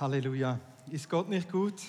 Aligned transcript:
Halleluja. 0.00 0.60
Ist 0.92 1.10
Gott 1.10 1.28
nicht 1.28 1.50
gut? 1.50 1.82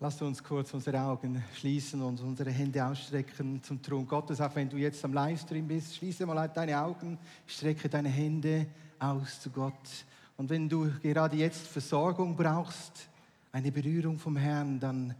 Lasst 0.00 0.20
uns 0.20 0.42
kurz 0.42 0.74
unsere 0.74 1.00
Augen 1.00 1.44
schließen 1.54 2.02
und 2.02 2.20
unsere 2.20 2.50
Hände 2.50 2.84
ausstrecken 2.84 3.62
zum 3.62 3.80
Thron 3.80 4.04
Gottes. 4.04 4.40
Auch 4.40 4.52
wenn 4.56 4.68
du 4.68 4.78
jetzt 4.78 5.04
am 5.04 5.12
Livestream 5.12 5.68
bist, 5.68 5.94
schließe 5.94 6.26
mal 6.26 6.48
deine 6.48 6.76
Augen, 6.76 7.16
strecke 7.46 7.88
deine 7.88 8.08
Hände 8.08 8.66
aus 8.98 9.40
zu 9.40 9.50
Gott. 9.50 10.04
Und 10.36 10.50
wenn 10.50 10.68
du 10.68 10.90
gerade 11.00 11.36
jetzt 11.36 11.68
Versorgung 11.68 12.34
brauchst, 12.34 13.08
eine 13.52 13.70
Berührung 13.70 14.18
vom 14.18 14.36
Herrn, 14.36 14.80
dann 14.80 15.14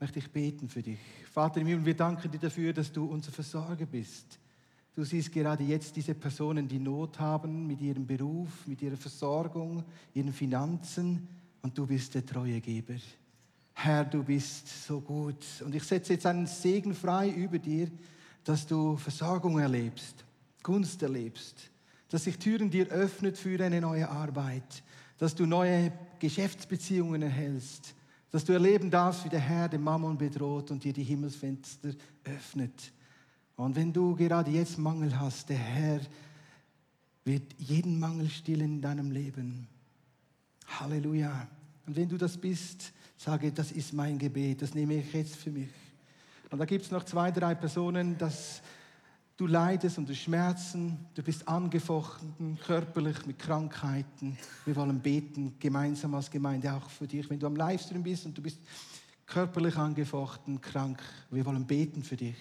möchte 0.00 0.18
ich 0.18 0.32
beten 0.32 0.68
für 0.68 0.82
dich. 0.82 0.98
Vater 1.32 1.60
im 1.60 1.68
Himmel, 1.68 1.86
wir 1.86 1.96
danken 1.96 2.28
dir 2.28 2.40
dafür, 2.40 2.72
dass 2.72 2.90
du 2.90 3.04
unser 3.04 3.30
Versorger 3.30 3.86
bist. 3.86 4.40
Du 4.94 5.02
siehst 5.02 5.32
gerade 5.32 5.64
jetzt 5.64 5.96
diese 5.96 6.14
Personen, 6.14 6.68
die 6.68 6.78
Not 6.78 7.18
haben 7.18 7.66
mit 7.66 7.80
ihrem 7.80 8.06
Beruf, 8.06 8.64
mit 8.66 8.80
ihrer 8.80 8.96
Versorgung, 8.96 9.82
ihren 10.14 10.32
Finanzen 10.32 11.26
und 11.62 11.76
du 11.76 11.84
bist 11.84 12.14
der 12.14 12.24
Treuegeber. 12.24 12.94
Herr, 13.72 14.04
du 14.04 14.22
bist 14.22 14.86
so 14.86 15.00
gut. 15.00 15.44
Und 15.64 15.74
ich 15.74 15.82
setze 15.82 16.12
jetzt 16.12 16.26
einen 16.26 16.46
Segen 16.46 16.94
frei 16.94 17.28
über 17.28 17.58
dir, 17.58 17.90
dass 18.44 18.66
du 18.66 18.96
Versorgung 18.96 19.58
erlebst, 19.58 20.24
Gunst 20.62 21.02
erlebst, 21.02 21.70
dass 22.08 22.24
sich 22.24 22.38
Türen 22.38 22.70
dir 22.70 22.86
öffnet 22.88 23.36
für 23.36 23.62
eine 23.64 23.80
neue 23.80 24.08
Arbeit, 24.08 24.84
dass 25.18 25.34
du 25.34 25.44
neue 25.44 25.92
Geschäftsbeziehungen 26.20 27.22
erhältst, 27.22 27.96
dass 28.30 28.44
du 28.44 28.52
erleben 28.52 28.90
darfst, 28.90 29.24
wie 29.24 29.28
der 29.28 29.40
Herr 29.40 29.68
den 29.68 29.82
Mammon 29.82 30.16
bedroht 30.16 30.70
und 30.70 30.84
dir 30.84 30.92
die 30.92 31.02
Himmelsfenster 31.02 31.90
öffnet. 32.22 32.92
Und 33.56 33.76
wenn 33.76 33.92
du 33.92 34.16
gerade 34.16 34.50
jetzt 34.50 34.78
Mangel 34.78 35.18
hast, 35.18 35.48
der 35.48 35.58
Herr 35.58 36.00
wird 37.24 37.54
jeden 37.58 37.98
Mangel 37.98 38.28
stillen 38.28 38.76
in 38.76 38.80
deinem 38.80 39.10
Leben. 39.10 39.66
Halleluja. 40.66 41.46
Und 41.86 41.96
wenn 41.96 42.08
du 42.08 42.16
das 42.16 42.36
bist, 42.36 42.92
sage, 43.16 43.52
das 43.52 43.72
ist 43.72 43.92
mein 43.92 44.18
Gebet, 44.18 44.62
das 44.62 44.74
nehme 44.74 44.94
ich 44.94 45.12
jetzt 45.12 45.36
für 45.36 45.50
mich. 45.50 45.70
Und 46.50 46.58
da 46.58 46.64
gibt 46.64 46.84
es 46.84 46.90
noch 46.90 47.04
zwei, 47.04 47.30
drei 47.30 47.54
Personen, 47.54 48.18
dass 48.18 48.62
du 49.36 49.46
leidest 49.46 49.98
unter 49.98 50.14
Schmerzen, 50.14 50.98
du 51.14 51.22
bist 51.22 51.46
angefochten 51.48 52.58
körperlich 52.64 53.26
mit 53.26 53.38
Krankheiten. 53.38 54.36
Wir 54.64 54.76
wollen 54.76 55.00
beten, 55.00 55.54
gemeinsam 55.58 56.14
als 56.14 56.30
Gemeinde, 56.30 56.72
auch 56.72 56.88
für 56.90 57.06
dich. 57.06 57.28
Wenn 57.28 57.38
du 57.38 57.46
am 57.46 57.56
Livestream 57.56 58.02
bist 58.02 58.26
und 58.26 58.36
du 58.36 58.42
bist 58.42 58.58
körperlich 59.26 59.76
angefochten, 59.76 60.60
krank, 60.60 61.02
wir 61.30 61.44
wollen 61.44 61.66
beten 61.66 62.02
für 62.02 62.16
dich. 62.16 62.36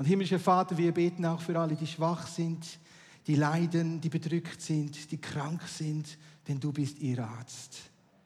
Und 0.00 0.06
himmlischer 0.06 0.38
Vater, 0.38 0.78
wir 0.78 0.92
beten 0.92 1.26
auch 1.26 1.42
für 1.42 1.60
alle, 1.60 1.76
die 1.76 1.86
schwach 1.86 2.26
sind, 2.26 2.66
die 3.26 3.34
leiden, 3.34 4.00
die 4.00 4.08
bedrückt 4.08 4.62
sind, 4.62 5.12
die 5.12 5.18
krank 5.18 5.60
sind, 5.68 6.16
denn 6.48 6.58
du 6.58 6.72
bist 6.72 7.00
ihr 7.00 7.22
Arzt. 7.22 7.76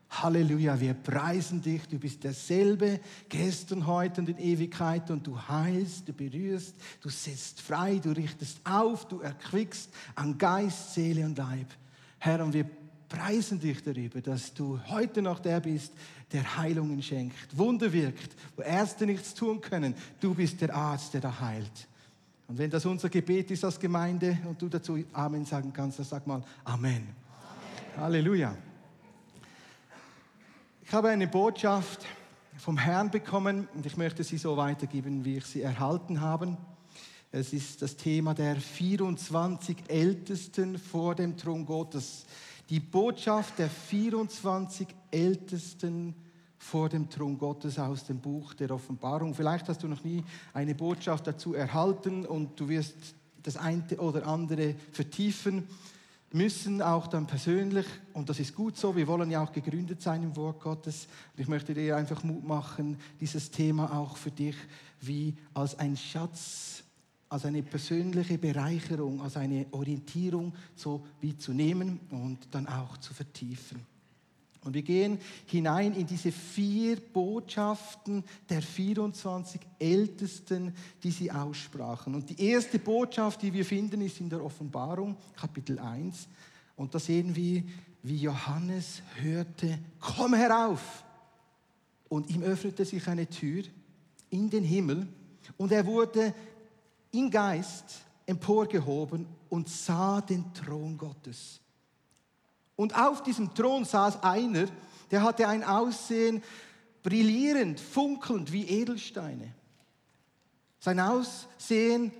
Halleluja, 0.08 0.78
wir 0.78 0.94
preisen 0.94 1.60
dich, 1.60 1.82
du 1.88 1.98
bist 1.98 2.22
derselbe, 2.22 3.00
gestern, 3.28 3.88
heute 3.88 4.20
und 4.20 4.28
in 4.28 4.38
Ewigkeit 4.38 5.10
und 5.10 5.26
du 5.26 5.36
heilst, 5.36 6.06
du 6.06 6.12
berührst, 6.12 6.76
du 7.00 7.08
setzt 7.08 7.60
frei, 7.60 7.98
du 7.98 8.12
richtest 8.12 8.60
auf, 8.62 9.08
du 9.08 9.18
erquickst 9.18 9.90
an 10.14 10.38
Geist, 10.38 10.94
Seele 10.94 11.24
und 11.24 11.36
Leib. 11.36 11.66
Herr, 12.20 12.44
und 12.44 12.52
wir 12.52 12.70
preisen 13.08 13.60
dich 13.60 13.82
darüber, 13.82 14.20
dass 14.20 14.52
du 14.54 14.80
heute 14.88 15.22
noch 15.22 15.40
der 15.40 15.60
bist, 15.60 15.92
der 16.32 16.56
Heilungen 16.56 17.02
schenkt, 17.02 17.56
Wunder 17.56 17.92
wirkt, 17.92 18.34
wo 18.56 18.62
Ärzte 18.62 19.06
nichts 19.06 19.34
tun 19.34 19.60
können. 19.60 19.94
Du 20.20 20.34
bist 20.34 20.60
der 20.60 20.74
Arzt, 20.74 21.14
der 21.14 21.20
da 21.20 21.40
heilt. 21.40 21.88
Und 22.46 22.58
wenn 22.58 22.70
das 22.70 22.84
unser 22.84 23.08
Gebet 23.08 23.50
ist 23.50 23.64
als 23.64 23.78
Gemeinde 23.78 24.38
und 24.46 24.60
du 24.60 24.68
dazu 24.68 25.02
Amen 25.12 25.44
sagen 25.44 25.72
kannst, 25.72 25.98
dann 25.98 26.06
sag 26.06 26.26
mal 26.26 26.42
Amen. 26.64 26.92
Amen. 26.92 27.06
Halleluja. 27.96 28.56
Ich 30.84 30.92
habe 30.92 31.08
eine 31.08 31.26
Botschaft 31.26 32.04
vom 32.58 32.76
Herrn 32.76 33.10
bekommen 33.10 33.68
und 33.74 33.86
ich 33.86 33.96
möchte 33.96 34.22
sie 34.22 34.38
so 34.38 34.56
weitergeben, 34.56 35.24
wie 35.24 35.38
ich 35.38 35.46
sie 35.46 35.62
erhalten 35.62 36.20
habe. 36.20 36.56
Es 37.32 37.52
ist 37.52 37.82
das 37.82 37.96
Thema 37.96 38.34
der 38.34 38.56
24 38.56 39.76
Ältesten 39.88 40.78
vor 40.78 41.14
dem 41.14 41.36
Thron 41.36 41.66
Gottes 41.66 42.26
die 42.70 42.80
Botschaft 42.80 43.58
der 43.58 43.68
24 43.68 44.88
Ältesten 45.10 46.14
vor 46.58 46.88
dem 46.88 47.10
Thron 47.10 47.36
Gottes 47.36 47.78
aus 47.78 48.04
dem 48.04 48.20
Buch 48.20 48.54
der 48.54 48.70
Offenbarung. 48.70 49.34
Vielleicht 49.34 49.68
hast 49.68 49.82
du 49.82 49.88
noch 49.88 50.02
nie 50.02 50.24
eine 50.54 50.74
Botschaft 50.74 51.26
dazu 51.26 51.54
erhalten 51.54 52.24
und 52.24 52.58
du 52.58 52.68
wirst 52.68 52.94
das 53.42 53.56
eine 53.58 53.84
oder 53.98 54.26
andere 54.26 54.74
vertiefen 54.92 55.68
müssen, 56.32 56.80
auch 56.80 57.06
dann 57.06 57.26
persönlich. 57.26 57.86
Und 58.12 58.28
das 58.28 58.40
ist 58.40 58.54
gut 58.54 58.76
so. 58.76 58.96
Wir 58.96 59.06
wollen 59.06 59.30
ja 59.30 59.42
auch 59.42 59.52
gegründet 59.52 60.00
sein 60.00 60.22
im 60.22 60.34
Wort 60.36 60.60
Gottes. 60.60 61.06
Und 61.34 61.42
ich 61.42 61.48
möchte 61.48 61.74
dir 61.74 61.96
einfach 61.96 62.24
Mut 62.24 62.44
machen, 62.44 62.98
dieses 63.20 63.50
Thema 63.50 63.96
auch 63.96 64.16
für 64.16 64.30
dich 64.30 64.56
wie 65.00 65.34
als 65.52 65.78
ein 65.78 65.96
Schatz 65.96 66.83
als 67.34 67.46
eine 67.46 67.64
persönliche 67.64 68.38
Bereicherung, 68.38 69.20
als 69.20 69.36
eine 69.36 69.66
Orientierung 69.72 70.54
so 70.76 71.04
wie 71.20 71.36
zu 71.36 71.52
nehmen 71.52 71.98
und 72.10 72.38
dann 72.52 72.68
auch 72.68 72.96
zu 72.98 73.12
vertiefen. 73.12 73.80
Und 74.62 74.74
wir 74.74 74.82
gehen 74.82 75.18
hinein 75.46 75.94
in 75.94 76.06
diese 76.06 76.30
vier 76.30 76.96
Botschaften 76.96 78.22
der 78.48 78.62
24 78.62 79.60
Ältesten, 79.80 80.72
die 81.02 81.10
sie 81.10 81.32
aussprachen. 81.32 82.14
Und 82.14 82.30
die 82.30 82.40
erste 82.40 82.78
Botschaft, 82.78 83.42
die 83.42 83.52
wir 83.52 83.64
finden, 83.64 84.00
ist 84.02 84.20
in 84.20 84.30
der 84.30 84.42
Offenbarung, 84.42 85.16
Kapitel 85.34 85.80
1. 85.80 86.28
Und 86.76 86.94
da 86.94 87.00
sehen 87.00 87.34
wir, 87.34 87.64
wie 88.04 88.16
Johannes 88.16 89.02
hörte, 89.16 89.80
komm 89.98 90.34
herauf. 90.34 91.02
Und 92.08 92.30
ihm 92.30 92.44
öffnete 92.44 92.84
sich 92.84 93.08
eine 93.08 93.28
Tür 93.28 93.64
in 94.30 94.48
den 94.48 94.62
Himmel 94.62 95.08
und 95.56 95.72
er 95.72 95.86
wurde 95.86 96.34
im 97.14 97.30
Geist 97.30 98.02
emporgehoben 98.26 99.26
und 99.48 99.68
sah 99.68 100.20
den 100.20 100.52
Thron 100.52 100.98
Gottes. 100.98 101.60
Und 102.76 102.98
auf 102.98 103.22
diesem 103.22 103.54
Thron 103.54 103.84
saß 103.84 104.22
einer, 104.22 104.66
der 105.10 105.22
hatte 105.22 105.46
ein 105.46 105.62
Aussehen 105.62 106.42
brillierend, 107.02 107.78
funkelnd 107.78 108.50
wie 108.52 108.66
Edelsteine. 108.66 109.54
Sein 110.80 110.98
Aussehen 111.00 112.12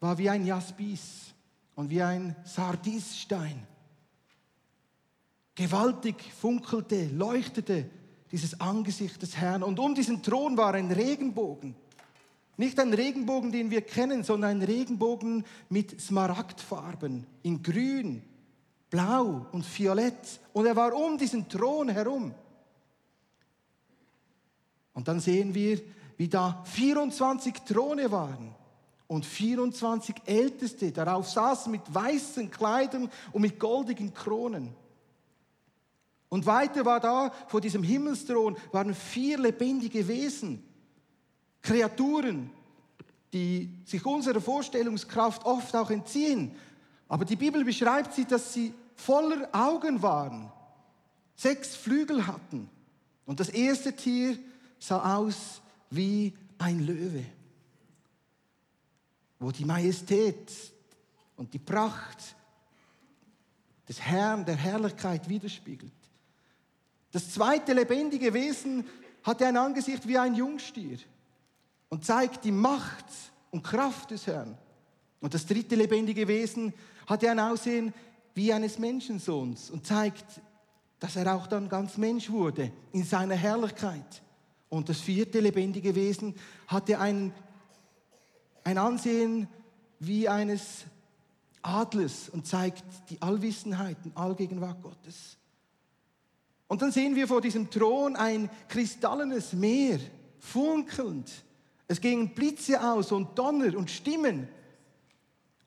war 0.00 0.18
wie 0.18 0.28
ein 0.28 0.44
Jaspis 0.44 1.32
und 1.74 1.90
wie 1.90 2.02
ein 2.02 2.34
Sardisstein. 2.44 3.66
Gewaltig 5.54 6.32
funkelte, 6.32 7.06
leuchtete 7.06 7.88
dieses 8.30 8.60
Angesicht 8.60 9.20
des 9.20 9.36
Herrn. 9.36 9.62
Und 9.62 9.78
um 9.78 9.94
diesen 9.94 10.22
Thron 10.22 10.56
war 10.56 10.74
ein 10.74 10.90
Regenbogen. 10.90 11.76
Nicht 12.56 12.78
ein 12.78 12.92
Regenbogen, 12.92 13.50
den 13.50 13.70
wir 13.70 13.80
kennen, 13.80 14.24
sondern 14.24 14.50
ein 14.50 14.62
Regenbogen 14.62 15.44
mit 15.68 16.00
Smaragdfarben, 16.00 17.26
in 17.42 17.62
grün, 17.62 18.22
blau 18.90 19.46
und 19.52 19.64
violett. 19.78 20.40
Und 20.52 20.66
er 20.66 20.76
war 20.76 20.94
um 20.94 21.16
diesen 21.16 21.48
Thron 21.48 21.88
herum. 21.88 22.34
Und 24.92 25.08
dann 25.08 25.20
sehen 25.20 25.54
wir, 25.54 25.80
wie 26.18 26.28
da 26.28 26.62
24 26.66 27.54
Throne 27.66 28.12
waren 28.12 28.54
und 29.06 29.24
24 29.24 30.14
Älteste 30.26 30.92
darauf 30.92 31.28
saßen 31.28 31.72
mit 31.72 31.82
weißen 31.92 32.50
Kleidern 32.50 33.10
und 33.32 33.42
mit 33.42 33.58
goldigen 33.58 34.12
Kronen. 34.12 34.74
Und 36.28 36.46
weiter 36.46 36.84
war 36.84 37.00
da 37.00 37.32
vor 37.48 37.60
diesem 37.60 37.82
Himmelsthron 37.82 38.56
waren 38.72 38.94
vier 38.94 39.38
lebendige 39.38 40.06
Wesen 40.06 40.62
Kreaturen, 41.62 42.50
die 43.32 43.70
sich 43.84 44.04
unserer 44.04 44.40
Vorstellungskraft 44.40 45.44
oft 45.44 45.74
auch 45.74 45.90
entziehen. 45.90 46.54
Aber 47.08 47.24
die 47.24 47.36
Bibel 47.36 47.64
beschreibt 47.64 48.14
sie, 48.14 48.24
dass 48.24 48.52
sie 48.52 48.74
voller 48.96 49.48
Augen 49.52 50.02
waren, 50.02 50.50
sechs 51.36 51.74
Flügel 51.74 52.26
hatten. 52.26 52.68
Und 53.24 53.40
das 53.40 53.48
erste 53.48 53.94
Tier 53.94 54.38
sah 54.78 55.16
aus 55.16 55.62
wie 55.90 56.34
ein 56.58 56.84
Löwe, 56.84 57.24
wo 59.38 59.50
die 59.50 59.64
Majestät 59.64 60.52
und 61.36 61.52
die 61.54 61.58
Pracht 61.58 62.36
des 63.88 64.00
Herrn, 64.00 64.44
der 64.44 64.56
Herrlichkeit 64.56 65.28
widerspiegelt. 65.28 65.92
Das 67.10 67.30
zweite 67.30 67.72
lebendige 67.72 68.32
Wesen 68.32 68.86
hatte 69.22 69.46
ein 69.46 69.56
Angesicht 69.56 70.06
wie 70.06 70.18
ein 70.18 70.34
Jungstier 70.34 70.98
und 71.92 72.06
zeigt 72.06 72.46
die 72.46 72.52
Macht 72.52 73.04
und 73.50 73.62
Kraft 73.62 74.12
des 74.12 74.26
Herrn. 74.26 74.56
Und 75.20 75.34
das 75.34 75.44
dritte 75.44 75.74
lebendige 75.74 76.26
Wesen 76.26 76.72
hat 77.06 77.22
ein 77.22 77.38
Aussehen 77.38 77.92
wie 78.34 78.50
eines 78.50 78.78
Menschensohns 78.78 79.68
und 79.68 79.86
zeigt, 79.86 80.24
dass 81.00 81.16
er 81.16 81.36
auch 81.36 81.46
dann 81.46 81.68
ganz 81.68 81.98
Mensch 81.98 82.30
wurde 82.30 82.72
in 82.92 83.04
seiner 83.04 83.34
Herrlichkeit. 83.34 84.22
Und 84.70 84.88
das 84.88 85.00
vierte 85.00 85.40
lebendige 85.40 85.94
Wesen 85.94 86.34
hatte 86.66 86.98
ein, 86.98 87.34
ein 88.64 88.78
Ansehen 88.78 89.46
wie 89.98 90.30
eines 90.30 90.86
Adlers 91.60 92.30
und 92.30 92.46
zeigt 92.46 93.10
die 93.10 93.20
Allwissenheit 93.20 93.98
und 94.02 94.16
Allgegenwart 94.16 94.82
Gottes. 94.82 95.36
Und 96.68 96.80
dann 96.80 96.90
sehen 96.90 97.16
wir 97.16 97.28
vor 97.28 97.42
diesem 97.42 97.68
Thron 97.68 98.16
ein 98.16 98.48
kristallenes 98.68 99.52
Meer, 99.52 100.00
funkelnd. 100.38 101.30
Es 101.92 102.00
gingen 102.00 102.30
Blitze 102.30 102.82
aus 102.82 103.12
und 103.12 103.38
Donner 103.38 103.76
und 103.76 103.90
Stimmen. 103.90 104.48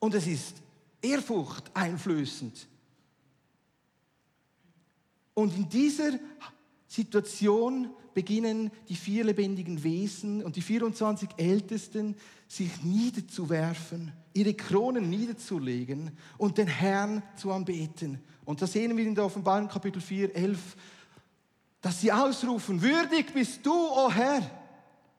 Und 0.00 0.12
es 0.12 0.26
ist 0.26 0.56
Ehrfurcht 1.00 1.70
einflößend. 1.72 2.66
Und 5.34 5.56
in 5.56 5.68
dieser 5.68 6.18
Situation 6.88 7.90
beginnen 8.12 8.72
die 8.88 8.96
vier 8.96 9.22
lebendigen 9.22 9.84
Wesen 9.84 10.42
und 10.42 10.56
die 10.56 10.62
24 10.62 11.28
Ältesten 11.36 12.16
sich 12.48 12.82
niederzuwerfen, 12.82 14.10
ihre 14.34 14.54
Kronen 14.54 15.08
niederzulegen 15.08 16.10
und 16.38 16.58
den 16.58 16.66
Herrn 16.66 17.22
zu 17.36 17.52
anbeten. 17.52 18.20
Und 18.44 18.60
da 18.60 18.66
sehen 18.66 18.96
wir 18.96 19.06
in 19.06 19.14
der 19.14 19.26
Offenbarung 19.26 19.68
Kapitel 19.68 20.02
4, 20.02 20.34
11, 20.34 20.58
dass 21.80 22.00
sie 22.00 22.10
ausrufen, 22.10 22.82
würdig 22.82 23.32
bist 23.32 23.64
du, 23.64 23.72
o 23.72 24.06
oh 24.06 24.10
Herr, 24.10 24.65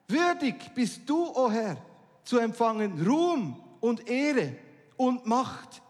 würdig 0.07 0.73
bist 0.73 1.01
du, 1.05 1.25
o 1.25 1.45
oh 1.45 1.51
Herr, 1.51 1.77
zu 2.23 2.37
empfangen 2.37 3.05
Ruhm 3.05 3.59
und 3.79 4.07
Ehre 4.09 4.55
und 4.95 5.25
Macht, 5.25 5.81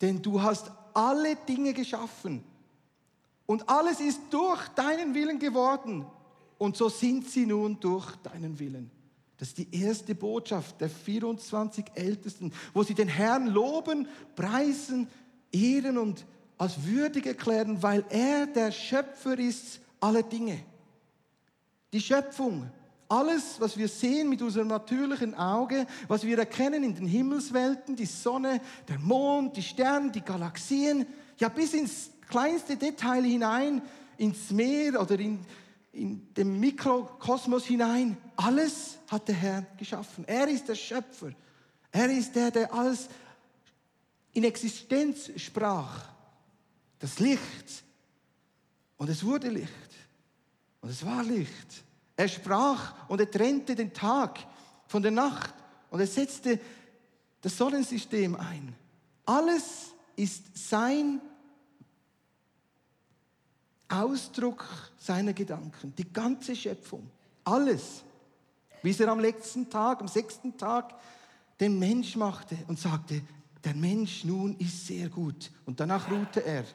denn 0.00 0.20
du 0.20 0.40
hast 0.40 0.70
alle 0.94 1.36
Dinge 1.36 1.72
geschaffen 1.72 2.44
und 3.46 3.68
alles 3.68 4.00
ist 4.00 4.20
durch 4.30 4.68
deinen 4.68 5.14
Willen 5.14 5.38
geworden 5.38 6.06
und 6.58 6.76
so 6.76 6.88
sind 6.88 7.28
sie 7.28 7.46
nun 7.46 7.80
durch 7.80 8.16
deinen 8.16 8.58
Willen. 8.58 8.90
Das 9.38 9.48
ist 9.48 9.58
die 9.58 9.74
erste 9.74 10.14
Botschaft 10.14 10.78
der 10.80 10.90
24 10.90 11.86
Ältesten, 11.94 12.52
wo 12.74 12.82
sie 12.82 12.92
den 12.92 13.08
Herrn 13.08 13.46
loben, 13.46 14.06
preisen, 14.36 15.08
ehren 15.50 15.96
und 15.96 16.26
als 16.58 16.84
würdig 16.84 17.24
erklären, 17.24 17.82
weil 17.82 18.04
er 18.10 18.46
der 18.46 18.70
Schöpfer 18.70 19.38
ist 19.38 19.80
aller 19.98 20.22
Dinge. 20.22 20.62
Die 21.94 22.02
Schöpfung, 22.02 22.70
alles, 23.10 23.60
was 23.60 23.76
wir 23.76 23.88
sehen 23.88 24.28
mit 24.28 24.40
unserem 24.40 24.68
natürlichen 24.68 25.34
Auge, 25.34 25.86
was 26.06 26.22
wir 26.22 26.38
erkennen 26.38 26.84
in 26.84 26.94
den 26.94 27.06
Himmelswelten, 27.06 27.96
die 27.96 28.06
Sonne, 28.06 28.60
der 28.88 28.98
Mond, 29.00 29.56
die 29.56 29.62
Sterne, 29.62 30.12
die 30.12 30.20
Galaxien, 30.20 31.06
ja 31.36 31.48
bis 31.48 31.74
ins 31.74 32.10
kleinste 32.28 32.76
Detail 32.76 33.24
hinein, 33.24 33.82
ins 34.16 34.50
Meer 34.50 35.00
oder 35.00 35.18
in, 35.18 35.44
in 35.92 36.32
den 36.34 36.60
Mikrokosmos 36.60 37.64
hinein, 37.64 38.16
alles 38.36 38.98
hat 39.08 39.26
der 39.26 39.34
Herr 39.34 39.66
geschaffen. 39.76 40.24
Er 40.28 40.46
ist 40.46 40.68
der 40.68 40.76
Schöpfer. 40.76 41.32
Er 41.90 42.10
ist 42.10 42.36
der, 42.36 42.52
der 42.52 42.72
alles 42.72 43.08
in 44.32 44.44
Existenz 44.44 45.32
sprach. 45.36 46.04
Das 47.00 47.18
Licht. 47.18 47.82
Und 48.96 49.08
es 49.08 49.24
wurde 49.24 49.48
Licht. 49.48 49.72
Und 50.80 50.90
es 50.90 51.04
war 51.04 51.24
Licht. 51.24 51.84
Er 52.20 52.28
sprach 52.28 53.08
und 53.08 53.18
er 53.18 53.30
trennte 53.30 53.74
den 53.74 53.94
Tag 53.94 54.40
von 54.86 55.00
der 55.00 55.10
Nacht 55.10 55.54
und 55.88 56.00
er 56.00 56.06
setzte 56.06 56.60
das 57.40 57.56
Sonnensystem 57.56 58.34
ein. 58.34 58.76
Alles 59.24 59.94
ist 60.16 60.68
sein 60.68 61.22
Ausdruck 63.88 64.66
seiner 64.98 65.32
Gedanken. 65.32 65.94
Die 65.96 66.12
ganze 66.12 66.54
Schöpfung. 66.54 67.10
Alles 67.42 68.04
wie 68.82 68.94
er 68.98 69.08
am 69.08 69.20
letzten 69.20 69.70
Tag, 69.70 70.02
am 70.02 70.08
sechsten 70.08 70.58
Tag, 70.58 70.94
den 71.58 71.78
Mensch 71.78 72.16
machte 72.16 72.58
und 72.68 72.78
sagte, 72.78 73.22
der 73.64 73.74
Mensch 73.74 74.24
nun 74.24 74.58
ist 74.58 74.86
sehr 74.86 75.08
gut. 75.08 75.50
Und 75.64 75.80
danach 75.80 76.10
ruhte 76.10 76.44
er. 76.44 76.66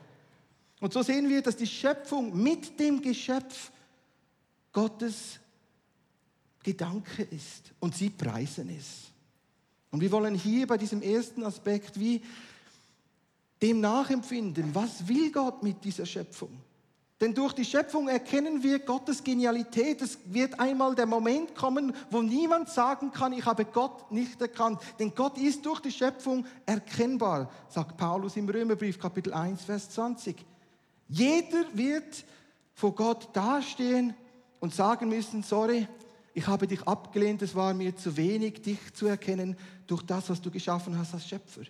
Und 0.80 0.92
so 0.92 1.04
sehen 1.04 1.30
wir, 1.30 1.44
dass 1.44 1.56
die 1.56 1.68
Schöpfung 1.68 2.36
mit 2.36 2.80
dem 2.80 3.00
Geschöpf 3.00 3.72
Gottes 4.76 5.40
Gedanke 6.62 7.24
ist 7.24 7.72
und 7.80 7.96
sie 7.96 8.10
preisen 8.10 8.70
es. 8.78 9.06
Und 9.90 10.02
wir 10.02 10.12
wollen 10.12 10.36
hier 10.36 10.68
bei 10.68 10.78
diesem 10.78 11.02
ersten 11.02 11.46
Aspekt 11.46 11.98
wie 11.98 12.22
dem 13.62 13.80
nachempfinden, 13.80 14.76
was 14.76 15.08
will 15.08 15.32
Gott 15.32 15.64
mit 15.64 15.82
dieser 15.86 16.06
Schöpfung? 16.06 16.50
Denn 17.22 17.34
durch 17.34 17.54
die 17.54 17.64
Schöpfung 17.64 18.10
erkennen 18.10 18.64
wir 18.64 18.80
Gottes 18.80 19.24
Genialität. 19.24 20.02
Es 20.02 20.18
wird 20.26 20.60
einmal 20.60 20.94
der 20.94 21.06
Moment 21.06 21.56
kommen, 21.56 21.96
wo 22.12 22.22
niemand 22.22 22.68
sagen 22.68 23.14
kann, 23.14 23.32
ich 23.32 23.46
habe 23.46 23.64
Gott 23.64 24.12
nicht 24.12 24.42
erkannt. 24.42 24.82
Denn 25.00 25.16
Gott 25.16 25.38
ist 25.38 25.66
durch 25.66 25.80
die 25.80 25.92
Schöpfung 25.92 26.46
erkennbar, 26.66 27.50
sagt 27.70 27.96
Paulus 27.96 28.36
im 28.36 28.50
Römerbrief 28.50 29.00
Kapitel 29.00 29.34
1, 29.34 29.64
Vers 29.64 29.90
20. 29.92 30.36
Jeder 31.08 31.64
wird 31.74 32.26
vor 32.74 32.94
Gott 32.94 33.30
dastehen 33.32 34.14
und 34.66 34.74
sagen 34.74 35.10
müssen, 35.10 35.44
sorry, 35.44 35.88
ich 36.34 36.48
habe 36.48 36.66
dich 36.66 36.82
abgelehnt, 36.88 37.44
es 37.44 37.54
war 37.54 37.72
mir 37.76 37.96
zu 37.96 38.18
wenig, 38.18 38.64
dich 38.64 38.80
zu 38.96 39.06
erkennen 39.06 39.56
durch 39.86 40.02
das, 40.02 40.28
was 40.28 40.42
du 40.42 40.50
geschaffen 40.50 40.98
hast 40.98 41.14
als 41.14 41.28
Schöpfer. 41.28 41.62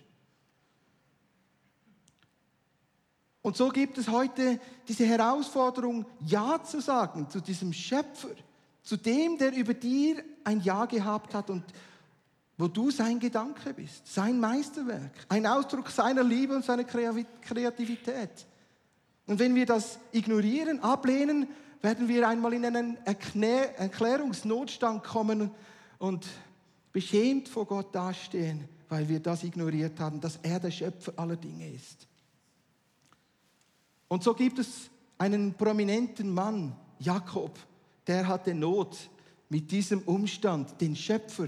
Und 3.42 3.54
so 3.54 3.68
gibt 3.68 3.98
es 3.98 4.08
heute 4.08 4.58
diese 4.88 5.04
Herausforderung, 5.04 6.06
Ja 6.24 6.64
zu 6.64 6.80
sagen 6.80 7.28
zu 7.28 7.42
diesem 7.42 7.74
Schöpfer, 7.74 8.34
zu 8.82 8.96
dem, 8.96 9.36
der 9.36 9.54
über 9.54 9.74
dir 9.74 10.24
ein 10.42 10.62
Ja 10.62 10.86
gehabt 10.86 11.34
hat 11.34 11.50
und 11.50 11.64
wo 12.56 12.66
du 12.66 12.90
sein 12.90 13.20
Gedanke 13.20 13.74
bist, 13.74 14.06
sein 14.06 14.40
Meisterwerk, 14.40 15.12
ein 15.28 15.46
Ausdruck 15.46 15.90
seiner 15.90 16.24
Liebe 16.24 16.56
und 16.56 16.64
seiner 16.64 16.84
Kreativität. 16.84 18.46
Und 19.26 19.38
wenn 19.38 19.54
wir 19.54 19.66
das 19.66 19.98
ignorieren, 20.12 20.80
ablehnen, 20.80 21.46
werden 21.86 22.08
wir 22.08 22.28
einmal 22.28 22.52
in 22.52 22.64
einen 22.64 22.98
Erklärungsnotstand 23.04 25.04
kommen 25.04 25.52
und 25.98 26.26
beschämt 26.92 27.48
vor 27.48 27.64
Gott 27.64 27.94
dastehen, 27.94 28.68
weil 28.88 29.08
wir 29.08 29.20
das 29.20 29.44
ignoriert 29.44 30.00
haben, 30.00 30.20
dass 30.20 30.40
er 30.42 30.58
der 30.58 30.72
Schöpfer 30.72 31.12
aller 31.14 31.36
Dinge 31.36 31.70
ist. 31.70 32.08
Und 34.08 34.24
so 34.24 34.34
gibt 34.34 34.58
es 34.58 34.90
einen 35.16 35.54
prominenten 35.54 36.34
Mann, 36.34 36.74
Jakob, 36.98 37.56
der 38.08 38.26
hatte 38.26 38.52
Not 38.52 39.08
mit 39.48 39.70
diesem 39.70 40.00
Umstand, 40.00 40.80
den 40.80 40.96
Schöpfer, 40.96 41.46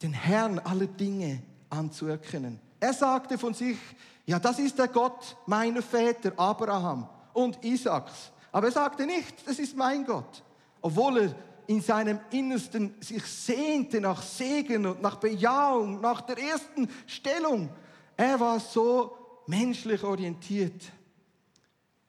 den 0.00 0.14
Herrn 0.14 0.60
aller 0.60 0.86
Dinge 0.86 1.42
anzuerkennen. 1.68 2.58
Er 2.80 2.94
sagte 2.94 3.36
von 3.36 3.52
sich, 3.52 3.76
ja, 4.24 4.38
das 4.38 4.58
ist 4.58 4.78
der 4.78 4.88
Gott 4.88 5.36
meiner 5.44 5.82
Väter, 5.82 6.32
Abraham 6.38 7.06
und 7.34 7.62
Isaaks. 7.62 8.32
Aber 8.52 8.66
er 8.66 8.72
sagte 8.72 9.06
nicht, 9.06 9.46
das 9.46 9.58
ist 9.58 9.76
mein 9.76 10.04
Gott, 10.04 10.42
obwohl 10.82 11.18
er 11.18 11.34
in 11.66 11.80
seinem 11.80 12.20
Innersten 12.30 12.94
sich 13.00 13.24
sehnte 13.24 14.00
nach 14.00 14.22
Segen 14.22 14.84
und 14.86 15.00
nach 15.00 15.16
Bejahung, 15.16 16.00
nach 16.00 16.20
der 16.20 16.38
ersten 16.38 16.88
Stellung. 17.06 17.70
Er 18.16 18.38
war 18.38 18.60
so 18.60 19.16
menschlich 19.46 20.02
orientiert. 20.04 20.92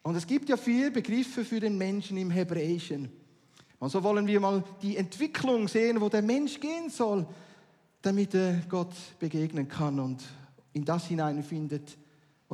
Und 0.01 0.15
es 0.15 0.27
gibt 0.27 0.49
ja 0.49 0.57
vier 0.57 0.91
Begriffe 0.91 1.45
für 1.45 1.61
den 1.61 1.77
Menschen 1.77 2.17
im 2.17 2.29
Hebräischen. 2.29 3.09
Und 3.79 3.89
so 3.89 4.03
wollen 4.03 4.27
wir 4.27 4.39
mal 4.39 4.63
die 4.81 4.97
Entwicklung 4.97 5.67
sehen, 5.67 6.01
wo 6.01 6.09
der 6.09 6.21
Mensch 6.21 6.59
gehen 6.59 6.89
soll, 6.89 7.25
damit 8.01 8.33
er 8.33 8.61
Gott 8.67 8.93
begegnen 9.17 9.67
kann 9.67 9.99
und 9.99 10.23
in 10.73 10.83
das 10.83 11.05
hineinfindet, 11.05 11.97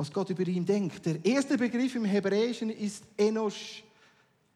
was 0.00 0.10
Gott 0.10 0.30
über 0.30 0.48
ihn 0.48 0.64
denkt. 0.64 1.04
Der 1.04 1.22
erste 1.22 1.58
Begriff 1.58 1.94
im 1.94 2.06
Hebräischen 2.06 2.70
ist 2.70 3.04
Enosh, 3.18 3.84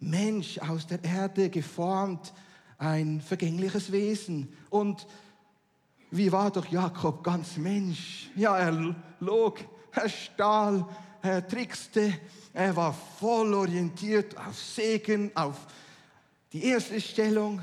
Mensch 0.01 0.59
aus 0.59 0.87
der 0.87 1.05
Erde 1.05 1.51
geformt, 1.51 2.33
ein 2.79 3.21
vergängliches 3.21 3.93
Wesen. 3.93 4.51
Und 4.71 5.07
wie 6.11 6.33
war 6.33 6.51
doch 6.51 6.65
Jakob 6.69 7.23
ganz 7.23 7.59
Mensch? 7.59 8.31
Ja, 8.35 8.57
er 8.57 8.97
log, 9.21 9.59
er 9.93 10.09
stahl, 10.09 10.89
er 11.21 11.47
trickste, 11.47 12.15
er 12.55 12.75
war 12.75 12.95
voll 12.95 13.53
orientiert 13.53 14.39
auf 14.39 14.59
Segen, 14.59 15.31
auf 15.35 15.67
die 16.55 16.65
erste 16.65 16.99
Stellung. 16.99 17.61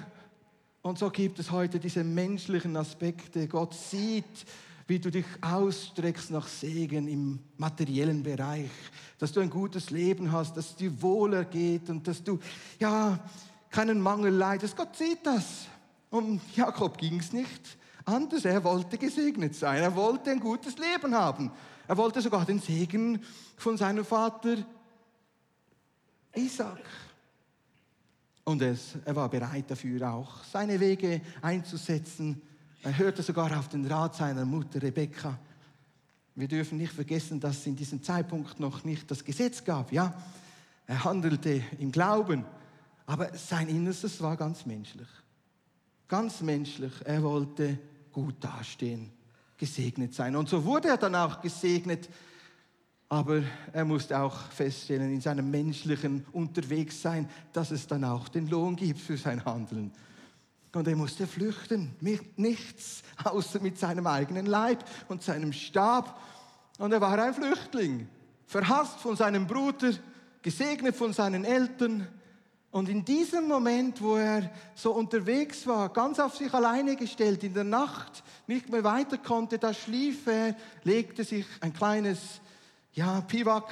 Und 0.84 1.00
so 1.00 1.10
gibt 1.10 1.40
es 1.40 1.50
heute 1.50 1.80
diese 1.80 2.04
menschlichen 2.04 2.78
Aspekte. 2.78 3.48
Gott 3.48 3.74
sieht, 3.74 4.46
wie 4.92 5.00
du 5.00 5.10
dich 5.10 5.26
ausstreckst 5.40 6.32
nach 6.32 6.50
Segen 6.50 7.08
im 7.08 7.40
materiellen 7.56 8.22
Bereich, 8.24 8.70
dass 9.20 9.32
du 9.32 9.40
ein 9.40 9.50
gutes 9.50 9.90
Leben 9.90 10.34
hast, 10.34 10.58
dass 10.58 10.72
es 10.72 10.76
dir 10.76 11.02
wohler 11.02 11.46
geht 11.46 11.90
und 11.90 12.06
dass 12.06 12.22
du 12.22 12.38
ja 12.78 13.18
keinen 13.70 14.02
Mangel 14.02 14.34
leidest. 14.34 14.76
Gott 14.76 14.98
sieht 14.98 15.26
das. 15.26 15.68
Und 16.10 16.42
Jakob 16.58 16.98
ging 16.98 17.22
es 17.22 17.32
nicht 17.32 17.78
anders. 18.04 18.44
Er 18.44 18.62
wollte 18.66 18.98
gesegnet 18.98 19.56
sein. 19.56 19.82
Er 19.82 19.96
wollte 19.96 20.30
ein 20.30 20.42
gutes 20.42 20.76
Leben 20.78 21.16
haben. 21.16 21.54
Er 21.88 21.96
wollte 21.96 22.20
sogar 22.20 22.44
den 22.44 22.60
Segen 22.60 23.24
von 23.56 23.78
seinem 23.78 24.04
Vater 24.04 24.58
Isaac. 26.36 26.84
Und 28.44 28.62
es, 28.62 28.98
er 29.06 29.16
war 29.16 29.30
bereit 29.30 29.72
dafür 29.72 30.12
auch, 30.12 30.44
seine 30.44 30.78
Wege 30.82 31.22
einzusetzen. 31.42 32.42
Er 32.84 32.98
hörte 32.98 33.22
sogar 33.22 33.58
auf 33.60 33.68
den 33.68 33.86
Rat 33.86 34.16
seiner 34.16 34.44
Mutter 34.44 34.82
Rebekka. 34.82 35.38
Wir 36.34 36.48
dürfen 36.48 36.80
nicht 36.80 36.94
vergessen, 36.94 37.40
dass 37.40 37.60
es 37.60 37.68
in 37.68 37.76
diesem 37.76 38.02
Zeitpunkt 38.02 38.60
noch 38.60 38.84
nicht 38.84 39.12
das 39.12 39.24
Gesetz 39.24 39.64
gab. 39.64 39.92
Ja, 39.92 40.14
er 40.88 41.04
handelte 41.04 41.62
im 41.78 41.92
Glauben, 41.92 42.44
aber 43.06 43.38
sein 43.38 43.68
Innerstes 43.68 44.20
war 44.22 44.36
ganz 44.36 44.66
menschlich. 44.66 45.08
Ganz 46.08 46.42
menschlich. 46.42 46.92
Er 47.06 47.22
wollte 47.22 47.78
gut 48.12 48.36
dastehen, 48.40 49.12
gesegnet 49.58 50.16
sein. 50.16 50.36
Und 50.36 50.50
so 50.50 50.66
wurde 50.66 50.88
er 50.88 50.98
dann 50.98 51.14
auch 51.14 51.40
gesegnet. 51.40 52.10
Aber 53.10 53.44
er 53.74 53.86
musste 53.86 54.18
auch 54.20 54.38
feststellen, 54.52 55.14
in 55.14 55.22
seinem 55.22 55.52
menschlichen 55.52 56.26
Unterwegssein, 56.32 57.30
dass 57.54 57.70
es 57.70 57.86
dann 57.86 58.06
auch 58.06 58.30
den 58.30 58.48
Lohn 58.48 58.76
gibt 58.76 59.02
für 59.02 59.18
sein 59.18 59.44
Handeln. 59.46 59.92
Und 60.74 60.88
er 60.88 60.96
musste 60.96 61.28
flüchten, 61.28 61.96
mit 62.00 62.40
nichts 62.40 63.04
außer 63.24 63.60
mit 63.60 63.78
seinem 63.78 64.08
eigenen 64.08 64.46
Leib 64.46 64.84
und 65.10 65.22
seinem 65.22 65.52
Stab. 65.52 66.20
Und 66.78 66.94
er 66.94 67.02
war 67.02 67.20
ein 67.20 67.34
Flüchtling, 67.34 68.08
verhasst 68.46 69.00
von 69.00 69.16
seinem 69.16 69.48
Bruder, 69.48 69.92
gesegnet 70.42 70.96
von 70.96 71.12
seinen 71.12 71.44
Eltern. 71.44 72.08
Und 72.72 72.88
in 72.88 73.04
diesem 73.04 73.50
Moment, 73.50 74.02
wo 74.02 74.16
er 74.16 74.50
so 74.74 74.94
unterwegs 74.94 75.68
war, 75.68 75.90
ganz 75.90 76.20
auf 76.20 76.38
sich 76.38 76.54
alleine 76.54 76.96
gestellt, 76.96 77.44
in 77.44 77.54
der 77.54 77.66
Nacht 77.66 78.24
nicht 78.48 78.70
mehr 78.70 78.86
weiter 78.86 79.18
konnte, 79.18 79.60
da 79.60 79.74
schlief 79.74 80.26
er, 80.28 80.56
legte 80.84 81.26
sich 81.26 81.46
ein 81.60 81.74
kleines 81.74 82.40
ja, 82.94 83.20
Piwak 83.22 83.70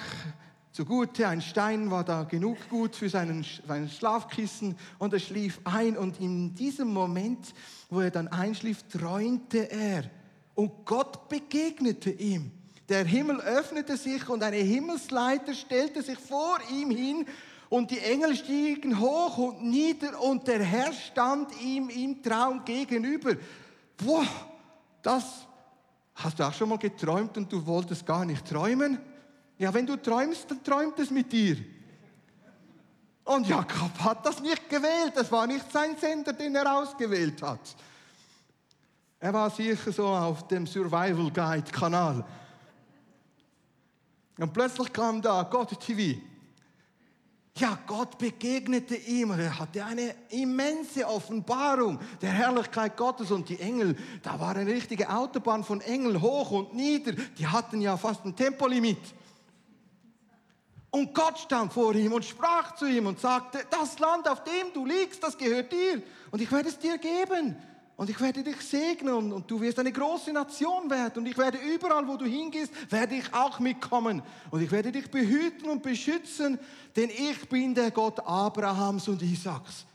zugute. 0.79 1.27
Ein 1.27 1.41
Stein 1.41 1.91
war 1.91 2.05
da 2.05 2.23
genug 2.23 2.57
gut 2.69 2.95
für 2.95 3.09
seinen, 3.09 3.45
seinen 3.67 3.89
Schlafkissen 3.89 4.77
und 4.97 5.11
er 5.11 5.19
schlief 5.19 5.59
ein. 5.65 5.97
Und 5.97 6.21
in 6.21 6.55
diesem 6.55 6.93
Moment, 6.93 7.53
wo 7.89 7.99
er 7.99 8.11
dann 8.11 8.29
einschlief, 8.29 8.83
träumte 8.83 9.69
er 9.69 10.05
und 10.55 10.85
Gott 10.85 11.27
begegnete 11.27 12.11
ihm. 12.11 12.51
Der 12.87 13.03
Himmel 13.03 13.41
öffnete 13.41 13.97
sich 13.97 14.29
und 14.29 14.41
eine 14.41 14.55
Himmelsleiter 14.55 15.53
stellte 15.53 16.01
sich 16.01 16.17
vor 16.17 16.59
ihm 16.71 16.91
hin 16.91 17.25
und 17.67 17.91
die 17.91 17.99
Engel 17.99 18.37
stiegen 18.37 19.01
hoch 19.01 19.37
und 19.37 19.65
nieder 19.65 20.21
und 20.21 20.47
der 20.47 20.63
Herr 20.63 20.93
stand 20.93 21.61
ihm 21.61 21.89
im 21.89 22.23
Traum 22.23 22.63
gegenüber. 22.63 23.33
Boah, 23.97 24.25
das 25.01 25.25
hast 26.15 26.39
du 26.39 26.43
auch 26.47 26.53
schon 26.53 26.69
mal 26.69 26.77
geträumt 26.77 27.37
und 27.37 27.51
du 27.51 27.65
wolltest 27.65 28.05
gar 28.05 28.23
nicht 28.23 28.47
träumen? 28.47 28.97
Ja, 29.59 29.73
wenn 29.73 29.85
du 29.85 29.97
träumst, 29.97 30.49
dann 30.49 30.63
träumt 30.63 30.97
es 30.99 31.11
mit 31.11 31.31
dir. 31.31 31.57
Und 33.25 33.45
Jakob 33.45 33.91
hat 33.99 34.25
das 34.25 34.39
nicht 34.39 34.69
gewählt. 34.69 35.11
Das 35.13 35.29
war 35.31 35.45
nicht 35.45 35.69
sein 35.71 35.97
Sender, 35.97 36.33
den 36.33 36.55
er 36.55 36.77
ausgewählt 36.77 37.41
hat. 37.43 37.59
Er 39.19 39.33
war 39.33 39.49
sicher 39.49 39.91
so 39.91 40.07
auf 40.07 40.47
dem 40.47 40.65
Survival 40.65 41.29
Guide 41.29 41.71
Kanal. 41.71 42.25
Und 44.39 44.53
plötzlich 44.53 44.93
kam 44.93 45.21
da 45.21 45.43
Gott 45.43 45.77
TV. 45.77 46.21
Ja, 47.57 47.77
Gott 47.85 48.17
begegnete 48.17 48.95
ihm 48.95 49.31
er 49.31 49.59
hatte 49.59 49.83
eine 49.83 50.15
immense 50.29 51.05
Offenbarung 51.05 51.99
der 52.21 52.31
Herrlichkeit 52.31 52.95
Gottes 52.95 53.29
und 53.31 53.49
die 53.49 53.59
Engel. 53.59 53.97
Da 54.23 54.39
war 54.39 54.55
eine 54.55 54.71
richtige 54.71 55.09
Autobahn 55.09 55.65
von 55.65 55.81
Engeln 55.81 56.21
hoch 56.21 56.51
und 56.51 56.73
nieder. 56.73 57.11
Die 57.37 57.45
hatten 57.45 57.81
ja 57.81 57.97
fast 57.97 58.23
ein 58.23 58.33
Tempolimit. 58.33 59.18
Und 60.91 61.13
Gott 61.13 61.37
stand 61.37 61.71
vor 61.71 61.93
ihm 61.93 62.13
und 62.13 62.25
sprach 62.25 62.75
zu 62.75 62.85
ihm 62.85 63.05
und 63.05 63.19
sagte, 63.19 63.59
das 63.69 63.99
Land, 63.99 64.27
auf 64.27 64.43
dem 64.43 64.73
du 64.73 64.85
liegst, 64.85 65.23
das 65.23 65.37
gehört 65.37 65.71
dir. 65.71 66.01
Und 66.31 66.41
ich 66.41 66.51
werde 66.51 66.69
es 66.69 66.79
dir 66.79 66.97
geben. 66.97 67.55
Und 67.95 68.09
ich 68.09 68.19
werde 68.21 68.41
dich 68.43 68.61
segnen 68.61 69.33
und, 69.33 69.51
du 69.51 69.59
wirst 69.59 69.77
eine 69.77 69.91
große 69.91 70.31
Nation 70.31 70.89
werden. 70.89 71.19
Und 71.19 71.25
ich 71.25 71.37
werde 71.37 71.57
überall, 71.57 72.07
wo 72.07 72.15
du 72.15 72.25
hingehst, 72.25 72.71
werde 72.89 73.15
ich 73.15 73.33
auch 73.33 73.59
mitkommen. 73.59 74.23
Und 74.51 74.61
ich 74.61 74.71
werde 74.71 74.91
dich 74.91 75.11
behüten 75.11 75.69
und 75.69 75.83
beschützen, 75.83 76.57
denn 76.95 77.09
ich 77.09 77.49
bin 77.49 77.75
der 77.75 77.91
Gott 77.91 78.21
Abrahams 78.21 79.09
und 79.09 79.21
Isaaks. 79.21 79.85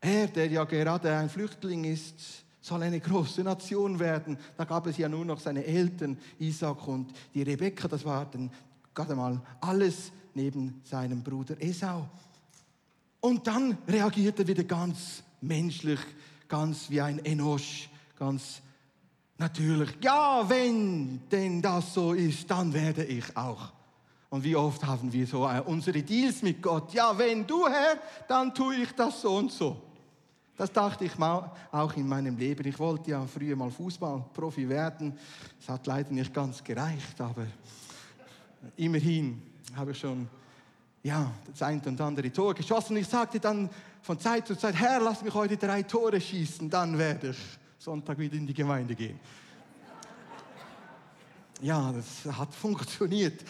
Er, 0.00 0.28
der 0.28 0.46
ja 0.46 0.62
gerade 0.62 1.16
ein 1.16 1.28
Flüchtling 1.28 1.82
ist, 1.82 2.14
soll 2.60 2.84
eine 2.84 3.00
große 3.00 3.42
Nation 3.42 3.98
werden. 3.98 4.38
Da 4.56 4.64
gab 4.64 4.86
es 4.86 4.96
ja 4.96 5.08
nur 5.08 5.24
noch 5.24 5.40
seine 5.40 5.64
Eltern, 5.64 6.16
Isaac 6.38 6.86
und 6.86 7.12
die 7.34 7.42
Rebekka. 7.42 7.88
Das 7.88 8.04
war 8.04 8.24
dann 8.26 8.52
gerade 8.94 9.16
mal 9.16 9.40
alles 9.60 10.12
neben 10.34 10.80
seinem 10.84 11.22
Bruder 11.22 11.60
Esau. 11.60 12.08
Und 13.20 13.46
dann 13.46 13.78
reagiert 13.86 14.38
er 14.38 14.46
wieder 14.46 14.64
ganz 14.64 15.22
menschlich, 15.40 16.00
ganz 16.48 16.90
wie 16.90 17.00
ein 17.00 17.24
Enosch, 17.24 17.88
ganz 18.18 18.60
natürlich. 19.38 19.90
Ja, 20.02 20.48
wenn 20.48 21.20
denn 21.30 21.62
das 21.62 21.94
so 21.94 22.12
ist, 22.12 22.50
dann 22.50 22.72
werde 22.72 23.04
ich 23.04 23.36
auch. 23.36 23.72
Und 24.30 24.44
wie 24.44 24.56
oft 24.56 24.84
haben 24.86 25.12
wir 25.12 25.26
so 25.26 25.46
äh, 25.46 25.60
unsere 25.60 26.02
Deals 26.02 26.42
mit 26.42 26.62
Gott? 26.62 26.94
Ja, 26.94 27.16
wenn 27.16 27.46
du 27.46 27.66
Herr, 27.66 27.98
dann 28.26 28.54
tue 28.54 28.76
ich 28.76 28.92
das 28.92 29.20
so 29.20 29.36
und 29.36 29.52
so. 29.52 29.76
Das 30.56 30.72
dachte 30.72 31.04
ich 31.04 31.18
mal 31.18 31.50
auch 31.70 31.94
in 31.96 32.08
meinem 32.08 32.36
Leben. 32.36 32.66
Ich 32.66 32.78
wollte 32.78 33.10
ja 33.10 33.26
früher 33.26 33.56
mal 33.56 33.70
Fußballprofi 33.70 34.68
werden. 34.68 35.18
Es 35.60 35.68
hat 35.68 35.86
leider 35.86 36.10
nicht 36.12 36.32
ganz 36.32 36.62
gereicht, 36.62 37.20
aber 37.20 37.46
immerhin 38.76 39.42
habe 39.76 39.94
schon 39.94 40.28
ja, 41.02 41.32
das 41.50 41.62
eine 41.62 41.82
und 41.84 42.00
andere 42.00 42.30
Tor 42.32 42.54
geschossen. 42.54 42.96
Ich 42.96 43.08
sagte 43.08 43.40
dann 43.40 43.68
von 44.02 44.18
Zeit 44.18 44.46
zu 44.46 44.56
Zeit, 44.56 44.74
Herr, 44.76 45.00
lass 45.00 45.22
mich 45.22 45.34
heute 45.34 45.56
drei 45.56 45.82
Tore 45.82 46.20
schießen, 46.20 46.70
dann 46.70 46.96
werde 46.96 47.30
ich 47.30 47.38
Sonntag 47.78 48.18
wieder 48.18 48.36
in 48.36 48.46
die 48.46 48.54
Gemeinde 48.54 48.94
gehen. 48.94 49.18
Ja, 51.60 51.92
das 51.92 52.36
hat 52.36 52.52
funktioniert. 52.54 53.44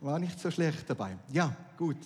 War 0.00 0.18
nicht 0.18 0.38
so 0.40 0.50
schlecht 0.50 0.88
dabei. 0.88 1.16
Ja, 1.30 1.54
gut, 1.76 1.98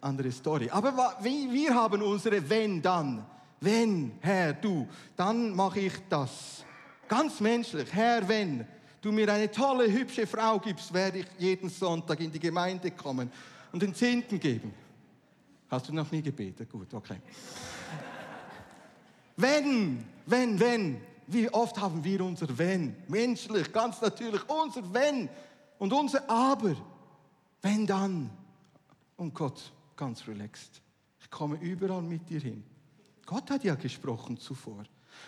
andere 0.00 0.30
Story. 0.30 0.70
Aber 0.70 1.18
wir 1.22 1.74
haben 1.74 2.02
unsere 2.02 2.48
Wenn 2.48 2.80
dann. 2.80 3.26
Wenn, 3.60 4.12
Herr, 4.20 4.54
du, 4.54 4.88
dann 5.16 5.54
mache 5.54 5.80
ich 5.80 5.92
das. 6.08 6.64
Ganz 7.08 7.40
menschlich, 7.40 7.92
Herr, 7.92 8.26
wenn 8.26 8.66
du 9.00 9.12
mir 9.12 9.32
eine 9.32 9.50
tolle, 9.50 9.90
hübsche 9.90 10.26
Frau 10.26 10.58
gibst, 10.58 10.92
werde 10.92 11.18
ich 11.20 11.26
jeden 11.38 11.68
Sonntag 11.68 12.20
in 12.20 12.30
die 12.30 12.38
Gemeinde 12.38 12.90
kommen 12.90 13.30
und 13.72 13.82
den 13.82 13.94
Zehnten 13.94 14.38
geben. 14.38 14.72
Hast 15.68 15.88
du 15.88 15.94
noch 15.94 16.10
nie 16.10 16.22
gebetet? 16.22 16.70
Gut, 16.70 16.92
okay. 16.92 17.18
wenn, 19.36 20.04
wenn, 20.26 20.58
wenn, 20.58 21.00
wie 21.26 21.48
oft 21.50 21.80
haben 21.80 22.02
wir 22.02 22.20
unser 22.22 22.58
Wenn? 22.58 22.96
Menschlich, 23.06 23.72
ganz 23.72 24.00
natürlich, 24.00 24.42
unser 24.48 24.92
Wenn 24.92 25.28
und 25.78 25.92
unser 25.92 26.28
Aber. 26.28 26.74
Wenn 27.62 27.86
dann. 27.86 28.30
Und 29.16 29.34
Gott, 29.34 29.72
ganz 29.96 30.26
relaxed. 30.26 30.82
Ich 31.20 31.30
komme 31.30 31.56
überall 31.60 32.02
mit 32.02 32.28
dir 32.28 32.40
hin. 32.40 32.64
Gott 33.26 33.48
hat 33.50 33.62
ja 33.62 33.76
gesprochen 33.76 34.38
zuvor. 34.38 34.82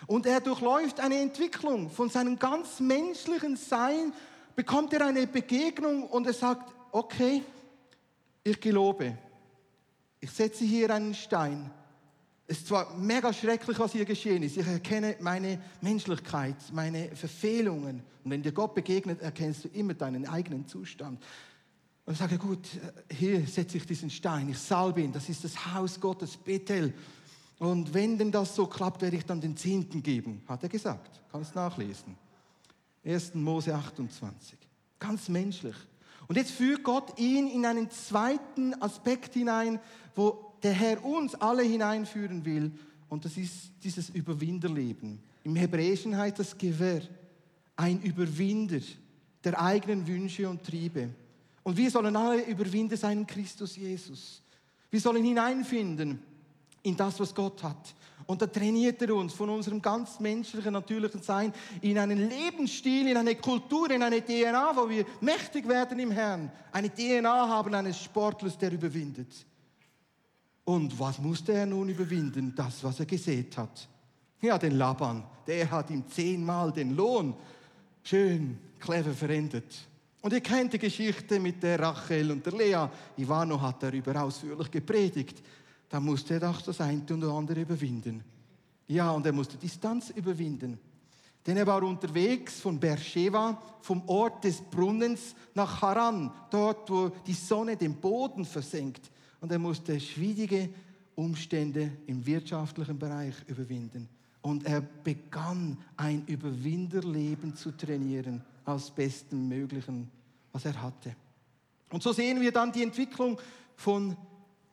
Und 0.07 0.25
er 0.25 0.41
durchläuft 0.41 0.99
eine 0.99 1.19
Entwicklung 1.19 1.89
von 1.89 2.09
seinem 2.09 2.37
ganz 2.39 2.79
menschlichen 2.79 3.55
Sein, 3.55 4.13
bekommt 4.55 4.93
er 4.93 5.05
eine 5.05 5.27
Begegnung 5.27 6.03
und 6.03 6.27
er 6.27 6.33
sagt, 6.33 6.73
okay, 6.91 7.43
ich 8.43 8.59
gelobe, 8.59 9.17
ich 10.19 10.31
setze 10.31 10.63
hier 10.63 10.89
einen 10.89 11.13
Stein. 11.13 11.71
Es 12.45 12.59
ist 12.59 12.67
zwar 12.67 12.95
mega 12.97 13.31
schrecklich, 13.31 13.79
was 13.79 13.93
hier 13.93 14.05
geschehen 14.05 14.43
ist. 14.43 14.57
Ich 14.57 14.67
erkenne 14.67 15.15
meine 15.21 15.61
Menschlichkeit, 15.81 16.55
meine 16.73 17.15
Verfehlungen. 17.15 18.03
Und 18.23 18.31
wenn 18.31 18.43
dir 18.43 18.51
Gott 18.51 18.75
begegnet, 18.75 19.21
erkennst 19.21 19.63
du 19.63 19.69
immer 19.69 19.93
deinen 19.93 20.27
eigenen 20.27 20.67
Zustand. 20.67 21.23
Und 22.05 22.13
ich 22.13 22.19
sage, 22.19 22.37
gut, 22.37 22.67
hier 23.09 23.47
setze 23.47 23.77
ich 23.77 23.85
diesen 23.85 24.09
Stein, 24.09 24.49
ich 24.49 24.59
salbe 24.59 25.01
ihn, 25.01 25.13
das 25.13 25.29
ist 25.29 25.45
das 25.45 25.73
Haus 25.73 25.99
Gottes, 25.99 26.35
Bethel. 26.35 26.93
Und 27.63 27.93
wenn 27.93 28.17
denn 28.17 28.29
das 28.29 28.55
so 28.55 28.67
klappt, 28.67 29.01
werde 29.01 29.15
ich 29.15 29.25
dann 29.25 29.39
den 29.39 29.55
Zehnten 29.55 30.03
geben, 30.03 30.41
hat 30.47 30.63
er 30.63 30.69
gesagt. 30.69 31.21
Kannst 31.31 31.55
nachlesen. 31.55 32.17
1. 33.05 33.35
Mose 33.35 33.73
28. 33.73 34.57
Ganz 34.99 35.29
menschlich. 35.29 35.75
Und 36.27 36.35
jetzt 36.35 36.51
führt 36.51 36.83
Gott 36.83 37.17
ihn 37.17 37.47
in 37.47 37.65
einen 37.65 37.89
zweiten 37.89 38.73
Aspekt 38.81 39.33
hinein, 39.33 39.79
wo 40.13 40.53
der 40.61 40.73
Herr 40.73 41.05
uns 41.05 41.35
alle 41.35 41.63
hineinführen 41.63 42.43
will. 42.43 42.71
Und 43.07 43.23
das 43.23 43.37
ist 43.37 43.71
dieses 43.81 44.09
Überwinderleben. 44.09 45.19
Im 45.45 45.55
Hebräischen 45.55 46.17
heißt 46.17 46.39
das 46.39 46.57
Gewehr. 46.57 47.03
Ein 47.77 48.01
Überwinder 48.01 48.81
der 49.41 49.61
eigenen 49.61 50.05
Wünsche 50.05 50.49
und 50.49 50.63
Triebe. 50.63 51.09
Und 51.63 51.77
wir 51.77 51.89
sollen 51.89 52.15
alle 52.17 52.43
Überwinder 52.43 52.97
sein 52.97 53.19
in 53.19 53.27
Christus 53.27 53.77
Jesus. 53.77 54.41
Wir 54.89 54.99
sollen 54.99 55.23
hineinfinden 55.23 56.19
in 56.83 56.95
das, 56.95 57.19
was 57.19 57.33
Gott 57.33 57.63
hat. 57.63 57.95
Und 58.25 58.41
da 58.41 58.47
trainiert 58.47 59.01
er 59.01 59.15
uns 59.15 59.33
von 59.33 59.49
unserem 59.49 59.81
ganz 59.81 60.19
menschlichen, 60.19 60.73
natürlichen 60.73 61.21
Sein 61.21 61.53
in 61.81 61.97
einen 61.97 62.29
Lebensstil, 62.29 63.07
in 63.07 63.17
eine 63.17 63.35
Kultur, 63.35 63.91
in 63.91 64.01
eine 64.01 64.23
DNA, 64.23 64.75
wo 64.75 64.89
wir 64.89 65.05
mächtig 65.19 65.67
werden 65.67 65.99
im 65.99 66.11
Herrn. 66.11 66.51
Eine 66.71 66.89
DNA 66.89 67.47
haben 67.47 67.73
eines 67.73 68.01
Sportlers, 68.01 68.57
der 68.57 68.71
überwindet. 68.71 69.45
Und 70.65 70.97
was 70.97 71.19
musste 71.19 71.53
er 71.53 71.65
nun 71.65 71.89
überwinden? 71.89 72.53
Das, 72.55 72.83
was 72.83 72.99
er 72.99 73.05
gesät 73.05 73.57
hat. 73.57 73.87
Ja, 74.41 74.57
den 74.57 74.77
Laban, 74.77 75.23
der 75.45 75.69
hat 75.69 75.89
ihm 75.89 76.07
zehnmal 76.07 76.71
den 76.71 76.95
Lohn 76.95 77.33
schön, 78.03 78.57
clever 78.79 79.13
verendet. 79.13 79.87
Und 80.21 80.31
ihr 80.31 80.41
kennt 80.41 80.71
die 80.71 80.79
Geschichte 80.79 81.37
mit 81.37 81.61
der 81.61 81.79
Rachel 81.79 82.31
und 82.31 82.45
der 82.45 82.53
Lea. 82.53 82.87
Ivano 83.17 83.59
hat 83.59 83.83
darüber 83.83 84.23
ausführlich 84.23 84.71
gepredigt. 84.71 85.43
Da 85.93 85.99
musste 85.99 86.33
er 86.33 86.39
doch 86.39 86.59
das 86.63 86.81
eine 86.81 87.03
und 87.11 87.23
andere 87.23 87.61
überwinden. 87.61 88.23
Ja, 88.87 89.11
und 89.11 89.27
er 89.27 89.31
musste 89.31 89.57
Distanz 89.57 90.09
überwinden. 90.09 90.79
Denn 91.45 91.55
er 91.55 91.67
war 91.67 91.83
unterwegs 91.83 92.59
von 92.59 92.79
Beersheba, 92.79 93.61
vom 93.79 94.01
Ort 94.09 94.43
des 94.43 94.59
Brunnens 94.59 95.35
nach 95.53 95.83
Haran, 95.83 96.31
dort, 96.49 96.89
wo 96.89 97.09
die 97.27 97.35
Sonne 97.35 97.77
den 97.77 97.93
Boden 97.93 98.43
versenkt. 98.43 99.11
Und 99.39 99.51
er 99.51 99.59
musste 99.59 99.99
schwierige 99.99 100.67
Umstände 101.13 101.91
im 102.07 102.25
wirtschaftlichen 102.25 102.97
Bereich 102.97 103.35
überwinden. 103.45 104.09
Und 104.41 104.65
er 104.65 104.81
begann 104.81 105.77
ein 105.95 106.25
Überwinderleben 106.25 107.55
zu 107.55 107.69
trainieren, 107.69 108.43
aus 108.65 108.89
Bestem 108.89 109.47
Möglichen, 109.47 110.09
was 110.53 110.65
er 110.65 110.81
hatte. 110.81 111.15
Und 111.91 112.01
so 112.01 112.11
sehen 112.13 112.41
wir 112.41 112.51
dann 112.51 112.71
die 112.71 112.81
Entwicklung 112.81 113.39
von 113.75 114.17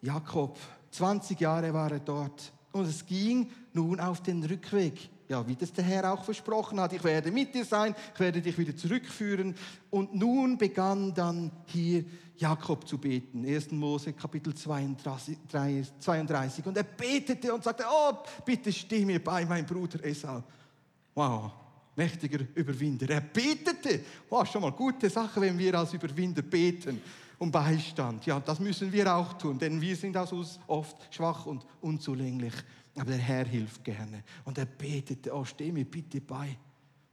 Jakob. 0.01 0.57
20 0.91 1.41
Jahre 1.41 1.73
war 1.73 1.91
er 1.93 2.01
dort. 2.01 2.53
Und 2.73 2.87
es 2.87 3.05
ging 3.05 3.51
nun 3.73 3.99
auf 4.01 4.23
den 4.23 4.43
Rückweg 4.45 5.11
ja, 5.31 5.47
wie 5.47 5.55
das 5.55 5.73
der 5.73 5.85
Herr 5.85 6.13
auch 6.13 6.25
versprochen 6.25 6.81
hat, 6.81 6.93
ich 6.93 7.05
werde 7.05 7.31
mit 7.31 7.55
dir 7.55 7.65
sein, 7.65 7.95
ich 8.13 8.21
werde 8.21 8.43
dich 8.43 8.59
wieder 8.59 8.77
zurückführen. 8.77 9.55
Und 9.89 10.13
nun 10.13 10.59
begann 10.59 11.15
dann 11.15 11.53
hier 11.67 12.05
Jakob 12.37 12.89
zu 12.89 12.99
beten. 12.99 13.47
1. 13.47 13.71
Mose 13.71 14.13
Kapitel 14.13 14.53
32. 14.53 15.37
Und 16.67 16.77
er 16.77 16.83
betete 16.83 17.55
und 17.55 17.63
sagte, 17.63 17.85
oh, 17.89 18.13
bitte 18.45 18.73
steh 18.73 19.05
mir 19.05 19.23
bei, 19.23 19.47
mein 19.47 19.65
Bruder 19.65 20.05
Esau. 20.05 20.43
Wow, 21.15 21.53
mächtiger 21.95 22.41
Überwinder. 22.57 23.09
Er 23.11 23.21
betete. 23.21 24.01
Wow, 24.29 24.45
schon 24.49 24.63
mal 24.63 24.73
gute 24.73 25.09
Sache, 25.09 25.41
wenn 25.41 25.57
wir 25.57 25.79
als 25.79 25.95
Überwinder 25.95 26.43
beten 26.43 27.01
um 27.41 27.51
Beistand. 27.51 28.27
Ja, 28.27 28.39
das 28.39 28.61
müssen 28.61 28.93
wir 28.93 29.17
auch 29.17 29.33
tun, 29.33 29.59
denn 29.59 29.81
wir 29.81 29.97
sind 29.97 30.15
aus 30.15 30.31
uns 30.31 30.61
oft 30.67 31.13
schwach 31.13 31.47
und 31.47 31.67
unzulänglich. 31.81 32.53
Aber 32.97 33.07
der 33.07 33.19
Herr 33.19 33.47
hilft 33.47 33.83
gerne. 33.83 34.23
Und 34.45 34.59
er 34.59 34.67
betete, 34.67 35.35
oh, 35.35 35.45
steh 35.45 35.73
mir 35.73 35.87
bitte 35.87 36.21
bei. 36.21 36.59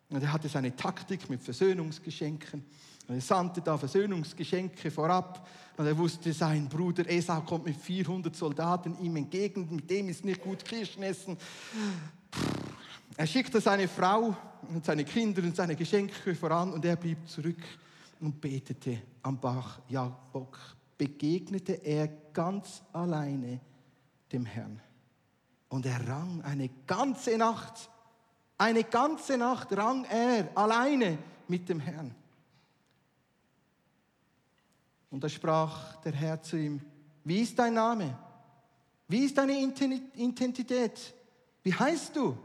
Und 0.10 0.22
er 0.22 0.34
hatte 0.34 0.50
seine 0.50 0.76
Taktik 0.76 1.30
mit 1.30 1.42
Versöhnungsgeschenken. 1.42 2.66
Und 3.08 3.16
er 3.16 3.22
sandte 3.22 3.62
da 3.62 3.78
Versöhnungsgeschenke 3.78 4.92
vorab. 4.92 5.48
Und 5.78 5.86
er 5.86 5.98
wusste, 5.98 6.34
sein 6.34 6.68
Bruder 6.68 7.10
Esau 7.10 7.40
kommt 7.42 7.66
mit 7.66 7.78
400 7.78 8.36
Soldaten 8.36 9.00
ihm 9.00 9.16
entgegen. 9.16 9.74
Mit 9.74 9.90
dem 9.90 10.10
ist 10.10 10.26
nicht 10.26 10.42
gut 10.42 10.66
Kirschen 10.66 11.04
essen. 11.04 11.38
Er 13.16 13.28
schickte 13.28 13.62
seine 13.62 13.88
Frau 13.88 14.36
und 14.68 14.84
seine 14.84 15.06
Kinder 15.06 15.42
und 15.42 15.56
seine 15.56 15.78
Geschenke 15.78 16.36
voran 16.36 16.74
und 16.74 16.84
er 16.84 16.98
blieb 16.98 17.30
zurück 17.30 17.64
und 18.20 18.42
betete 18.42 18.98
am 19.28 19.40
Bach 19.40 19.80
Jabok. 19.90 20.58
Begegnete 20.98 21.74
er 21.74 22.08
ganz 22.34 22.82
alleine 22.94 23.60
dem 24.32 24.46
Herrn. 24.46 24.82
Und 25.70 25.86
er 25.86 26.08
rang 26.08 26.42
eine 26.42 26.70
ganze 26.88 27.38
Nacht, 27.38 27.90
eine 28.58 28.84
ganze 28.86 29.38
Nacht 29.38 29.76
rang 29.76 30.06
er 30.06 30.50
alleine 30.56 31.18
mit 31.48 31.68
dem 31.68 31.80
Herrn. 31.80 32.16
Und 35.12 35.24
da 35.24 35.30
sprach 35.30 35.98
der 35.98 36.14
Herr 36.14 36.42
zu 36.42 36.58
ihm, 36.58 36.82
wie 37.24 37.42
ist 37.42 37.60
dein 37.60 37.74
Name? 37.74 38.18
Wie 39.08 39.26
ist 39.26 39.38
deine 39.38 39.54
Identität? 39.60 41.14
Wie 41.64 41.74
heißt 41.74 42.16
du? 42.16 42.38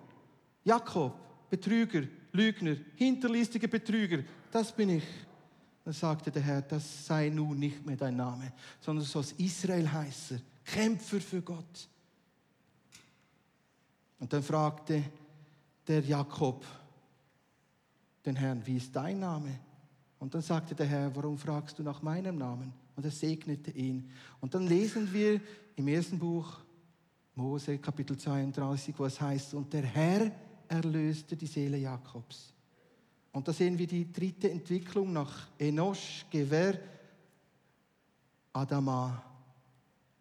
Jakob, 0.65 1.15
Betrüger, 1.49 2.03
Lügner, 2.33 2.77
hinterlistiger 2.97 3.69
Betrüger, 3.69 4.25
das 4.51 4.73
bin 4.73 4.91
ich. 4.91 5.05
Dann 5.85 5.95
sagte 5.95 6.31
der 6.31 6.43
Herr, 6.43 6.63
das 6.63 7.07
sei 7.07 7.29
nun 7.29 7.59
nicht 7.59 7.85
mehr 7.85 7.97
dein 7.97 8.17
Name, 8.17 8.53
sondern 8.81 9.05
du 9.05 9.11
sollst 9.11 9.39
Israel 9.41 9.91
heißen, 9.91 10.41
Kämpfer 10.65 11.21
für 11.21 11.43
Gott. 11.43 11.89
Und 14.21 14.33
dann 14.33 14.43
fragte 14.43 15.03
der 15.89 16.01
Jakob 16.01 16.65
den 18.25 18.37
Herrn, 18.37 18.65
wie 18.65 18.77
ist 18.77 18.95
dein 18.95 19.19
Name? 19.19 19.59
Und 20.21 20.33
dann 20.33 20.43
sagte 20.43 20.77
der 20.77 20.87
Herr, 20.87 21.17
warum 21.17 21.37
fragst 21.37 21.79
du 21.81 21.83
nach 21.83 22.01
meinem 22.03 22.39
Namen? 22.39 22.73
Und 22.95 23.05
er 23.05 23.11
segnete 23.11 23.73
ihn. 23.73 24.09
Und 24.41 24.55
dann 24.55 24.69
lesen 24.69 25.13
wir 25.13 25.41
im 25.75 25.89
ersten 25.89 26.19
Buch 26.19 26.61
Mose 27.35 27.79
Kapitel 27.79 28.17
32, 28.17 28.95
wo 28.97 29.07
es 29.07 29.21
heißt, 29.21 29.55
und 29.55 29.73
der 29.73 29.83
Herr 29.83 30.31
erlöste 30.69 31.37
die 31.37 31.47
Seele 31.47 31.79
Jakobs. 31.79 32.52
Und 33.33 33.49
da 33.49 33.53
sehen 33.53 33.79
wir 33.79 33.87
die 33.87 34.13
dritte 34.13 34.51
Entwicklung 34.51 35.13
nach 35.13 35.49
Enosch, 35.59 36.27
Gewer, 36.31 36.79
Adama, 38.53 39.23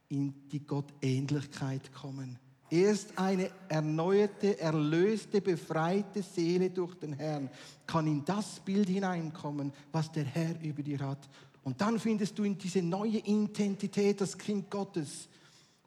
in 0.09 0.33
die 0.49 0.65
Gottähnlichkeit 0.65 1.93
kommen. 1.93 2.37
Erst 2.69 3.17
eine 3.17 3.51
erneuerte, 3.67 4.57
erlöste, 4.57 5.41
befreite 5.41 6.23
Seele 6.23 6.69
durch 6.69 6.95
den 6.95 7.11
Herrn 7.11 7.49
kann 7.85 8.07
in 8.07 8.23
das 8.23 8.61
Bild 8.61 8.87
hineinkommen, 8.87 9.73
was 9.91 10.09
der 10.09 10.23
Herr 10.23 10.55
über 10.61 10.81
dir 10.81 10.99
hat. 10.99 11.29
Und 11.63 11.81
dann 11.81 11.99
findest 11.99 12.39
du 12.39 12.43
in 12.43 12.57
diese 12.57 12.81
neue 12.81 13.17
Identität 13.17 14.21
das 14.21 14.37
Kind 14.37 14.71
Gottes. 14.71 15.27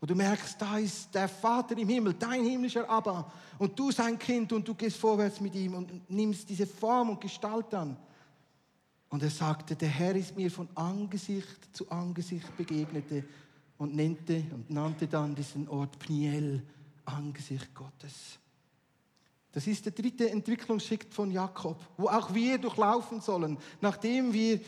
Wo 0.05 0.07
du 0.07 0.15
merkst, 0.15 0.61
da 0.61 0.77
ist 0.77 1.15
der 1.15 1.27
Vater 1.27 1.79
im 1.79 1.89
Himmel, 1.89 2.13
dein 2.13 2.45
himmlischer 2.45 2.87
Abba. 2.91 3.33
Und 3.57 3.79
du 3.79 3.91
sein 3.91 4.19
Kind 4.19 4.53
und 4.53 4.69
du 4.69 4.75
gehst 4.75 4.99
vorwärts 4.99 5.41
mit 5.41 5.55
ihm 5.55 5.73
und 5.73 6.11
nimmst 6.11 6.47
diese 6.51 6.67
Form 6.67 7.09
und 7.09 7.23
Gestalt 7.23 7.73
an. 7.73 7.97
Und 9.09 9.23
er 9.23 9.31
sagte, 9.31 9.75
der 9.75 9.89
Herr 9.89 10.15
ist 10.15 10.37
mir 10.37 10.51
von 10.51 10.69
Angesicht 10.75 11.75
zu 11.75 11.91
Angesicht 11.91 12.55
begegnete 12.55 13.25
und 13.79 13.97
nannte, 13.97 14.45
und 14.53 14.69
nannte 14.69 15.07
dann 15.07 15.35
diesen 15.35 15.67
Ort 15.69 15.99
Pniel, 15.99 16.63
Angesicht 17.07 17.75
Gottes. 17.75 18.39
Das 19.53 19.67
ist 19.67 19.87
der 19.87 19.93
dritte 19.93 20.29
Entwicklungsschritt 20.29 21.15
von 21.15 21.31
Jakob, 21.31 21.83
wo 21.97 22.09
auch 22.09 22.35
wir 22.35 22.59
durchlaufen 22.59 23.23
sollen, 23.23 23.57
nachdem 23.81 24.35
wir 24.35 24.61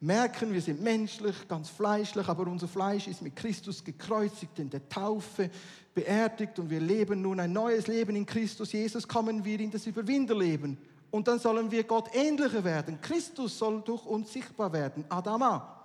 merken, 0.00 0.52
wir 0.52 0.62
sind 0.62 0.80
menschlich, 0.80 1.46
ganz 1.46 1.68
fleischlich, 1.68 2.26
aber 2.26 2.46
unser 2.46 2.66
Fleisch 2.66 3.06
ist 3.06 3.20
mit 3.20 3.36
Christus 3.36 3.84
gekreuzigt, 3.84 4.58
in 4.58 4.70
der 4.70 4.88
Taufe 4.88 5.50
beerdigt 5.94 6.58
und 6.58 6.70
wir 6.70 6.80
leben 6.80 7.20
nun 7.22 7.38
ein 7.38 7.52
neues 7.52 7.86
Leben 7.86 8.16
in 8.16 8.24
Christus 8.24 8.72
Jesus, 8.72 9.06
kommen 9.06 9.44
wir 9.44 9.60
in 9.60 9.70
das 9.70 9.86
Überwinderleben. 9.86 10.78
Und 11.10 11.28
dann 11.28 11.38
sollen 11.38 11.70
wir 11.70 11.84
Gott 11.84 12.08
ähnlicher 12.14 12.64
werden. 12.64 13.00
Christus 13.00 13.58
soll 13.58 13.82
durch 13.82 14.06
uns 14.06 14.32
sichtbar 14.32 14.72
werden. 14.72 15.04
Adama. 15.08 15.76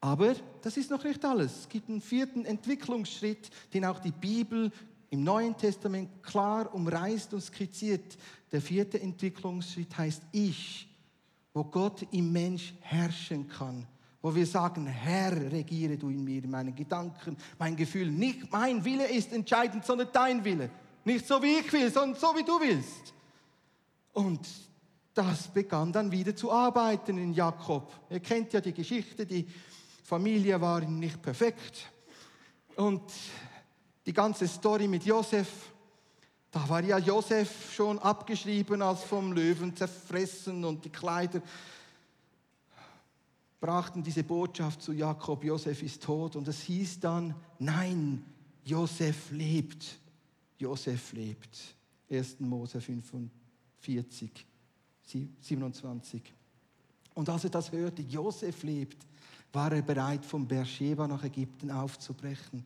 Aber 0.00 0.34
das 0.62 0.76
ist 0.76 0.90
noch 0.90 1.02
nicht 1.02 1.24
alles. 1.24 1.60
Es 1.60 1.68
gibt 1.68 1.88
einen 1.88 2.00
vierten 2.00 2.44
Entwicklungsschritt, 2.44 3.50
den 3.72 3.84
auch 3.84 3.98
die 3.98 4.12
Bibel 4.12 4.70
im 5.10 5.24
Neuen 5.24 5.56
Testament 5.56 6.22
klar 6.22 6.72
umreißt 6.72 7.32
und 7.32 7.40
skizziert. 7.40 8.18
Der 8.52 8.60
vierte 8.60 9.00
Entwicklungsschritt 9.00 9.96
heißt 9.96 10.22
Ich, 10.32 10.88
wo 11.58 11.64
Gott 11.64 12.06
im 12.12 12.32
Mensch 12.32 12.72
herrschen 12.82 13.48
kann. 13.48 13.84
Wo 14.22 14.32
wir 14.32 14.46
sagen, 14.46 14.86
Herr, 14.86 15.32
regiere 15.50 15.96
du 15.96 16.08
in 16.08 16.22
mir, 16.22 16.44
in 16.44 16.50
meinen 16.50 16.72
Gedanken, 16.72 17.36
mein 17.58 17.74
Gefühl. 17.74 18.12
Nicht 18.12 18.52
mein 18.52 18.84
Wille 18.84 19.08
ist 19.08 19.32
entscheidend, 19.32 19.84
sondern 19.84 20.08
dein 20.12 20.44
Wille. 20.44 20.70
Nicht 21.04 21.26
so 21.26 21.42
wie 21.42 21.58
ich 21.58 21.72
will, 21.72 21.90
sondern 21.90 22.16
so 22.16 22.28
wie 22.36 22.44
du 22.44 22.60
willst. 22.60 23.12
Und 24.12 24.46
das 25.12 25.48
begann 25.48 25.92
dann 25.92 26.12
wieder 26.12 26.36
zu 26.36 26.52
arbeiten 26.52 27.18
in 27.18 27.32
Jakob. 27.32 27.90
Ihr 28.08 28.20
kennt 28.20 28.52
ja 28.52 28.60
die 28.60 28.72
Geschichte, 28.72 29.26
die 29.26 29.44
Familie 30.04 30.60
war 30.60 30.80
nicht 30.82 31.20
perfekt. 31.20 31.90
Und 32.76 33.02
die 34.06 34.12
ganze 34.12 34.46
Story 34.46 34.86
mit 34.86 35.04
Josef, 35.04 35.72
da 36.50 36.68
war 36.68 36.82
ja 36.82 36.98
Josef 36.98 37.74
schon 37.74 37.98
abgeschrieben 37.98 38.80
als 38.82 39.02
vom 39.04 39.32
Löwen 39.32 39.76
zerfressen 39.76 40.64
und 40.64 40.84
die 40.84 40.90
Kleider 40.90 41.42
brachten 43.60 44.02
diese 44.02 44.24
Botschaft 44.24 44.82
zu 44.82 44.92
Jakob, 44.92 45.44
Josef 45.44 45.82
ist 45.82 46.02
tot. 46.02 46.36
Und 46.36 46.48
es 46.48 46.62
hieß 46.62 47.00
dann, 47.00 47.34
nein, 47.58 48.24
Josef 48.64 49.30
lebt. 49.30 49.98
Josef 50.58 51.12
lebt. 51.12 51.74
1. 52.10 52.40
Mose 52.40 52.80
45, 52.80 54.46
27. 55.40 56.22
Und 57.14 57.28
als 57.28 57.44
er 57.44 57.50
das 57.50 57.72
hörte, 57.72 58.02
Josef 58.02 58.62
lebt, 58.62 59.04
war 59.52 59.72
er 59.72 59.82
bereit, 59.82 60.24
von 60.24 60.46
Beersheba 60.46 61.08
nach 61.08 61.24
Ägypten 61.24 61.70
aufzubrechen. 61.70 62.64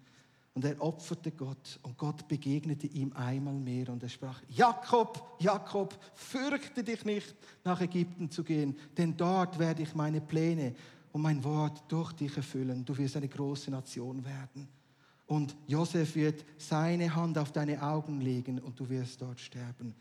Und 0.54 0.64
er 0.66 0.80
opferte 0.82 1.30
Gott 1.30 1.78
und 1.82 1.96
Gott 1.96 2.28
begegnete 2.28 2.86
ihm 2.86 3.12
einmal 3.14 3.54
mehr 3.54 3.88
und 3.88 4.02
er 4.02 4.10
sprach, 4.10 4.42
Jakob, 4.50 5.36
Jakob, 5.38 5.98
fürchte 6.14 6.84
dich 6.84 7.04
nicht, 7.06 7.34
nach 7.64 7.80
Ägypten 7.80 8.30
zu 8.30 8.44
gehen, 8.44 8.76
denn 8.96 9.16
dort 9.16 9.58
werde 9.58 9.82
ich 9.82 9.94
meine 9.94 10.20
Pläne 10.20 10.74
und 11.12 11.22
mein 11.22 11.42
Wort 11.42 11.82
durch 11.88 12.12
dich 12.12 12.36
erfüllen. 12.36 12.84
Du 12.84 12.96
wirst 12.98 13.16
eine 13.16 13.28
große 13.28 13.70
Nation 13.70 14.22
werden. 14.24 14.68
Und 15.26 15.56
Josef 15.66 16.14
wird 16.14 16.44
seine 16.58 17.14
Hand 17.14 17.38
auf 17.38 17.52
deine 17.52 17.82
Augen 17.82 18.20
legen 18.20 18.58
und 18.58 18.78
du 18.78 18.86
wirst 18.90 19.22
dort 19.22 19.40
sterben. 19.40 19.94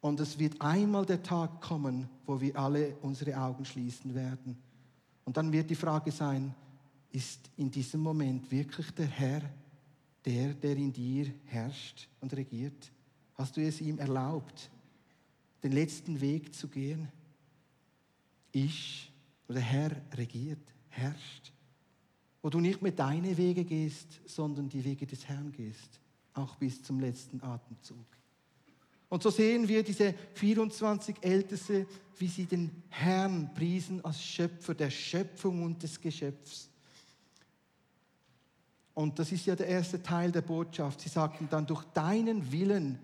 Und 0.00 0.20
es 0.20 0.38
wird 0.38 0.60
einmal 0.60 1.04
der 1.04 1.22
Tag 1.22 1.60
kommen, 1.60 2.08
wo 2.24 2.40
wir 2.40 2.56
alle 2.56 2.94
unsere 3.02 3.36
Augen 3.36 3.64
schließen 3.64 4.14
werden. 4.14 4.56
Und 5.24 5.36
dann 5.36 5.52
wird 5.52 5.68
die 5.68 5.74
Frage 5.74 6.12
sein, 6.12 6.54
ist 7.16 7.50
in 7.56 7.70
diesem 7.70 8.02
Moment 8.02 8.50
wirklich 8.50 8.90
der 8.90 9.06
Herr 9.06 9.40
der, 10.26 10.52
der 10.52 10.76
in 10.76 10.92
dir 10.92 11.32
herrscht 11.46 12.08
und 12.20 12.34
regiert? 12.34 12.92
Hast 13.36 13.56
du 13.56 13.62
es 13.62 13.80
ihm 13.80 13.98
erlaubt, 13.98 14.70
den 15.62 15.72
letzten 15.72 16.20
Weg 16.20 16.54
zu 16.54 16.68
gehen? 16.68 17.08
Ich 18.52 19.10
oder 19.48 19.60
Herr 19.60 19.92
regiert, 20.12 20.60
herrscht. 20.90 21.54
Wo 22.42 22.50
du 22.50 22.60
nicht 22.60 22.82
mehr 22.82 22.92
deine 22.92 23.34
Wege 23.38 23.64
gehst, 23.64 24.20
sondern 24.26 24.68
die 24.68 24.84
Wege 24.84 25.06
des 25.06 25.26
Herrn 25.26 25.52
gehst, 25.52 26.00
auch 26.34 26.56
bis 26.56 26.82
zum 26.82 27.00
letzten 27.00 27.42
Atemzug. 27.42 28.04
Und 29.08 29.22
so 29.22 29.30
sehen 29.30 29.66
wir 29.66 29.82
diese 29.82 30.14
24 30.34 31.16
Älteste, 31.22 31.86
wie 32.18 32.28
sie 32.28 32.44
den 32.44 32.82
Herrn 32.90 33.54
priesen 33.54 34.04
als 34.04 34.22
Schöpfer 34.22 34.74
der 34.74 34.90
Schöpfung 34.90 35.62
und 35.62 35.82
des 35.82 35.98
Geschöpfs. 35.98 36.68
Und 38.96 39.18
das 39.18 39.30
ist 39.30 39.44
ja 39.44 39.54
der 39.54 39.66
erste 39.66 40.02
Teil 40.02 40.32
der 40.32 40.40
Botschaft. 40.40 41.02
Sie 41.02 41.10
sagten 41.10 41.46
dann, 41.50 41.66
durch 41.66 41.84
deinen 41.92 42.50
Willen 42.50 42.98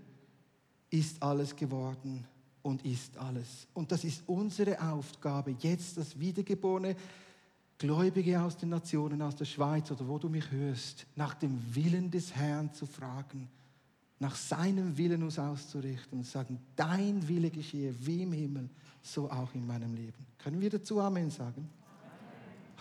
ist 0.88 1.22
alles 1.22 1.54
geworden 1.54 2.26
und 2.62 2.82
ist 2.82 3.18
alles. 3.18 3.66
Und 3.74 3.92
das 3.92 4.02
ist 4.02 4.22
unsere 4.26 4.80
Aufgabe, 4.80 5.54
jetzt 5.58 5.98
das 5.98 6.18
wiedergeborene 6.18 6.96
Gläubige 7.76 8.40
aus 8.40 8.56
den 8.56 8.70
Nationen, 8.70 9.20
aus 9.20 9.36
der 9.36 9.44
Schweiz 9.44 9.90
oder 9.90 10.08
wo 10.08 10.16
du 10.16 10.30
mich 10.30 10.50
hörst, 10.50 11.06
nach 11.14 11.34
dem 11.34 11.60
Willen 11.74 12.10
des 12.10 12.34
Herrn 12.34 12.72
zu 12.72 12.86
fragen, 12.86 13.50
nach 14.18 14.34
seinem 14.34 14.96
Willen 14.96 15.22
uns 15.22 15.38
auszurichten 15.38 16.20
und 16.20 16.26
sagen, 16.26 16.58
dein 16.74 17.28
Wille 17.28 17.50
geschehe 17.50 17.94
wie 18.00 18.22
im 18.22 18.32
Himmel, 18.32 18.70
so 19.02 19.30
auch 19.30 19.52
in 19.52 19.66
meinem 19.66 19.92
Leben. 19.94 20.26
Können 20.38 20.58
wir 20.58 20.70
dazu 20.70 21.00
Amen 21.00 21.28
sagen? 21.28 21.68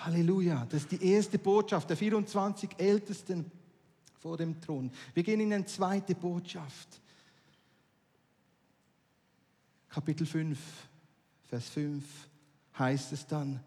Halleluja, 0.06 0.66
das 0.66 0.84
ist 0.84 0.92
die 0.92 1.06
erste 1.06 1.38
Botschaft 1.38 1.90
der 1.90 1.98
24 1.98 2.72
Ältesten 2.78 3.52
vor 4.20 4.38
dem 4.38 4.60
Thron. 4.60 4.92
Wir 5.14 5.24
gehen 5.24 5.40
in 5.40 5.54
eine 5.54 5.66
zweite 5.66 6.16
Botschaft. 6.16 7.02
Kapitel 9.90 10.26
5, 10.26 10.58
Vers 11.44 11.70
5 11.70 12.04
heißt 12.80 13.12
es 13.14 13.28
dann, 13.28 13.60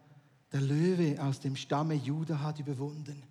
der 0.51 0.61
Löwe 0.61 1.21
aus 1.21 1.39
dem 1.39 1.55
Stamme 1.55 1.95
Juda 1.95 2.39
hat 2.39 2.59
überwunden. 2.59 3.21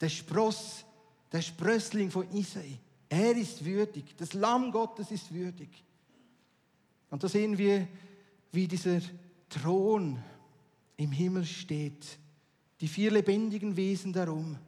Der 0.00 0.08
Spross, 0.08 0.84
der 1.30 1.42
Sprössling 1.42 2.10
von 2.10 2.30
Isai, 2.32 2.78
er 3.08 3.36
ist 3.36 3.64
würdig. 3.64 4.16
Das 4.16 4.32
Lamm 4.32 4.72
Gottes 4.72 5.10
ist 5.10 5.32
würdig. 5.32 5.68
Und 7.10 7.22
da 7.22 7.28
sehen 7.28 7.58
wir, 7.58 7.86
wie 8.52 8.66
dieser 8.66 9.00
Thron 9.48 10.18
im 10.96 11.12
Himmel 11.12 11.44
steht 11.44 12.18
die 12.82 12.88
vier 12.88 13.12
lebendigen 13.12 13.76
Wesen 13.76 14.12
darum, 14.12 14.58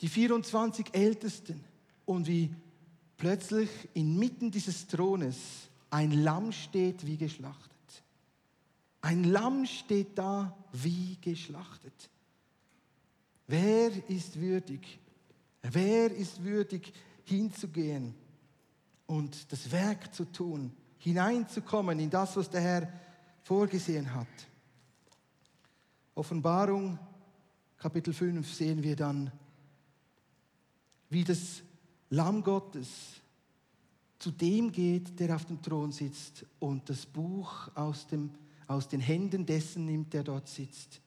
die 0.00 0.08
24 0.08 0.94
Ältesten 0.94 1.62
und 2.06 2.26
wie 2.26 2.50
plötzlich 3.18 3.68
inmitten 3.92 4.50
dieses 4.50 4.86
Thrones 4.86 5.36
ein 5.90 6.12
Lamm 6.12 6.50
steht 6.50 7.06
wie 7.06 7.18
geschlachtet. 7.18 7.68
Ein 9.02 9.24
Lamm 9.24 9.66
steht 9.66 10.16
da 10.16 10.56
wie 10.72 11.18
geschlachtet. 11.20 12.08
Wer 13.46 13.90
ist 14.08 14.40
würdig? 14.40 14.98
Wer 15.60 16.10
ist 16.10 16.42
würdig 16.42 16.94
hinzugehen 17.24 18.14
und 19.06 19.52
das 19.52 19.70
Werk 19.70 20.14
zu 20.14 20.24
tun, 20.24 20.72
hineinzukommen 20.96 21.98
in 21.98 22.08
das, 22.08 22.34
was 22.34 22.48
der 22.48 22.62
Herr 22.62 22.92
vorgesehen 23.42 24.14
hat? 24.14 24.26
Offenbarung 26.18 26.98
Kapitel 27.76 28.12
5 28.12 28.52
sehen 28.52 28.82
wir 28.82 28.96
dann, 28.96 29.30
wie 31.10 31.22
das 31.22 31.62
Lamm 32.10 32.42
Gottes 32.42 32.88
zu 34.18 34.32
dem 34.32 34.72
geht, 34.72 35.20
der 35.20 35.36
auf 35.36 35.44
dem 35.44 35.62
Thron 35.62 35.92
sitzt 35.92 36.44
und 36.58 36.88
das 36.88 37.06
Buch 37.06 37.70
aus, 37.76 38.08
dem, 38.08 38.30
aus 38.66 38.88
den 38.88 38.98
Händen 38.98 39.46
dessen 39.46 39.84
nimmt, 39.84 40.12
der 40.12 40.24
dort 40.24 40.48
sitzt. 40.48 41.00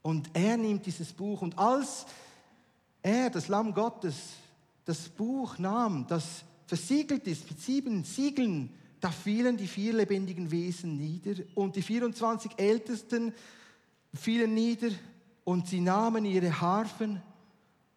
Und 0.00 0.30
er 0.32 0.56
nimmt 0.56 0.86
dieses 0.86 1.12
Buch 1.12 1.42
und 1.42 1.58
als 1.58 2.06
er, 3.02 3.28
das 3.28 3.48
Lamm 3.48 3.74
Gottes, 3.74 4.30
das 4.86 5.10
Buch 5.10 5.58
nahm, 5.58 6.06
das 6.08 6.42
versiegelt 6.66 7.26
ist 7.26 7.50
mit 7.50 7.60
sieben 7.60 8.02
Siegeln, 8.02 8.70
da 8.98 9.10
fielen 9.10 9.58
die 9.58 9.66
vier 9.66 9.92
lebendigen 9.92 10.50
Wesen 10.50 10.96
nieder 10.96 11.34
und 11.54 11.76
die 11.76 11.82
24 11.82 12.52
Ältesten 12.56 13.34
fielen 14.14 14.54
nieder 14.54 14.90
und 15.44 15.66
sie 15.66 15.80
nahmen 15.80 16.24
ihre 16.24 16.60
Harfen, 16.60 17.22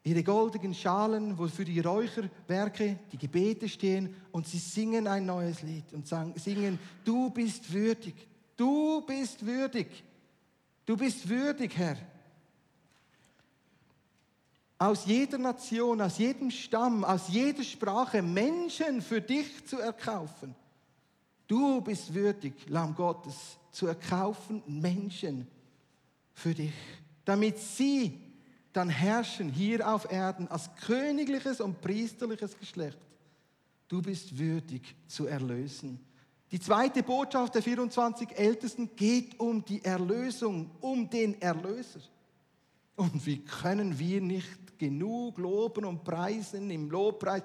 ihre 0.04 0.24
goldenen 0.24 0.74
Schalen, 0.74 1.38
wofür 1.38 1.66
die 1.66 1.80
Räucherwerke, 1.80 3.00
die 3.12 3.18
Gebete 3.18 3.70
stehen, 3.70 4.16
und 4.32 4.48
sie 4.48 4.58
singen 4.58 5.08
ein 5.08 5.26
neues 5.26 5.62
Lied 5.62 5.92
und 5.94 6.08
singen, 6.36 6.80
du 7.04 7.30
bist 7.30 7.72
würdig, 7.72 8.16
du 8.58 9.02
bist 9.02 9.46
würdig, 9.46 10.04
du 10.86 10.98
bist 10.98 11.28
würdig, 11.28 11.78
Herr. 11.78 11.98
Aus 14.80 15.06
jeder 15.06 15.38
Nation, 15.38 16.02
aus 16.02 16.18
jedem 16.18 16.50
Stamm, 16.50 17.04
aus 17.04 17.28
jeder 17.28 17.64
Sprache 17.64 18.24
Menschen 18.24 19.02
für 19.04 19.22
dich 19.22 19.68
zu 19.68 19.78
erkaufen. 19.78 20.56
Du 21.48 21.82
bist 21.82 22.12
würdig, 22.14 22.54
Lamm 22.68 22.96
Gottes, 22.96 23.58
zu 23.72 23.86
erkaufen 23.86 24.64
Menschen 24.66 25.48
für 26.34 26.54
dich, 26.54 26.74
damit 27.26 27.58
sie 27.60 28.20
dann 28.74 28.90
herrschen 28.90 29.50
hier 29.50 29.88
auf 29.88 30.12
Erden 30.12 30.48
als 30.48 30.70
königliches 30.76 31.60
und 31.62 31.82
priesterliches 31.82 32.58
Geschlecht. 32.58 32.98
Du 33.88 34.02
bist 34.02 34.38
würdig 34.38 34.96
zu 35.08 35.28
erlösen. 35.28 36.00
Die 36.52 36.60
zweite 36.60 37.04
Botschaft 37.04 37.56
der 37.56 37.64
24 37.64 38.38
Ältesten 38.38 38.96
geht 38.96 39.40
um 39.40 39.64
die 39.64 39.84
Erlösung, 39.84 40.72
um 40.82 41.10
den 41.10 41.42
Erlöser. 41.42 42.02
Und 42.96 43.26
wie 43.26 43.40
können 43.44 43.98
wir 43.98 44.22
nicht 44.22 44.78
genug 44.78 45.38
loben 45.38 45.86
und 45.86 46.04
preisen 46.04 46.70
im 46.70 46.90
Lobpreis 46.90 47.44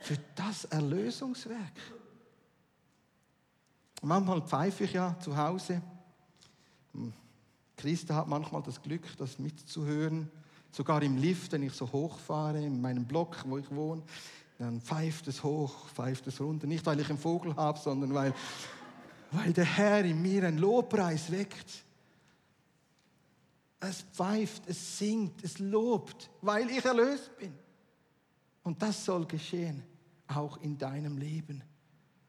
für 0.00 0.16
das 0.34 0.64
Erlösungswerk? 0.66 1.72
Manchmal 4.02 4.42
pfeife 4.42 4.84
ich 4.84 4.92
ja 4.92 5.18
zu 5.18 5.36
Hause 5.36 5.80
Christa 7.76 8.14
hat 8.14 8.28
manchmal 8.28 8.62
das 8.62 8.80
Glück, 8.82 9.16
das 9.18 9.38
mitzuhören. 9.38 10.30
Sogar 10.70 11.02
im 11.02 11.16
Lift, 11.16 11.52
wenn 11.52 11.62
ich 11.62 11.72
so 11.72 11.90
hochfahre, 11.90 12.64
in 12.64 12.80
meinem 12.80 13.04
Block, 13.04 13.44
wo 13.46 13.58
ich 13.58 13.70
wohne, 13.70 14.02
dann 14.58 14.80
pfeift 14.80 15.28
es 15.28 15.42
hoch, 15.42 15.88
pfeift 15.88 16.26
es 16.26 16.40
runter. 16.40 16.66
Nicht, 16.66 16.84
weil 16.86 17.00
ich 17.00 17.08
einen 17.08 17.18
Vogel 17.18 17.54
habe, 17.56 17.78
sondern 17.78 18.14
weil, 18.14 18.34
weil 19.30 19.52
der 19.52 19.64
Herr 19.64 20.04
in 20.04 20.20
mir 20.22 20.44
einen 20.46 20.58
Lobpreis 20.58 21.30
weckt. 21.30 21.84
Es 23.80 24.02
pfeift, 24.02 24.62
es 24.66 24.98
singt, 24.98 25.44
es 25.44 25.58
lobt, 25.58 26.30
weil 26.40 26.70
ich 26.70 26.84
erlöst 26.84 27.36
bin. 27.38 27.52
Und 28.62 28.80
das 28.80 29.04
soll 29.04 29.26
geschehen, 29.26 29.82
auch 30.26 30.56
in 30.62 30.78
deinem 30.78 31.18
Leben 31.18 31.62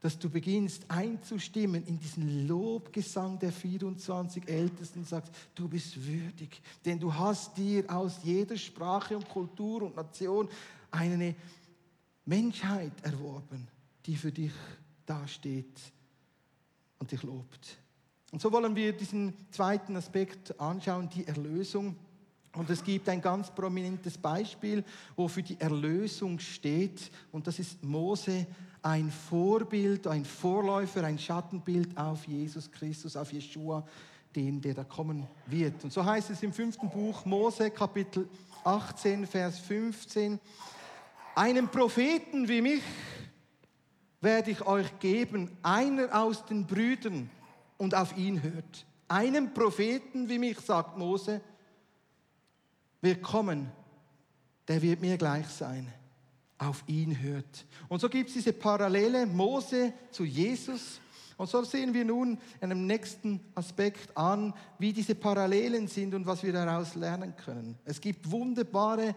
dass 0.05 0.19
du 0.19 0.29
beginnst 0.29 0.85
einzustimmen 0.87 1.83
in 1.87 1.97
diesen 1.97 2.47
Lobgesang 2.47 3.39
der 3.39 3.51
24 3.51 4.47
Ältesten 4.47 4.99
und 4.99 5.07
sagst, 5.07 5.33
du 5.55 5.67
bist 5.67 6.05
würdig, 6.05 6.61
denn 6.85 6.99
du 6.99 7.11
hast 7.11 7.57
dir 7.57 7.91
aus 7.91 8.19
jeder 8.21 8.55
Sprache 8.55 9.17
und 9.17 9.27
Kultur 9.27 9.81
und 9.81 9.95
Nation 9.95 10.47
eine 10.91 11.33
Menschheit 12.23 12.91
erworben, 13.01 13.67
die 14.05 14.15
für 14.15 14.31
dich 14.31 14.51
dasteht 15.07 15.81
und 16.99 17.11
dich 17.11 17.23
lobt. 17.23 17.79
Und 18.31 18.43
so 18.43 18.51
wollen 18.51 18.75
wir 18.75 18.93
diesen 18.93 19.33
zweiten 19.49 19.95
Aspekt 19.95 20.59
anschauen, 20.59 21.09
die 21.09 21.25
Erlösung. 21.25 21.95
Und 22.55 22.69
es 22.69 22.83
gibt 22.83 23.09
ein 23.09 23.21
ganz 23.21 23.49
prominentes 23.51 24.17
Beispiel, 24.17 24.83
wo 25.15 25.27
für 25.27 25.43
die 25.43 25.59
Erlösung 25.59 26.39
steht, 26.39 27.11
und 27.31 27.47
das 27.47 27.59
ist 27.59 27.83
Mose 27.83 28.47
ein 28.81 29.09
Vorbild, 29.09 30.05
ein 30.07 30.23
Vorläufer, 30.25 31.03
ein 31.03 31.17
Schattenbild 31.17 31.97
auf 31.97 32.25
Jesus 32.27 32.71
Christus, 32.71 33.17
auf 33.17 33.33
Jeshua, 33.33 33.85
den, 34.35 34.61
der 34.61 34.73
da 34.73 34.83
kommen 34.83 35.27
wird. 35.47 35.83
Und 35.83 35.91
so 35.91 36.05
heißt 36.05 36.29
es 36.29 36.43
im 36.43 36.53
fünften 36.53 36.89
Buch 36.89 37.25
Mose, 37.25 37.71
Kapitel 37.71 38.29
18, 38.63 39.25
Vers 39.25 39.59
15, 39.59 40.39
einen 41.35 41.67
Propheten 41.67 42.47
wie 42.47 42.61
mich 42.61 42.81
werde 44.21 44.51
ich 44.51 44.65
euch 44.65 44.99
geben, 44.99 45.51
einer 45.61 46.19
aus 46.19 46.45
den 46.45 46.65
Brüdern 46.65 47.29
und 47.77 47.95
auf 47.95 48.17
ihn 48.17 48.41
hört. 48.41 48.85
Einen 49.07 49.53
Propheten 49.53 50.29
wie 50.29 50.39
mich, 50.39 50.59
sagt 50.59 50.97
Mose, 50.97 51.41
wird 53.05 53.21
kommen, 53.21 53.71
der 54.67 54.81
wird 54.81 54.99
mir 54.99 55.17
gleich 55.17 55.47
sein. 55.47 55.93
auf 56.57 56.83
ihn 56.87 57.21
hört. 57.21 57.65
Und 57.89 57.99
so 57.99 58.09
gibt 58.09 58.29
es 58.29 58.35
diese 58.35 58.53
Parallele 58.53 59.25
Mose 59.25 59.93
zu 60.11 60.23
Jesus. 60.23 60.99
Und 61.37 61.49
so 61.49 61.63
sehen 61.63 61.93
wir 61.93 62.05
nun 62.05 62.37
in 62.61 62.71
einem 62.71 62.85
nächsten 62.85 63.41
Aspekt 63.55 64.15
an, 64.15 64.53
wie 64.79 64.93
diese 64.93 65.15
Parallelen 65.15 65.87
sind 65.87 66.13
und 66.13 66.25
was 66.25 66.43
wir 66.43 66.53
daraus 66.53 66.95
lernen 66.95 67.35
können. 67.35 67.77
Es 67.83 67.99
gibt 67.99 68.31
wunderbare 68.31 69.15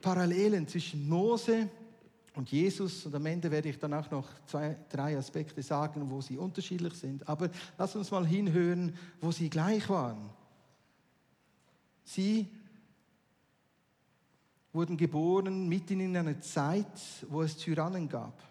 Parallelen 0.00 0.66
zwischen 0.66 1.06
Mose 1.08 1.68
und 2.34 2.50
Jesus. 2.50 3.04
Und 3.04 3.14
am 3.14 3.26
Ende 3.26 3.50
werde 3.50 3.68
ich 3.68 3.78
dann 3.78 3.92
auch 3.92 4.10
noch 4.10 4.26
zwei, 4.46 4.78
drei 4.88 5.18
Aspekte 5.18 5.62
sagen, 5.62 6.10
wo 6.10 6.22
sie 6.22 6.38
unterschiedlich 6.38 6.94
sind. 6.94 7.28
Aber 7.28 7.50
lass 7.76 7.94
uns 7.94 8.10
mal 8.10 8.26
hinhören, 8.26 8.96
wo 9.20 9.30
sie 9.30 9.50
gleich 9.50 9.90
waren. 9.90 10.30
Sie 12.04 12.48
wurden 14.72 14.96
geboren 14.96 15.68
mitten 15.68 16.00
in 16.00 16.16
einer 16.16 16.40
Zeit, 16.40 17.26
wo 17.28 17.42
es 17.42 17.56
Tyrannen 17.56 18.08
gab. 18.08 18.42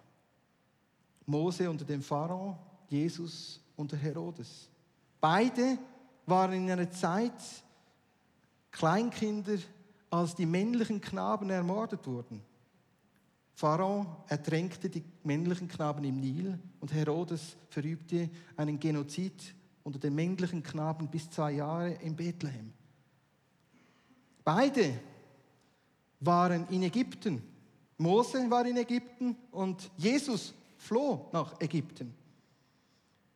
Mose 1.26 1.70
unter 1.70 1.86
dem 1.86 2.02
Pharao, 2.02 2.58
Jesus 2.88 3.60
unter 3.76 3.98
Herodes. 3.98 4.70
Beide 5.20 5.78
waren 6.26 6.54
in 6.54 6.72
einer 6.72 6.92
Zeit 6.92 7.34
Kleinkinder, 8.72 9.58
als 10.10 10.36
die 10.36 10.46
männlichen 10.46 11.02
Knaben 11.02 11.50
ermordet 11.50 12.06
wurden. 12.06 12.42
Pharao 13.54 14.24
ertränkte 14.28 14.90
die 14.90 15.04
männlichen 15.24 15.68
Knaben 15.68 16.04
im 16.04 16.20
Nil 16.20 16.58
und 16.80 16.94
Herodes 16.94 17.56
verübte 17.70 18.30
einen 18.58 18.80
Genozid 18.80 19.54
unter 19.84 20.00
den 20.00 20.16
männlichen 20.16 20.64
Knaben 20.64 21.10
bis 21.10 21.30
zwei 21.30 21.54
Jahre 21.54 21.92
in 21.94 22.16
Bethlehem. 22.16 22.74
Beide 24.44 25.00
waren 26.22 26.68
in 26.70 26.84
Ägypten. 26.84 27.42
Mose 27.98 28.50
war 28.50 28.66
in 28.66 28.78
Ägypten 28.78 29.36
und 29.52 29.92
Jesus 29.98 30.54
floh 30.78 31.30
nach 31.32 31.60
Ägypten. 31.60 32.14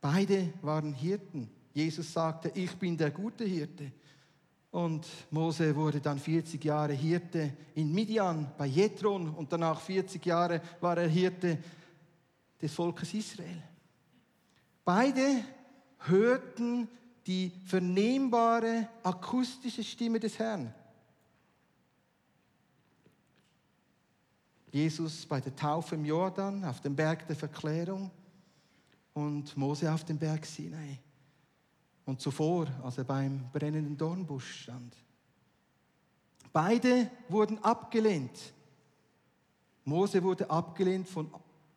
Beide 0.01 0.53
waren 0.61 0.93
Hirten. 0.93 1.49
Jesus 1.73 2.13
sagte, 2.13 2.51
ich 2.55 2.73
bin 2.75 2.97
der 2.97 3.11
gute 3.11 3.43
Hirte. 3.43 3.91
Und 4.71 5.07
Mose 5.31 5.75
wurde 5.75 6.01
dann 6.01 6.19
40 6.19 6.63
Jahre 6.63 6.93
Hirte 6.93 7.53
in 7.75 7.93
Midian 7.93 8.51
bei 8.57 8.65
Jethron 8.65 9.29
und 9.29 9.51
danach 9.51 9.79
40 9.79 10.25
Jahre 10.25 10.61
war 10.81 10.97
er 10.97 11.07
Hirte 11.07 11.57
des 12.61 12.73
Volkes 12.73 13.13
Israel. 13.13 13.63
Beide 14.83 15.43
hörten 15.99 16.87
die 17.25 17.51
vernehmbare 17.65 18.89
akustische 19.03 19.83
Stimme 19.83 20.19
des 20.19 20.37
Herrn. 20.37 20.73
Jesus 24.75 25.25
bei 25.25 25.39
der 25.39 25.55
Taufe 25.55 25.95
im 25.95 26.03
Jordan 26.03 26.65
auf 26.65 26.81
dem 26.81 26.97
Berg 26.97 27.25
der 27.27 27.37
Verklärung 27.37 28.11
und 29.13 29.55
Mose 29.55 29.89
auf 29.89 30.03
dem 30.03 30.17
Berg 30.17 30.45
Sinai. 30.45 30.99
Und 32.03 32.19
zuvor, 32.19 32.67
als 32.83 32.97
er 32.97 33.05
beim 33.05 33.49
brennenden 33.53 33.95
Dornbusch 33.95 34.63
stand. 34.63 34.93
Beide 36.51 37.09
wurden 37.29 37.57
abgelehnt. 37.63 38.37
Mose 39.85 40.21
wurde 40.21 40.49
abgelehnt 40.49 41.07
von 41.07 41.31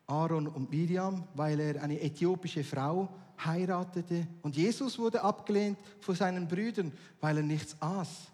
Aaron 0.05 0.49
und 0.49 0.69
Miriam, 0.69 1.23
weil 1.35 1.57
er 1.61 1.81
eine 1.81 2.01
äthiopische 2.01 2.65
Frau 2.65 3.07
heiratete. 3.45 4.27
Und 4.41 4.57
Jesus 4.57 4.99
wurde 4.99 5.23
abgelehnt 5.23 5.79
von 6.01 6.15
seinen 6.15 6.49
Brüdern, 6.49 6.91
weil 7.21 7.37
er 7.37 7.43
nichts 7.43 7.81
aß. 7.81 8.27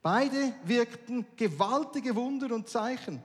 Beide 0.00 0.54
wirkten 0.64 1.26
gewaltige 1.34 2.14
Wunder 2.14 2.54
und 2.54 2.68
Zeichen. 2.68 3.20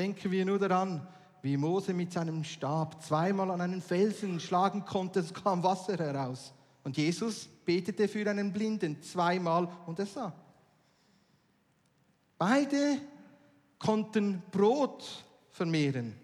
Denken 0.00 0.30
wir 0.30 0.46
nur 0.46 0.58
daran, 0.58 1.06
wie 1.42 1.58
Mose 1.58 1.92
mit 1.92 2.10
seinem 2.10 2.42
Stab 2.42 3.02
zweimal 3.02 3.50
an 3.50 3.60
einen 3.60 3.82
Felsen 3.82 4.40
schlagen 4.40 4.86
konnte, 4.86 5.20
es 5.20 5.34
kam 5.34 5.62
Wasser 5.62 5.98
heraus. 5.98 6.54
Und 6.84 6.96
Jesus 6.96 7.46
betete 7.66 8.08
für 8.08 8.26
einen 8.30 8.50
Blinden 8.50 9.02
zweimal 9.02 9.68
und 9.84 9.98
er 9.98 10.06
sah. 10.06 10.32
Beide 12.38 12.96
konnten 13.78 14.42
Brot 14.50 15.22
vermehren. 15.50 16.14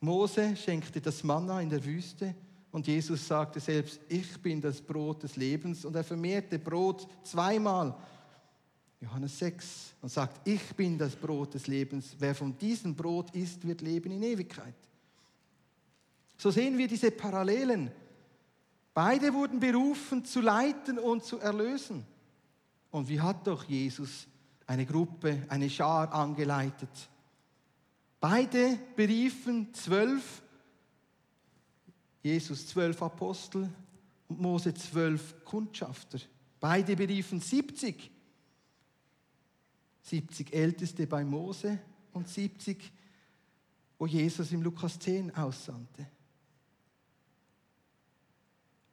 Mose 0.00 0.56
schenkte 0.56 1.00
das 1.00 1.22
Manna 1.22 1.60
in 1.60 1.70
der 1.70 1.84
Wüste 1.84 2.34
und 2.72 2.88
Jesus 2.88 3.24
sagte 3.24 3.60
selbst, 3.60 4.00
ich 4.08 4.36
bin 4.42 4.60
das 4.60 4.80
Brot 4.80 5.22
des 5.22 5.36
Lebens 5.36 5.84
und 5.84 5.94
er 5.94 6.02
vermehrte 6.02 6.58
Brot 6.58 7.06
zweimal 7.22 7.94
Johannes 9.00 9.38
6 9.38 9.94
und 10.00 10.08
sagt, 10.08 10.46
ich 10.48 10.74
bin 10.74 10.96
das 10.96 11.14
Brot 11.14 11.54
des 11.54 11.66
Lebens. 11.66 12.16
Wer 12.18 12.34
von 12.34 12.56
diesem 12.56 12.94
Brot 12.94 13.30
isst, 13.34 13.66
wird 13.66 13.82
leben 13.82 14.10
in 14.10 14.22
Ewigkeit. 14.22 14.74
So 16.38 16.50
sehen 16.50 16.78
wir 16.78 16.88
diese 16.88 17.10
Parallelen. 17.10 17.90
Beide 18.94 19.34
wurden 19.34 19.60
berufen 19.60 20.24
zu 20.24 20.40
leiten 20.40 20.98
und 20.98 21.24
zu 21.24 21.38
erlösen. 21.38 22.06
Und 22.90 23.08
wie 23.08 23.20
hat 23.20 23.46
doch 23.46 23.64
Jesus 23.64 24.26
eine 24.66 24.86
Gruppe, 24.86 25.42
eine 25.48 25.68
Schar 25.68 26.12
angeleitet? 26.12 26.88
Beide 28.18 28.78
beriefen 28.96 29.72
zwölf, 29.74 30.42
Jesus 32.22 32.66
zwölf 32.66 33.02
Apostel 33.02 33.68
und 34.28 34.40
Mose 34.40 34.72
zwölf 34.72 35.44
Kundschafter. 35.44 36.18
Beide 36.58 36.96
beriefen 36.96 37.40
70 37.40 38.15
70 40.06 40.52
Älteste 40.52 41.06
bei 41.06 41.24
Mose 41.24 41.78
und 42.12 42.28
70, 42.28 42.92
wo 43.98 44.06
Jesus 44.06 44.52
im 44.52 44.62
Lukas 44.62 44.98
10 45.00 45.34
aussandte. 45.34 46.06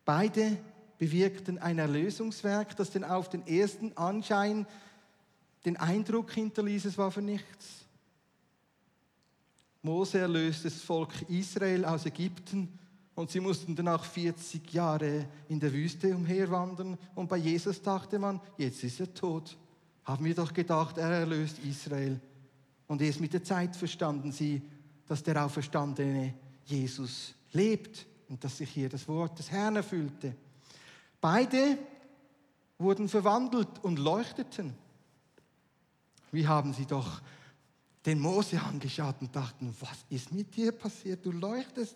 Beide 0.05 0.57
bewirkten 0.97 1.59
ein 1.59 1.77
Erlösungswerk, 1.77 2.75
das 2.75 2.89
denn 2.89 3.03
auf 3.03 3.29
den 3.29 3.45
ersten 3.45 3.95
Anschein 3.95 4.65
den 5.65 5.77
Eindruck 5.77 6.31
hinterließ, 6.31 6.85
es 6.85 6.97
war 6.97 7.11
für 7.11 7.21
nichts. 7.21 7.85
Mose 9.81 10.17
erlöste 10.17 10.63
das 10.63 10.81
Volk 10.81 11.29
Israel 11.29 11.85
aus 11.85 12.05
Ägypten 12.05 12.79
und 13.15 13.29
sie 13.29 13.39
mussten 13.39 13.75
danach 13.75 14.03
40 14.03 14.73
Jahre 14.73 15.27
in 15.47 15.59
der 15.59 15.71
Wüste 15.71 16.15
umherwandern 16.15 16.97
und 17.15 17.29
bei 17.29 17.37
Jesus 17.37 17.81
dachte 17.81 18.17
man, 18.17 18.41
jetzt 18.57 18.83
ist 18.83 18.99
er 18.99 19.13
tot 19.13 19.57
haben 20.03 20.25
wir 20.25 20.35
doch 20.35 20.53
gedacht, 20.53 20.97
er 20.97 21.09
erlöst 21.09 21.59
Israel. 21.59 22.19
Und 22.87 23.01
erst 23.01 23.21
mit 23.21 23.33
der 23.33 23.43
Zeit 23.43 23.75
verstanden 23.75 24.31
sie, 24.31 24.61
dass 25.07 25.23
der 25.23 25.43
auferstandene 25.43 26.33
Jesus 26.65 27.33
lebt 27.51 28.05
und 28.29 28.43
dass 28.43 28.57
sich 28.57 28.69
hier 28.69 28.89
das 28.89 29.07
Wort 29.07 29.37
des 29.39 29.51
Herrn 29.51 29.75
erfüllte. 29.75 30.35
Beide 31.21 31.77
wurden 32.77 33.07
verwandelt 33.07 33.67
und 33.81 33.99
leuchteten. 33.99 34.73
Wie 36.31 36.47
haben 36.47 36.73
sie 36.73 36.85
doch 36.85 37.21
den 38.05 38.19
Mose 38.19 38.61
angeschaut 38.61 39.15
und 39.21 39.35
dachten, 39.35 39.73
was 39.79 40.05
ist 40.09 40.33
mit 40.33 40.55
dir 40.55 40.71
passiert? 40.71 41.25
Du 41.25 41.31
leuchtest. 41.31 41.95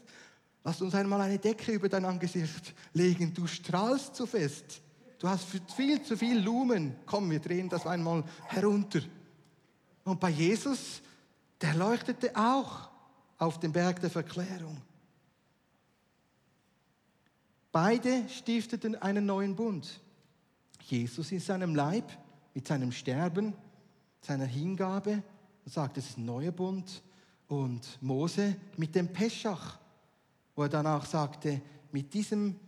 Lass 0.63 0.81
uns 0.81 0.95
einmal 0.95 1.21
eine 1.21 1.39
Decke 1.39 1.73
über 1.73 1.89
dein 1.89 2.05
Angesicht 2.05 2.73
legen. 2.93 3.33
Du 3.33 3.47
strahlst 3.47 4.15
so 4.15 4.25
fest. 4.25 4.81
Du 5.19 5.27
hast 5.27 5.45
viel 5.75 6.01
zu 6.01 6.15
viel 6.15 6.39
Lumen. 6.39 6.95
Komm, 7.06 7.32
wir 7.32 7.39
drehen 7.39 7.69
das 7.69 7.88
einmal 7.88 8.23
herunter. 8.47 9.01
Und 10.03 10.19
bei 10.19 10.30
Jesus, 10.30 11.01
der 11.60 11.73
leuchtete 11.73 12.36
auch 12.36 12.89
auf 13.38 13.60
dem 13.60 13.71
Berg 13.71 13.99
der 13.99 14.10
Verklärung. 14.10 14.82
Beide 17.71 18.27
stifteten 18.30 18.95
einen 18.95 19.25
neuen 19.25 19.56
Bund. 19.56 20.01
Jesus 20.84 21.32
in 21.32 21.39
seinem 21.39 21.75
Leib, 21.75 22.12
mit 22.53 22.67
seinem 22.67 22.91
Sterben, 22.91 23.53
seiner 24.21 24.45
Hingabe 24.45 25.21
und 25.65 25.71
sagt, 25.71 25.97
es 25.97 26.10
ist 26.10 26.17
ein 26.17 26.25
neuer 26.25 26.51
Bund. 26.51 27.03
Und 27.47 28.01
Mose 28.01 28.56
mit 28.77 28.93
dem 28.95 29.12
Peschach, 29.12 29.80
wo 30.56 30.63
er 30.63 30.69
danach 30.69 31.06
sagte, 31.06 31.62
mit 31.91 32.13
diesem 32.13 32.60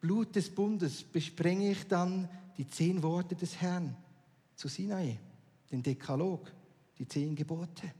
Blut 0.00 0.34
des 0.34 0.48
Bundes 0.50 1.02
besprenge 1.02 1.72
ich 1.72 1.86
dann 1.86 2.28
die 2.56 2.66
zehn 2.66 3.02
Worte 3.02 3.34
des 3.34 3.60
Herrn 3.60 3.96
zu 4.54 4.68
Sinai, 4.68 5.18
den 5.70 5.82
Dekalog, 5.82 6.50
die 6.98 7.06
zehn 7.06 7.34
Gebote. 7.34 7.92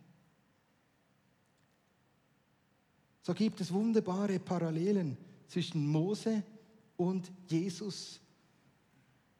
So 3.23 3.35
gibt 3.35 3.61
es 3.61 3.73
wunderbare 3.73 4.39
Parallelen 4.39 5.17
zwischen 5.47 5.87
Mose 5.87 6.43
und 6.97 7.31
Jesus. 7.49 8.21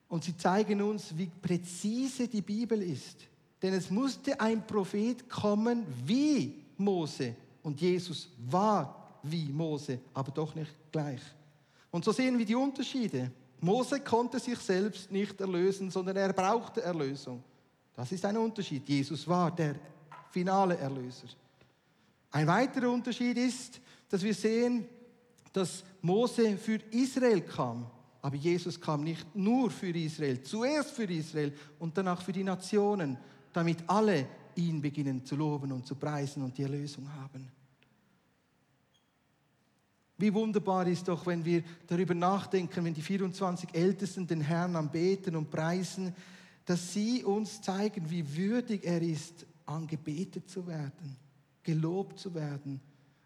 Und 0.07 0.23
sie 0.23 0.37
zeigen 0.37 0.81
uns, 0.81 1.17
wie 1.17 1.27
präzise 1.27 2.27
die 2.27 2.41
Bibel 2.41 2.81
ist. 2.81 3.27
Denn 3.61 3.73
es 3.73 3.89
musste 3.89 4.39
ein 4.39 4.65
Prophet 4.65 5.29
kommen 5.29 5.85
wie 6.05 6.63
Mose. 6.77 7.35
Und 7.63 7.79
Jesus 7.79 8.29
war 8.49 9.19
wie 9.23 9.51
Mose, 9.51 9.99
aber 10.13 10.31
doch 10.31 10.55
nicht 10.55 10.71
gleich. 10.91 11.21
Und 11.91 12.05
so 12.05 12.11
sehen 12.11 12.37
wir 12.37 12.45
die 12.45 12.55
Unterschiede. 12.55 13.31
Mose 13.59 13.99
konnte 13.99 14.39
sich 14.39 14.57
selbst 14.57 15.11
nicht 15.11 15.39
erlösen, 15.39 15.91
sondern 15.91 16.17
er 16.17 16.33
brauchte 16.33 16.81
Erlösung. 16.81 17.43
Das 17.95 18.11
ist 18.11 18.25
ein 18.25 18.37
Unterschied. 18.37 18.87
Jesus 18.87 19.27
war 19.27 19.51
der 19.51 19.75
finale 20.31 20.77
Erlöser. 20.77 21.27
Ein 22.31 22.47
weiterer 22.47 22.89
Unterschied 22.89 23.37
ist, 23.37 23.79
dass 24.09 24.23
wir 24.23 24.33
sehen, 24.33 24.85
dass 25.53 25.83
Mose 26.01 26.57
für 26.57 26.79
Israel 26.91 27.41
kam. 27.41 27.85
Aber 28.21 28.35
Jesus 28.35 28.79
kam 28.79 29.03
nicht 29.03 29.35
nur 29.35 29.69
für 29.69 29.89
Israel, 29.89 30.41
zuerst 30.41 30.91
für 30.91 31.03
Israel 31.03 31.53
und 31.79 31.97
danach 31.97 32.21
für 32.21 32.31
die 32.31 32.43
Nationen, 32.43 33.17
damit 33.51 33.83
alle 33.87 34.27
ihn 34.55 34.81
beginnen 34.81 35.25
zu 35.25 35.35
loben 35.35 35.71
und 35.71 35.85
zu 35.85 35.95
preisen 35.95 36.43
und 36.43 36.57
die 36.57 36.63
Erlösung 36.63 37.11
haben. 37.13 37.51
Wie 40.21 40.31
wunderbar 40.35 40.85
ist 40.85 41.07
doch, 41.07 41.25
wenn 41.25 41.43
wir 41.43 41.63
darüber 41.87 42.13
nachdenken, 42.13 42.85
wenn 42.85 42.93
die 42.93 43.01
24 43.01 43.73
Ältesten 43.73 44.27
den 44.27 44.41
Herrn 44.41 44.75
anbeten 44.75 45.35
und 45.35 45.49
preisen, 45.49 46.13
dass 46.63 46.93
sie 46.93 47.23
uns 47.23 47.59
zeigen, 47.59 48.07
wie 48.07 48.37
würdig 48.37 48.85
er 48.85 49.01
ist, 49.01 49.47
angebetet 49.65 50.47
zu 50.47 50.67
werden, 50.67 51.17
gelobt 51.63 52.19
zu 52.19 52.35
werden 52.35 52.79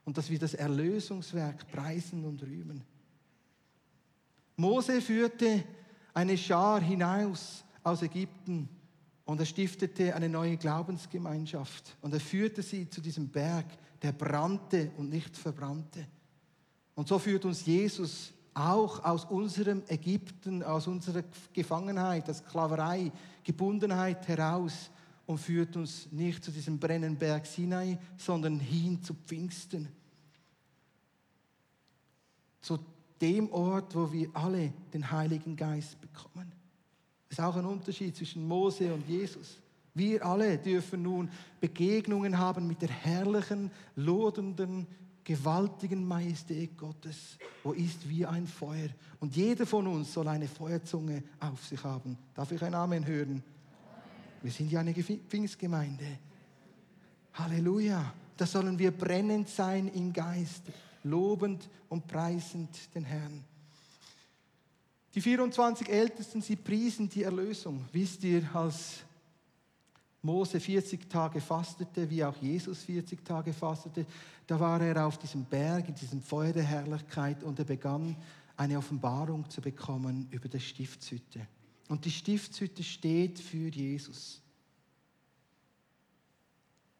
und 0.06 0.18
dass 0.18 0.30
wir 0.30 0.40
das 0.40 0.54
Erlösungswerk 0.54 1.70
preisen 1.70 2.24
und 2.24 2.42
rühmen. 2.44 2.82
Mose 4.56 5.02
führte 5.02 5.66
eine 6.14 6.38
Schar 6.38 6.80
hinaus 6.80 7.66
aus 7.84 8.04
Ägypten 8.04 8.70
und 9.26 9.38
er 9.42 9.46
stiftete 9.46 10.16
eine 10.16 10.30
neue 10.30 10.56
Glaubensgemeinschaft 10.56 11.98
und 12.00 12.14
er 12.14 12.22
führte 12.22 12.62
sie 12.62 12.90
zu 12.90 13.02
diesem 13.02 13.28
Berg, 13.28 13.66
der 14.02 14.14
brannte 14.14 14.92
und 14.96 15.10
nicht 15.10 15.36
verbrannte. 15.36 16.08
Und 16.96 17.08
so 17.08 17.20
führt 17.20 17.46
uns 17.46 17.66
Jesus 17.66 18.34
auch 18.54 19.04
aus 19.04 19.26
unserem 19.26 19.84
Ägypten, 19.88 20.64
aus 20.64 20.88
unserer 20.88 21.24
Gefangenheit, 21.52 22.28
der 22.28 22.34
Sklaverei, 22.34 23.12
Gebundenheit 23.44 24.28
heraus 24.28 24.90
und 25.26 25.40
führt 25.40 25.76
uns 25.76 26.10
nicht 26.12 26.44
zu 26.44 26.52
diesem 26.52 26.80
brennenden 26.80 27.20
Berg 27.20 27.46
Sinai, 27.46 27.98
sondern 28.18 28.60
hin 28.60 29.04
zu 29.04 29.14
Pfingsten. 29.14 29.90
Zu 32.62 32.80
dem 33.20 33.52
Ort, 33.52 33.94
wo 33.94 34.12
wir 34.12 34.30
alle 34.34 34.74
den 34.94 35.12
Heiligen 35.12 35.56
Geist 35.56 36.00
bekommen. 36.00 36.52
Das 37.28 37.40
ist 37.40 37.44
auch 37.44 37.58
ein 37.58 37.66
Unterschied 37.66 38.16
zwischen 38.16 38.48
Mose 38.48 38.94
und 38.94 39.08
Jesus. 39.08 39.60
Wir 39.94 40.26
alle 40.26 40.58
dürfen 40.58 41.02
nun 41.04 41.30
Begegnungen 41.60 42.38
haben 42.38 42.68
mit 42.68 42.82
der 42.82 42.90
herrlichen, 42.90 43.72
lodernden, 43.96 44.88
gewaltigen 45.26 46.08
Majestät 46.08 46.78
Gottes, 46.78 47.38
wo 47.64 47.74
ist 47.74 48.08
wie 48.08 48.26
ein 48.26 48.48
Feuer. 48.48 48.90
Und 49.20 49.36
jeder 49.36 49.66
von 49.66 49.88
uns 49.88 50.14
soll 50.14 50.28
eine 50.28 50.48
Feuerzunge 50.48 51.24
auf 51.40 51.66
sich 51.66 51.84
haben. 51.84 52.18
Darf 52.34 52.52
ich 52.52 52.64
ein 52.64 52.76
Amen 52.76 53.06
hören? 53.06 53.44
Wir 54.42 54.52
sind 54.52 54.72
ja 54.72 54.80
eine 54.80 54.94
Pfingstgemeinde. 54.94 56.20
Halleluja. 57.34 58.14
Da 58.38 58.46
sollen 58.46 58.78
wir 58.78 58.92
brennend 58.92 59.50
sein 59.50 59.88
im 59.88 60.14
Geist 60.14 60.64
lobend 61.04 61.70
und 61.90 62.06
preisend 62.08 62.94
den 62.94 63.06
Herrn. 63.06 63.44
Die 65.16 65.22
24 65.22 65.90
Ältesten, 65.90 66.42
sie 66.42 66.58
priesen 66.58 67.10
die 67.10 67.24
Erlösung. 67.24 67.86
Wisst 67.94 68.24
ihr, 68.24 68.44
als 68.54 69.04
Mose 70.26 70.60
40 70.60 71.08
Tage 71.08 71.40
fastete, 71.40 72.10
wie 72.10 72.24
auch 72.24 72.36
Jesus 72.38 72.82
40 72.82 73.24
Tage 73.24 73.54
fastete, 73.54 74.08
da 74.48 74.60
war 74.60 74.82
er 74.82 75.06
auf 75.06 75.20
diesem 75.20 75.46
Berg, 75.46 75.88
in 75.88 75.94
diesem 75.94 76.20
Feuer 76.20 76.52
der 76.52 76.64
Herrlichkeit 76.64 77.44
und 77.44 77.60
er 77.60 77.66
begann 77.66 78.18
eine 78.58 78.80
Offenbarung 78.80 79.48
zu 79.48 79.62
bekommen 79.62 80.28
über 80.32 80.50
die 80.50 80.60
Stiftshütte. 80.60 81.48
Und 81.90 82.06
die 82.06 82.12
Stiftshütte 82.12 82.82
steht 82.82 83.40
für 83.40 83.68
Jesus. 83.68 84.42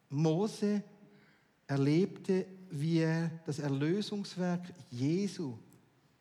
Mose 0.08 0.84
erlebte, 1.66 2.46
wie 2.70 2.98
er 2.98 3.28
das 3.44 3.58
Erlösungswerk 3.58 4.72
Jesu 4.88 5.58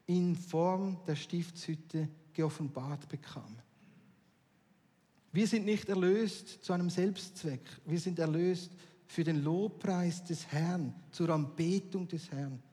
in 0.08 0.36
Form 0.36 0.98
der 1.06 1.15
Stiftshütte 1.15 2.10
geoffenbart 2.34 3.08
bekam. 3.08 3.56
Wir 5.36 5.48
sind 5.48 5.65
nicht 5.65 5.89
erlöst 5.89 6.63
zu 6.63 6.71
einem 6.71 6.89
Selbstzweck. 6.89 7.60
Wir 7.86 8.00
sind 8.00 8.19
erlöst 8.19 8.71
für 9.06 9.26
den 9.26 9.43
Lobpreis 9.43 10.24
des 10.24 10.48
Herrn, 10.48 10.95
zur 11.12 11.30
Anbetung 11.30 12.08
des 12.08 12.32
Herrn. 12.32 12.63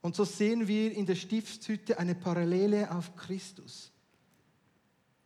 Und 0.00 0.16
so 0.16 0.24
sehen 0.24 0.66
wir 0.66 0.92
in 0.92 1.04
der 1.04 1.14
Stiftshütte 1.14 1.98
eine 1.98 2.14
Parallele 2.14 2.90
auf 2.90 3.14
Christus. 3.16 3.92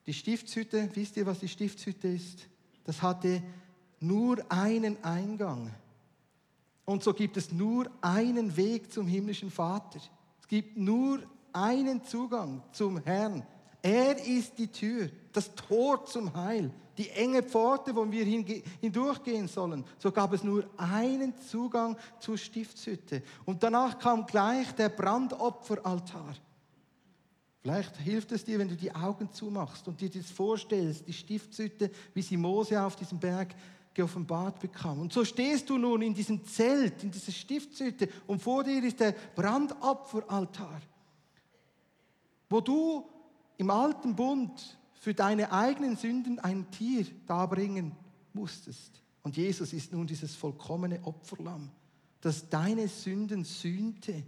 Die 0.08 0.12
Stiftshütte, 0.12 0.90
wisst 0.94 1.16
ihr, 1.16 1.26
was 1.26 1.38
die 1.38 1.46
Stiftshütte 1.46 2.08
ist? 2.08 2.48
Das 2.82 3.02
hatte 3.02 3.40
nur 4.00 4.44
einen 4.50 5.04
Eingang. 5.04 5.72
Und 6.84 7.04
so 7.04 7.14
gibt 7.14 7.36
es 7.36 7.52
nur 7.52 7.88
einen 8.00 8.56
Weg 8.56 8.92
zum 8.92 9.06
himmlischen 9.06 9.52
Vater. 9.52 10.00
Es 10.40 10.48
gibt 10.48 10.76
nur 10.76 11.20
einen 11.52 12.02
Zugang 12.02 12.64
zum 12.72 12.98
Herrn. 13.04 13.46
Er 13.82 14.18
ist 14.26 14.58
die 14.58 14.68
Tür, 14.68 15.08
das 15.32 15.54
Tor 15.54 16.04
zum 16.04 16.34
Heil, 16.34 16.70
die 16.96 17.10
enge 17.10 17.42
Pforte, 17.44 17.94
wo 17.94 18.10
wir 18.10 18.24
hindurchgehen 18.24 19.46
sollen. 19.46 19.84
So 19.98 20.10
gab 20.10 20.32
es 20.32 20.42
nur 20.42 20.68
einen 20.76 21.38
Zugang 21.38 21.96
zur 22.18 22.36
Stiftshütte. 22.36 23.22
Und 23.44 23.62
danach 23.62 23.98
kam 23.98 24.26
gleich 24.26 24.72
der 24.72 24.88
Brandopferaltar. 24.88 26.34
Vielleicht 27.62 27.96
hilft 27.98 28.32
es 28.32 28.44
dir, 28.44 28.58
wenn 28.58 28.68
du 28.68 28.76
die 28.76 28.92
Augen 28.92 29.30
zumachst 29.30 29.86
und 29.86 30.00
dir 30.00 30.10
das 30.10 30.30
vorstellst, 30.30 31.06
die 31.06 31.12
Stiftshütte, 31.12 31.90
wie 32.14 32.22
sie 32.22 32.36
Mose 32.36 32.82
auf 32.82 32.96
diesem 32.96 33.18
Berg 33.18 33.54
geoffenbart 33.94 34.60
bekam. 34.60 35.00
Und 35.00 35.12
so 35.12 35.24
stehst 35.24 35.68
du 35.68 35.76
nun 35.76 36.02
in 36.02 36.14
diesem 36.14 36.44
Zelt, 36.44 37.02
in 37.02 37.10
dieser 37.10 37.32
Stiftshütte 37.32 38.08
und 38.26 38.40
vor 38.40 38.64
dir 38.64 38.82
ist 38.82 39.00
der 39.00 39.14
Brandopferaltar, 39.34 40.80
wo 42.48 42.60
du 42.60 43.04
im 43.58 43.70
alten 43.70 44.16
Bund 44.16 44.78
für 44.94 45.12
deine 45.12 45.52
eigenen 45.52 45.96
Sünden 45.96 46.38
ein 46.38 46.70
Tier 46.70 47.04
darbringen 47.26 47.94
musstest. 48.32 49.02
Und 49.22 49.36
Jesus 49.36 49.72
ist 49.72 49.92
nun 49.92 50.06
dieses 50.06 50.34
vollkommene 50.34 51.04
Opferlamm, 51.04 51.70
das 52.20 52.48
deine 52.48 52.88
Sünden 52.88 53.44
sühnte. 53.44 54.22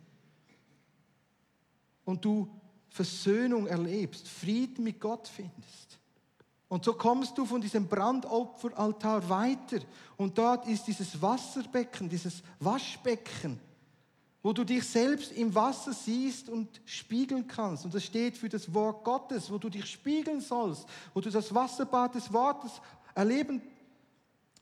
Und 2.05 2.25
du 2.25 2.51
Versöhnung 2.90 3.66
erlebst, 3.66 4.29
Frieden 4.29 4.85
mit 4.85 5.01
Gott 5.01 5.29
findest. 5.29 5.99
Und 6.69 6.85
so 6.85 6.93
kommst 6.95 7.38
du 7.38 7.45
von 7.45 7.61
diesem 7.61 7.88
Brandopferaltar 7.88 9.29
weiter. 9.29 9.81
Und 10.16 10.38
dort 10.38 10.66
ist 10.66 10.87
dieses 10.87 11.21
Wasserbecken, 11.21 12.09
dieses 12.09 12.43
Waschbecken, 12.59 13.61
wo 14.42 14.53
du 14.53 14.64
dich 14.64 14.85
selbst 14.85 15.33
im 15.33 15.55
Wasser 15.55 15.92
siehst 15.92 16.48
und 16.48 16.81
spiegeln 16.87 17.46
kannst. 17.46 17.85
Und 17.85 17.94
das 17.94 18.05
steht 18.05 18.38
für 18.38 18.48
das 18.48 18.72
Wort 18.72 19.05
Gottes, 19.05 19.50
wo 19.50 19.59
du 19.59 19.68
dich 19.68 19.87
spiegeln 19.87 20.40
sollst, 20.40 20.87
wo 21.12 21.20
du 21.20 21.31
das 21.31 21.55
Wasserbad 21.55 22.14
des 22.14 22.33
Wortes 22.33 22.81
erleben 23.14 23.61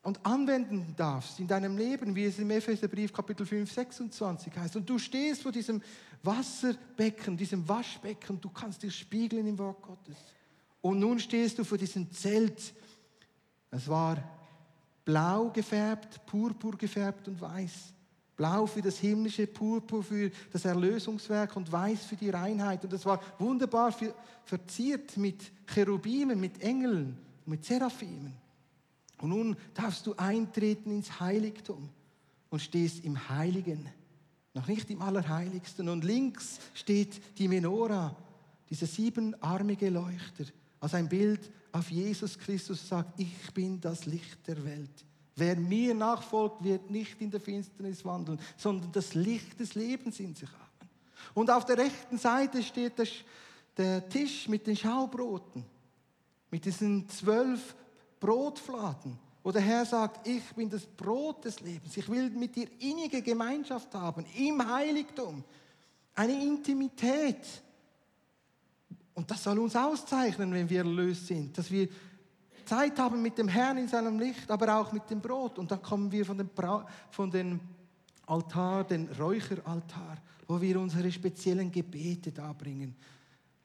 und 0.03 0.25
anwenden 0.25 0.95
darfst 0.97 1.39
in 1.39 1.47
deinem 1.47 1.77
Leben, 1.77 2.15
wie 2.15 2.25
es 2.25 2.39
im 2.39 2.51
Epheserbrief 2.51 3.13
Kapitel 3.13 3.47
5, 3.47 3.71
26 3.71 4.57
heißt. 4.57 4.77
Und 4.77 4.89
du 4.89 4.99
stehst 4.99 5.43
vor 5.43 5.53
diesem 5.53 5.81
Wasserbecken, 6.23 7.37
diesem 7.37 7.69
Waschbecken, 7.69 8.41
du 8.41 8.51
kannst 8.51 8.83
dich 8.83 8.97
spiegeln 8.97 9.47
im 9.47 9.59
Wort 9.59 9.83
Gottes. 9.83 10.17
Und 10.81 10.99
nun 10.99 11.19
stehst 11.21 11.59
du 11.59 11.65
vor 11.65 11.79
diesem 11.79 12.11
Zelt. 12.13 12.75
Es 13.71 13.89
war 13.89 14.17
blau 15.05 15.51
gefärbt, 15.51 16.25
purpur 16.27 16.77
gefärbt 16.77 17.29
und 17.29 17.41
weiß. 17.41 17.93
Blau 18.39 18.67
für 18.67 18.81
das 18.81 18.99
himmlische, 18.99 19.49
purpur 19.49 20.03
für 20.03 20.31
das 20.53 20.65
Erlösungswerk 20.65 21.57
und 21.57 21.71
weiß 21.71 22.05
für 22.05 22.17
die 22.17 22.31
Reinheit. 22.31 22.85
Und 22.85 22.93
es 22.93 23.05
war 23.05 23.21
wunderbar 23.39 23.93
verziert 24.45 25.17
mit 25.17 25.51
Cherubimen, 25.67 26.41
mit 26.41 26.63
Engeln, 26.63 27.19
mit 27.45 27.65
Seraphimen. 27.65 28.33
Und 29.21 29.31
nun 29.31 29.57
darfst 29.75 30.07
du 30.07 30.15
eintreten 30.15 30.93
ins 30.93 31.19
Heiligtum 31.19 31.91
und 32.49 32.63
stehst 32.63 33.05
im 33.05 33.29
Heiligen, 33.29 33.89
noch 34.55 34.69
nicht 34.69 34.89
im 34.89 35.03
Allerheiligsten. 35.03 35.89
Und 35.89 36.05
links 36.05 36.61
steht 36.75 37.21
die 37.39 37.49
Menora, 37.49 38.17
dieser 38.71 38.87
siebenarmige 38.87 39.91
Leuchter 39.91 40.45
als 40.79 40.95
ein 40.95 41.09
Bild 41.09 41.51
auf 41.73 41.91
Jesus 41.91 42.39
Christus 42.39 42.89
sagt, 42.89 43.19
ich 43.19 43.53
bin 43.53 43.81
das 43.81 44.07
Licht 44.07 44.47
der 44.47 44.65
Welt. 44.65 45.05
Wer 45.39 45.57
mir 45.57 45.95
nachfolgt, 45.95 46.65
wird 46.65 46.91
nicht 46.91 47.21
in 47.21 47.31
der 47.31 47.41
Finsternis 47.41 48.05
wandeln, 48.05 48.41
sondern 48.57 48.91
das 48.91 49.15
Licht 49.15 49.61
des 49.61 49.75
Lebens 49.77 50.19
in 50.19 50.35
sich 50.35 50.49
haben. 50.51 50.91
Und 51.35 51.51
auf 51.51 51.65
der 51.65 51.79
rechten 51.79 52.19
Seite 52.19 52.63
steht 52.63 52.95
der, 53.77 54.09
Tisch 54.09 54.49
mit 54.49 54.67
den 54.67 54.77
Schaubroten, 54.77 55.65
mit 56.51 56.65
diesen 56.65 57.09
zwölf 57.09 57.77
Brotfladen, 58.19 59.17
wo 59.45 59.53
der 59.53 59.63
Herr 59.63 59.87
sagt, 59.87 60.27
ich 60.27 60.43
bin 60.57 60.69
das 60.69 60.85
Brot 60.85 61.45
des 61.45 61.61
Lebens. 61.61 61.97
Ich 61.97 62.09
will 62.09 62.31
mit 62.31 62.57
dir 62.57 62.69
innige 62.81 63.23
Gemeinschaft 63.23 63.95
haben, 63.95 64.27
im 64.37 64.69
Heiligtum, 64.69 65.45
eine 66.17 66.45
Intimität. 66.45 67.47
Und 69.15 69.31
das 69.31 69.45
soll 69.45 69.61
uns 69.61 69.77
auszeichnen, 69.77 70.53
wenn 70.53 70.69
wir 70.69 70.79
erlöst 70.79 71.29
sind, 71.29 71.57
dass 71.57 71.71
wir 71.71 71.89
Zeit 72.69 72.99
haben 72.99 73.23
mit 73.23 73.39
dem 73.39 73.49
Herrn 73.49 73.79
in 73.79 73.89
seinem 73.89 74.19
Licht, 74.19 74.51
aber 74.51 74.79
auch 74.79 74.93
mit 74.93 75.09
dem 75.11 75.21
Brot. 75.21 75.59
Und 75.59 75.71
dann 75.71 75.83
kommen 75.83 76.13
wir 76.13 76.25
von 76.25 76.39
dem, 76.39 76.49
Bra 76.49 76.87
von 77.11 77.31
dem 77.31 77.61
Altar, 78.27 78.85
den 78.85 79.09
Räucheraltar, 79.09 80.19
wo 80.47 80.61
wir 80.61 80.79
unsere 80.79 81.11
speziellen 81.11 81.73
Gebete 81.73 82.31
darbringen. 82.31 82.95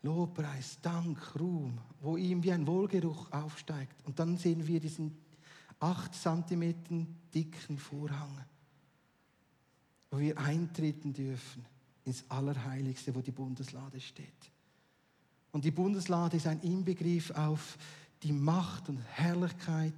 Lobpreis, 0.01 0.79
Dank, 0.81 1.39
Ruhm, 1.39 1.77
wo 2.01 2.17
ihm 2.17 2.43
wie 2.43 2.51
ein 2.51 2.65
Wohlgeruch 2.65 3.31
aufsteigt. 3.31 3.95
Und 4.05 4.19
dann 4.19 4.37
sehen 4.37 4.65
wir 4.65 4.79
diesen 4.79 5.17
acht 5.79 6.15
Zentimeter 6.15 7.05
dicken 7.33 7.77
Vorhang, 7.77 8.43
wo 10.11 10.19
wir 10.19 10.37
eintreten 10.37 11.13
dürfen 11.13 11.65
ins 12.05 12.23
Allerheiligste, 12.29 13.13
wo 13.15 13.21
die 13.21 13.31
Bundeslade 13.31 13.99
steht. 13.99 14.27
Und 15.51 15.65
die 15.65 15.71
Bundeslade 15.71 16.37
ist 16.37 16.47
ein 16.47 16.61
Inbegriff 16.61 17.31
auf 17.31 17.77
die 18.23 18.31
Macht 18.31 18.89
und 18.89 18.97
Herrlichkeit 18.97 19.93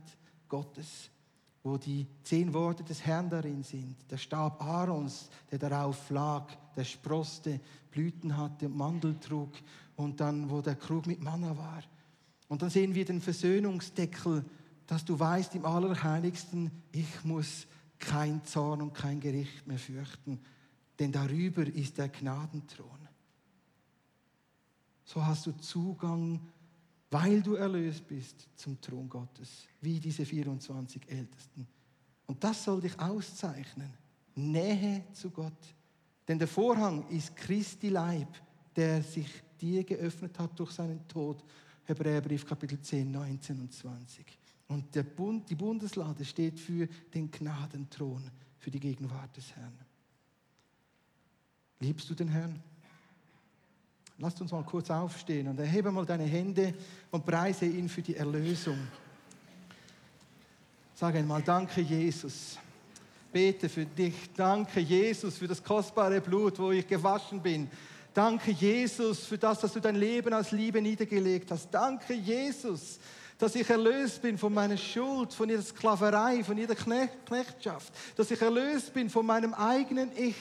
Gottes, 0.49 1.09
wo 1.63 1.77
die 1.77 2.07
zehn 2.23 2.53
Worte 2.53 2.83
des 2.83 3.05
Herrn 3.05 3.29
darin 3.29 3.63
sind. 3.63 3.95
Der 4.09 4.17
Stab 4.17 4.61
Aarons, 4.61 5.29
der 5.51 5.59
darauf 5.59 6.09
lag, 6.09 6.51
der 6.75 6.83
sproste, 6.83 7.59
Blüten 7.91 8.35
hatte, 8.37 8.69
Mandel 8.69 9.19
trug 9.19 9.51
und 9.95 10.19
dann, 10.19 10.49
wo 10.49 10.61
der 10.61 10.75
Krug 10.75 11.07
mit 11.07 11.21
Manna 11.21 11.57
war. 11.57 11.83
Und 12.47 12.61
dann 12.61 12.69
sehen 12.69 12.93
wir 12.93 13.05
den 13.05 13.21
Versöhnungsdeckel, 13.21 14.45
dass 14.85 15.05
du 15.05 15.19
weißt 15.19 15.55
im 15.55 15.65
Allerheiligsten, 15.65 16.71
ich 16.91 17.23
muss 17.23 17.65
kein 17.97 18.43
Zorn 18.43 18.81
und 18.81 18.93
kein 18.93 19.19
Gericht 19.19 19.65
mehr 19.65 19.79
fürchten, 19.79 20.39
denn 20.99 21.11
darüber 21.11 21.65
ist 21.65 21.97
der 21.97 22.09
Gnadenthron. 22.09 23.07
So 25.03 25.25
hast 25.25 25.45
du 25.45 25.51
Zugang, 25.53 26.39
weil 27.11 27.41
du 27.41 27.55
erlöst 27.55 28.07
bist, 28.07 28.49
zum 28.55 28.79
Thron 28.81 29.09
Gottes, 29.09 29.67
wie 29.81 29.99
diese 29.99 30.25
24 30.25 31.09
Ältesten. 31.09 31.67
Und 32.25 32.43
das 32.43 32.63
soll 32.63 32.81
dich 32.81 32.99
auszeichnen. 32.99 33.93
Nähe 34.35 35.03
zu 35.13 35.29
Gott. 35.29 35.75
Denn 36.27 36.39
der 36.39 36.47
Vorhang 36.47 37.07
ist 37.09 37.35
Christi 37.35 37.89
Leib, 37.89 38.27
der 38.75 39.03
sich 39.03 39.29
dir 39.61 39.83
geöffnet 39.83 40.37
hat 40.39 40.59
durch 40.59 40.71
seinen 40.71 41.07
Tod. 41.07 41.43
Hebräerbrief 41.85 42.45
Kapitel 42.45 42.81
10, 42.81 43.11
19 43.11 43.59
und 43.59 43.71
20. 43.71 44.25
Und 44.67 44.93
der 44.95 45.03
Bund, 45.03 45.49
die 45.49 45.55
Bundeslade 45.55 46.25
steht 46.25 46.59
für 46.59 46.87
den 47.13 47.29
Gnadenthron, 47.29 48.29
für 48.57 48.71
die 48.71 48.79
Gegenwart 48.79 49.37
des 49.37 49.55
Herrn. 49.55 49.77
Liebst 51.79 52.09
du 52.09 52.15
den 52.15 52.29
Herrn? 52.29 52.61
Lasst 54.17 54.39
uns 54.39 54.51
mal 54.51 54.63
kurz 54.63 54.89
aufstehen 54.89 55.47
und 55.47 55.59
erhebe 55.59 55.91
mal 55.91 56.05
deine 56.05 56.23
Hände 56.23 56.73
und 57.11 57.25
preise 57.25 57.65
ihn 57.65 57.89
für 57.89 58.01
die 58.01 58.15
Erlösung. 58.15 58.77
Sag 60.93 61.15
einmal, 61.15 61.41
danke 61.41 61.81
Jesus. 61.81 62.57
Bete 63.33 63.67
für 63.67 63.85
dich. 63.85 64.13
Danke 64.33 64.79
Jesus 64.79 65.37
für 65.37 65.47
das 65.47 65.61
kostbare 65.61 66.21
Blut, 66.21 66.57
wo 66.57 66.71
ich 66.71 66.87
gewaschen 66.87 67.41
bin. 67.41 67.69
Danke, 68.13 68.51
Jesus, 68.51 69.25
für 69.25 69.37
das, 69.37 69.59
dass 69.59 69.73
du 69.73 69.81
dein 69.81 69.95
Leben 69.95 70.31
als 70.31 70.51
Liebe 70.51 70.81
niedergelegt 70.81 71.51
hast. 71.51 71.69
Danke, 71.69 72.13
Jesus, 72.13 72.97
dass 73.37 73.55
ich 73.55 73.69
erlöst 73.69 74.21
bin 74.21 74.37
von 74.37 74.53
meiner 74.53 74.77
Schuld, 74.77 75.33
von 75.33 75.49
jeder 75.49 75.61
Sklaverei, 75.61 76.41
von 76.45 76.57
jeder 76.57 76.75
Knechtschaft. 76.75 77.93
Dass 78.15 78.31
ich 78.31 78.41
erlöst 78.41 78.93
bin 78.93 79.09
von 79.09 79.25
meinem 79.25 79.53
eigenen 79.53 80.09
Ich, 80.15 80.37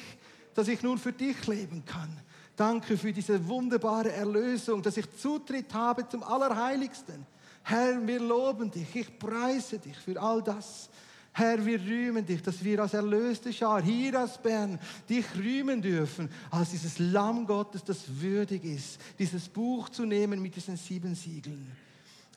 dass 0.55 0.69
ich 0.69 0.81
nun 0.85 0.99
für 0.99 1.13
dich 1.13 1.45
leben 1.49 1.85
kann. 1.85 2.17
Danke 2.57 2.97
für 2.97 3.13
diese 3.13 3.47
wunderbare 3.49 4.13
Erlösung, 4.13 4.83
dass 4.83 4.97
ich 4.97 5.11
Zutritt 5.17 5.75
habe 5.75 6.09
zum 6.09 6.23
Allerheiligsten. 6.23 7.27
Herr, 7.65 8.07
wir 8.07 8.21
loben 8.21 8.71
dich, 8.71 8.95
ich 8.95 9.19
preise 9.19 9.79
dich 9.79 9.97
für 9.97 10.21
all 10.21 10.43
das. 10.43 10.89
Herr, 11.33 11.65
wir 11.67 11.81
rühmen 11.81 12.25
dich, 12.25 12.43
dass 12.43 12.63
wir 12.63 12.81
als 12.81 12.95
erlöste 12.95 13.53
Schar 13.53 13.83
hier 13.83 14.23
aus 14.23 14.39
Bern 14.39 14.79
dich 15.09 15.25
rühmen 15.35 15.83
dürfen, 15.83 16.31
als 16.51 16.71
dieses 16.71 17.01
Lamm 17.01 17.45
Gottes, 17.45 17.83
das 17.83 18.03
würdig 18.21 18.63
ist, 18.63 19.01
dieses 19.19 19.49
Buch 19.49 19.89
zu 19.89 20.05
nehmen 20.05 20.41
mit 20.41 20.55
diesen 20.55 20.77
sieben 20.77 21.17
Siegeln. 21.17 21.73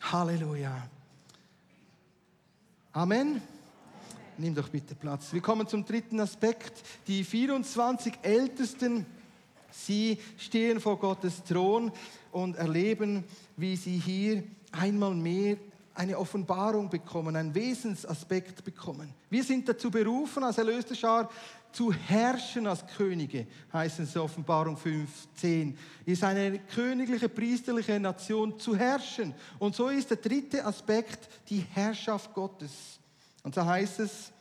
Halleluja. 0.01 0.87
Amen. 2.93 3.39
Nimm 4.39 4.55
doch 4.55 4.69
bitte 4.69 4.95
Platz. 4.95 5.31
Wir 5.31 5.41
kommen 5.41 5.67
zum 5.67 5.85
dritten 5.85 6.19
Aspekt. 6.19 6.73
Die 7.05 7.23
24 7.23 8.13
Ältesten, 8.23 9.05
sie 9.85 10.17
stehen 10.37 10.79
vor 10.79 10.99
Gottes 10.99 11.43
Thron 11.43 11.91
und 12.31 12.55
erleben, 12.55 13.23
wie 13.55 13.75
sie 13.75 13.97
hier 13.97 14.43
einmal 14.71 15.13
mehr 15.13 15.57
eine 15.93 16.17
Offenbarung 16.17 16.89
bekommen, 16.89 17.35
einen 17.35 17.55
Wesensaspekt 17.55 18.63
bekommen. 18.63 19.13
Wir 19.29 19.43
sind 19.43 19.67
dazu 19.67 19.89
berufen, 19.89 20.43
als 20.43 20.59
erlöste 20.59 20.95
Schar 20.95 21.29
zu 21.71 21.91
herrschen 21.91 22.67
als 22.67 22.85
Könige, 22.95 23.47
heißt 23.73 23.99
es 23.99 24.15
in 24.15 24.21
Offenbarung 24.21 24.75
5,10. 24.77 25.75
Ist 26.05 26.23
eine 26.23 26.59
königliche, 26.59 27.29
priesterliche 27.29 27.99
Nation 27.99 28.59
zu 28.59 28.75
herrschen. 28.75 29.33
Und 29.59 29.75
so 29.75 29.89
ist 29.89 30.09
der 30.09 30.17
dritte 30.17 30.65
Aspekt 30.65 31.27
die 31.49 31.65
Herrschaft 31.73 32.33
Gottes. 32.33 32.99
Und 33.43 33.55
so 33.55 33.65
heißt 33.65 33.99
es 33.99 34.31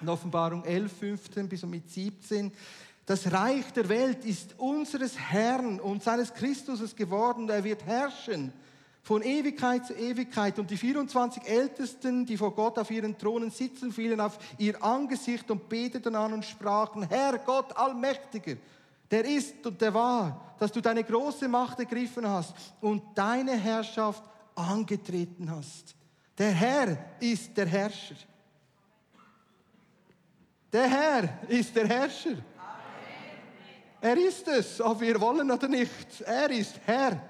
in 0.00 0.08
Offenbarung 0.08 0.64
11, 0.64 0.92
15 0.92 1.48
bis 1.48 1.64
mit 1.64 1.90
17, 1.90 2.52
das 3.08 3.32
Reich 3.32 3.72
der 3.72 3.88
Welt 3.88 4.26
ist 4.26 4.58
unseres 4.58 5.18
Herrn 5.18 5.80
und 5.80 6.02
seines 6.02 6.34
Christus 6.34 6.94
geworden. 6.94 7.48
Er 7.48 7.64
wird 7.64 7.86
herrschen 7.86 8.52
von 9.02 9.22
Ewigkeit 9.22 9.86
zu 9.86 9.94
Ewigkeit. 9.94 10.58
Und 10.58 10.70
die 10.70 10.76
24 10.76 11.48
Ältesten, 11.48 12.26
die 12.26 12.36
vor 12.36 12.54
Gott 12.54 12.78
auf 12.78 12.90
ihren 12.90 13.16
Thronen 13.16 13.50
sitzen, 13.50 13.92
fielen 13.92 14.20
auf 14.20 14.38
ihr 14.58 14.84
Angesicht 14.84 15.50
und 15.50 15.70
beteten 15.70 16.14
an 16.14 16.34
und 16.34 16.44
sprachen, 16.44 17.08
Herr 17.08 17.38
Gott 17.38 17.74
Allmächtiger, 17.74 18.56
der 19.10 19.24
ist 19.24 19.66
und 19.66 19.80
der 19.80 19.94
war, 19.94 20.54
dass 20.58 20.70
du 20.70 20.82
deine 20.82 21.02
große 21.02 21.48
Macht 21.48 21.78
ergriffen 21.78 22.28
hast 22.28 22.54
und 22.82 23.02
deine 23.14 23.56
Herrschaft 23.56 24.22
angetreten 24.54 25.50
hast. 25.50 25.94
Der 26.36 26.50
Herr 26.50 26.98
ist 27.20 27.56
der 27.56 27.66
Herrscher. 27.66 28.16
Der 30.70 30.90
Herr 30.90 31.48
ist 31.48 31.74
der 31.74 31.88
Herrscher. 31.88 32.36
Er 34.00 34.16
ist 34.16 34.46
es, 34.48 34.80
ob 34.80 35.00
wir 35.00 35.20
wollen 35.20 35.50
oder 35.50 35.68
nicht. 35.68 36.20
Er 36.22 36.50
ist 36.50 36.80
Herr. 36.84 37.20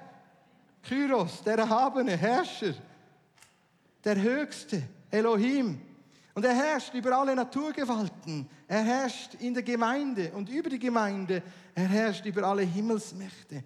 Kyros, 0.82 1.42
der 1.42 1.58
erhabene 1.58 2.16
Herrscher, 2.16 2.74
der 4.04 4.20
Höchste, 4.20 4.82
Elohim. 5.10 5.80
Und 6.34 6.44
er 6.44 6.54
herrscht 6.54 6.94
über 6.94 7.18
alle 7.18 7.34
Naturgewalten. 7.34 8.48
Er 8.66 8.82
herrscht 8.84 9.34
in 9.40 9.54
der 9.54 9.62
Gemeinde 9.62 10.30
und 10.32 10.48
über 10.48 10.70
die 10.70 10.78
Gemeinde. 10.78 11.42
Er 11.74 11.88
herrscht 11.88 12.24
über 12.26 12.44
alle 12.44 12.62
Himmelsmächte. 12.62 13.64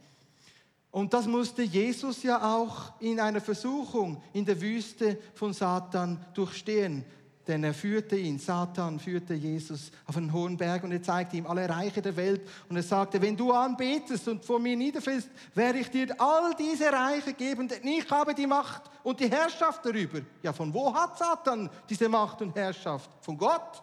Und 0.90 1.12
das 1.14 1.26
musste 1.26 1.62
Jesus 1.62 2.22
ja 2.22 2.55
auch 2.55 2.92
in 3.00 3.20
einer 3.20 3.40
Versuchung 3.40 4.22
in 4.32 4.44
der 4.44 4.61
Wüste 4.61 5.18
von 5.34 5.53
Satan 5.53 6.24
durchstehen. 6.34 7.05
Denn 7.49 7.64
er 7.64 7.74
führte 7.74 8.16
ihn, 8.16 8.38
Satan 8.38 9.01
führte 9.01 9.34
Jesus 9.34 9.90
auf 10.07 10.16
einen 10.16 10.32
hohen 10.32 10.57
Berg 10.57 10.84
und 10.84 10.93
er 10.93 11.03
zeigte 11.03 11.36
ihm 11.36 11.47
alle 11.47 11.68
Reiche 11.68 12.01
der 12.01 12.16
Welt. 12.16 12.49
Und 12.68 12.76
er 12.76 12.84
sagte, 12.84 13.20
wenn 13.20 13.36
du 13.36 13.53
anbetest 13.53 14.28
und 14.28 14.45
vor 14.45 14.61
mir 14.61 14.76
niederfällst, 14.76 15.28
werde 15.55 15.80
ich 15.80 15.90
dir 15.90 16.14
all 16.20 16.55
diese 16.55 16.93
Reiche 16.93 17.32
geben, 17.32 17.66
denn 17.66 17.84
ich 17.84 18.09
habe 18.11 18.32
die 18.32 18.47
Macht 18.47 18.82
und 19.03 19.18
die 19.18 19.28
Herrschaft 19.28 19.84
darüber. 19.84 20.20
Ja, 20.43 20.53
von 20.53 20.72
wo 20.72 20.95
hat 20.95 21.18
Satan 21.18 21.68
diese 21.88 22.09
Macht 22.09 22.40
und 22.43 22.55
Herrschaft? 22.55 23.11
Von 23.20 23.36
Gott? 23.36 23.82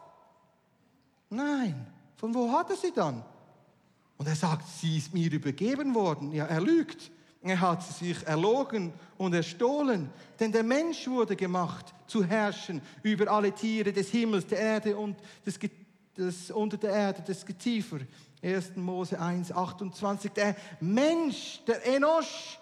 Nein, 1.30 1.86
von 2.16 2.34
wo 2.34 2.50
hat 2.52 2.70
er 2.70 2.78
sie 2.78 2.94
dann? 2.94 3.24
Und 4.18 4.28
er 4.28 4.36
sagt, 4.36 4.68
sie 4.68 4.98
ist 4.98 5.14
mir 5.14 5.32
übergeben 5.32 5.94
worden. 5.94 6.32
Ja, 6.32 6.46
er 6.46 6.62
lügt. 6.62 7.12
Er 7.42 7.62
hat 7.62 7.84
sich 7.84 8.26
erlogen 8.28 8.92
und 9.18 9.34
erstohlen, 9.34 10.10
denn 10.40 10.52
der 10.52 10.64
Mensch 10.64 11.08
wurde 11.08 11.38
gemacht 11.38 11.94
zu 12.06 12.24
herrschen 12.24 12.82
über 13.02 13.32
alle 13.32 13.54
Tiere 13.54 13.94
des 13.94 14.10
Himmels, 14.10 14.46
der 14.46 14.60
Erde 14.60 14.98
und 14.98 15.16
des, 15.46 15.58
des, 16.18 16.52
unter 16.52 16.78
der 16.78 16.92
Erde, 16.92 17.22
des 17.22 17.46
Geziefer. 17.46 18.00
1. 18.42 18.76
Mose 18.76 19.20
1, 19.20 19.54
28. 19.54 20.32
Der 20.32 20.56
Mensch, 20.82 21.62
der 21.66 21.86
Enosch, 21.86 22.60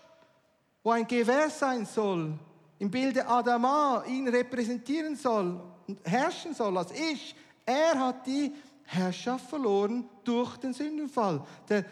wo 0.84 0.92
ein 0.92 1.08
Gewehr 1.08 1.50
sein 1.50 1.86
soll, 1.86 2.38
im 2.80 2.92
Bilde 2.92 3.28
Adama 3.28 4.04
ihn 4.08 4.28
repräsentieren 4.28 5.16
soll 5.16 5.60
und 5.88 6.00
herrschen 6.04 6.54
soll 6.54 6.78
als 6.78 6.92
ich, 6.92 7.36
er 7.66 8.00
hat 8.00 8.28
die 8.28 8.54
Herrschaft 8.84 9.50
verloren 9.50 10.08
durch 10.24 10.58
den 10.58 10.74
Sündenfall. 10.74 11.44
Der 11.68 11.84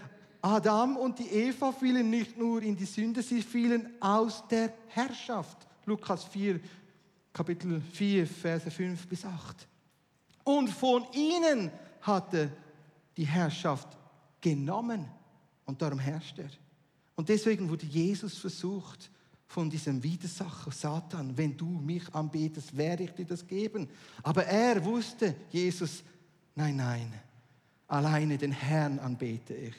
Adam 0.45 0.95
und 0.97 1.17
die 1.17 1.27
Eva 1.27 1.71
fielen 1.71 2.11
nicht 2.11 2.37
nur 2.37 2.61
in 2.61 2.75
die 2.75 2.85
Sünde, 2.85 3.23
sie 3.23 3.41
fielen 3.41 3.99
aus 3.99 4.47
der 4.47 4.71
Herrschaft. 4.89 5.57
Lukas 5.87 6.25
4, 6.25 6.59
Kapitel 7.33 7.81
4, 7.81 8.27
Verse 8.27 8.69
5 8.69 9.07
bis 9.07 9.25
8. 9.25 9.67
Und 10.43 10.69
von 10.69 11.03
ihnen 11.13 11.71
hatte 11.99 12.51
die 13.17 13.25
Herrschaft 13.25 13.87
genommen 14.39 15.07
und 15.65 15.81
darum 15.81 15.97
herrscht 15.97 16.37
er. 16.37 16.51
Und 17.15 17.27
deswegen 17.27 17.67
wurde 17.67 17.87
Jesus 17.87 18.37
versucht 18.37 19.09
von 19.47 19.67
diesem 19.67 20.03
Widersacher 20.03 20.69
Satan. 20.69 21.35
Wenn 21.35 21.57
du 21.57 21.65
mich 21.65 22.13
anbetest, 22.13 22.77
werde 22.77 23.05
ich 23.05 23.11
dir 23.13 23.25
das 23.25 23.47
geben. 23.47 23.89
Aber 24.21 24.45
er 24.45 24.85
wusste, 24.85 25.35
Jesus, 25.49 26.03
nein, 26.53 26.75
nein, 26.75 27.11
alleine 27.87 28.37
den 28.37 28.51
Herrn 28.51 28.99
anbete 28.99 29.55
ich, 29.55 29.75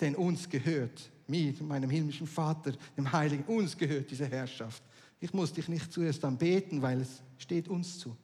denn 0.00 0.14
uns 0.14 0.48
gehört, 0.48 1.10
mir, 1.26 1.54
meinem 1.62 1.90
himmlischen 1.90 2.26
Vater, 2.26 2.72
dem 2.96 3.10
Heiligen, 3.10 3.44
uns 3.44 3.76
gehört 3.76 4.10
diese 4.10 4.26
Herrschaft. 4.26 4.82
Ich 5.20 5.32
muss 5.32 5.52
dich 5.52 5.68
nicht 5.68 5.92
zuerst 5.92 6.24
anbeten, 6.24 6.82
weil 6.82 7.00
es 7.00 7.22
steht 7.38 7.68
uns 7.68 7.98
zu. 7.98 8.16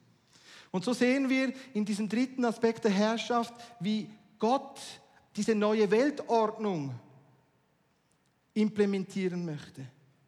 Und 0.71 0.83
so 0.83 0.93
sehen 0.93 1.29
wir 1.29 1.53
in 1.73 1.85
diesem 1.85 2.09
dritten 2.09 2.45
Aspekt 2.45 2.83
der 2.83 2.91
Herrschaft, 2.91 3.53
wie 3.79 4.09
Gott 4.39 4.79
diese 5.35 5.55
neue 5.55 5.89
Weltordnung 5.89 6.93
implementieren 8.53 9.45
möchte. 9.45 9.85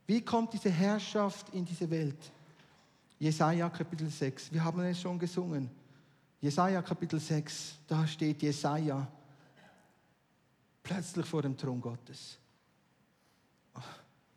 Wie 0.08 0.22
kommt 0.22 0.54
diese 0.54 0.70
Herrschaft 0.70 1.50
in 1.54 1.66
diese 1.66 1.90
Welt? 1.90 2.32
Jesaja 3.18 3.70
Kapitel 3.70 4.10
6, 4.10 4.52
wir 4.52 4.64
haben 4.64 4.82
es 4.82 5.02
schon 5.02 5.18
gesungen. 5.18 5.70
Jesaja 6.42 6.82
Kapitel 6.82 7.20
6, 7.20 7.80
da 7.88 8.06
steht 8.06 8.42
Jesaja 8.42 9.08
plötzlich 10.86 11.26
vor 11.26 11.42
dem 11.42 11.58
Thron 11.58 11.82
Gottes. 11.82 12.38
Oh, 13.76 13.82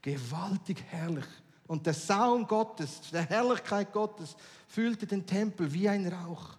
gewaltig 0.02 0.82
herrlich. 0.88 1.26
Und 1.68 1.86
der 1.86 1.94
Saum 1.94 2.46
Gottes, 2.46 3.02
der 3.12 3.28
Herrlichkeit 3.28 3.92
Gottes 3.92 4.34
füllte 4.66 5.06
den 5.06 5.24
Tempel 5.24 5.72
wie 5.72 5.88
ein 5.88 6.06
Rauch. 6.08 6.56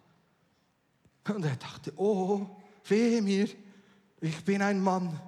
Und 1.28 1.44
er 1.44 1.56
dachte, 1.56 1.92
oh, 1.98 2.46
wehe 2.86 3.22
mir, 3.22 3.50
ich 4.22 4.46
bin 4.46 4.62
ein 4.62 4.82
Mann 4.82 5.20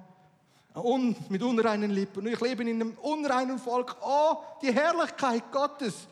mit 1.28 1.42
unreinen 1.42 1.90
Lippen. 1.90 2.26
Ich 2.28 2.40
lebe 2.40 2.62
in 2.62 2.80
einem 2.80 2.92
unreinen 3.02 3.58
Volk. 3.58 3.96
Oh, 4.00 4.36
die 4.62 4.72
Herrlichkeit 4.72 5.50
Gottes, 5.50 6.06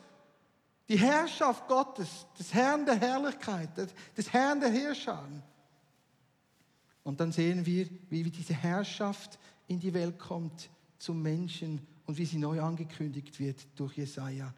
die 0.89 0.97
Herrschaft 0.97 1.67
Gottes, 1.67 2.27
des 2.37 2.53
Herrn 2.53 2.85
der 2.85 2.95
Herrlichkeit, 2.95 3.69
des 4.17 4.31
Herrn 4.33 4.59
der 4.59 4.69
Herrscher. 4.69 5.23
Und 7.03 7.19
dann 7.19 7.31
sehen 7.31 7.65
wir, 7.65 7.87
wie 8.09 8.23
diese 8.23 8.53
Herrschaft 8.53 9.39
in 9.67 9.79
die 9.79 9.93
Welt 9.93 10.19
kommt 10.19 10.69
zum 10.97 11.21
Menschen 11.21 11.81
und 12.05 12.17
wie 12.17 12.25
sie 12.25 12.37
neu 12.37 12.61
angekündigt 12.61 13.39
wird 13.39 13.65
durch 13.75 13.97
Jesaja. 13.97 14.53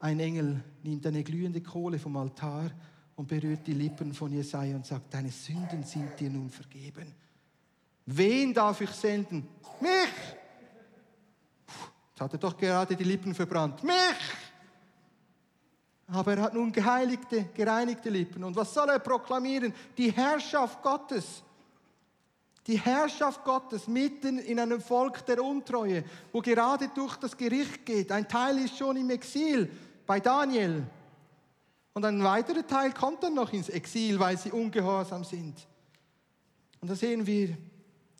Ein 0.00 0.20
Engel 0.20 0.62
nimmt 0.82 1.06
eine 1.06 1.24
glühende 1.24 1.60
Kohle 1.60 1.98
vom 1.98 2.16
Altar 2.16 2.70
und 3.16 3.26
berührt 3.26 3.66
die 3.66 3.72
Lippen 3.72 4.14
von 4.14 4.32
Jesaja 4.32 4.76
und 4.76 4.86
sagt: 4.86 5.12
Deine 5.12 5.30
Sünden 5.30 5.82
sind 5.82 6.18
dir 6.20 6.30
nun 6.30 6.50
vergeben. 6.50 7.12
Wen 8.06 8.54
darf 8.54 8.80
ich 8.80 8.90
senden? 8.90 9.48
Mich! 9.80 9.90
Jetzt 12.10 12.20
hat 12.20 12.32
er 12.32 12.38
doch 12.38 12.56
gerade 12.56 12.94
die 12.94 13.04
Lippen 13.04 13.34
verbrannt. 13.34 13.82
Mich! 13.82 13.94
Aber 16.06 16.34
er 16.36 16.42
hat 16.42 16.54
nun 16.54 16.72
geheiligte, 16.72 17.50
gereinigte 17.54 18.08
Lippen. 18.08 18.42
Und 18.44 18.56
was 18.56 18.72
soll 18.72 18.88
er 18.88 18.98
proklamieren? 18.98 19.74
Die 19.96 20.10
Herrschaft 20.10 20.82
Gottes. 20.82 21.42
Die 22.68 22.78
Herrschaft 22.78 23.44
Gottes 23.44 23.88
mitten 23.88 24.38
in 24.38 24.60
einem 24.60 24.82
Volk 24.82 25.24
der 25.24 25.42
Untreue, 25.42 26.04
wo 26.30 26.42
gerade 26.42 26.88
durch 26.94 27.16
das 27.16 27.34
Gericht 27.34 27.86
geht. 27.86 28.12
Ein 28.12 28.28
Teil 28.28 28.58
ist 28.58 28.76
schon 28.76 28.98
im 28.98 29.08
Exil 29.08 29.70
bei 30.06 30.20
Daniel. 30.20 30.86
Und 31.94 32.04
ein 32.04 32.22
weiterer 32.22 32.66
Teil 32.66 32.92
kommt 32.92 33.22
dann 33.22 33.34
noch 33.34 33.54
ins 33.54 33.70
Exil, 33.70 34.20
weil 34.20 34.36
sie 34.36 34.52
ungehorsam 34.52 35.24
sind. 35.24 35.66
Und 36.80 36.90
da 36.90 36.94
sehen 36.94 37.26
wir, 37.26 37.56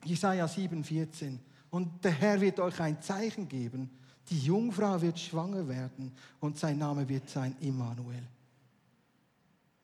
Jesaja 0.02 0.46
7,14. 0.46 1.38
Und 1.68 2.02
der 2.02 2.12
Herr 2.12 2.40
wird 2.40 2.58
euch 2.58 2.80
ein 2.80 3.02
Zeichen 3.02 3.46
geben. 3.48 3.90
Die 4.30 4.40
Jungfrau 4.40 5.00
wird 5.02 5.18
schwanger 5.18 5.68
werden 5.68 6.12
und 6.40 6.58
sein 6.58 6.78
Name 6.78 7.06
wird 7.06 7.28
sein 7.28 7.54
Immanuel. 7.60 8.26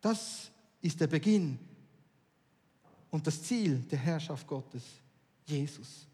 Das 0.00 0.50
ist 0.80 1.00
der 1.00 1.06
Beginn 1.06 1.58
und 3.14 3.28
das 3.28 3.44
Ziel 3.44 3.78
der 3.92 3.98
Herrschaft 4.00 4.44
Gottes, 4.44 4.82
Jesus. 5.46 6.08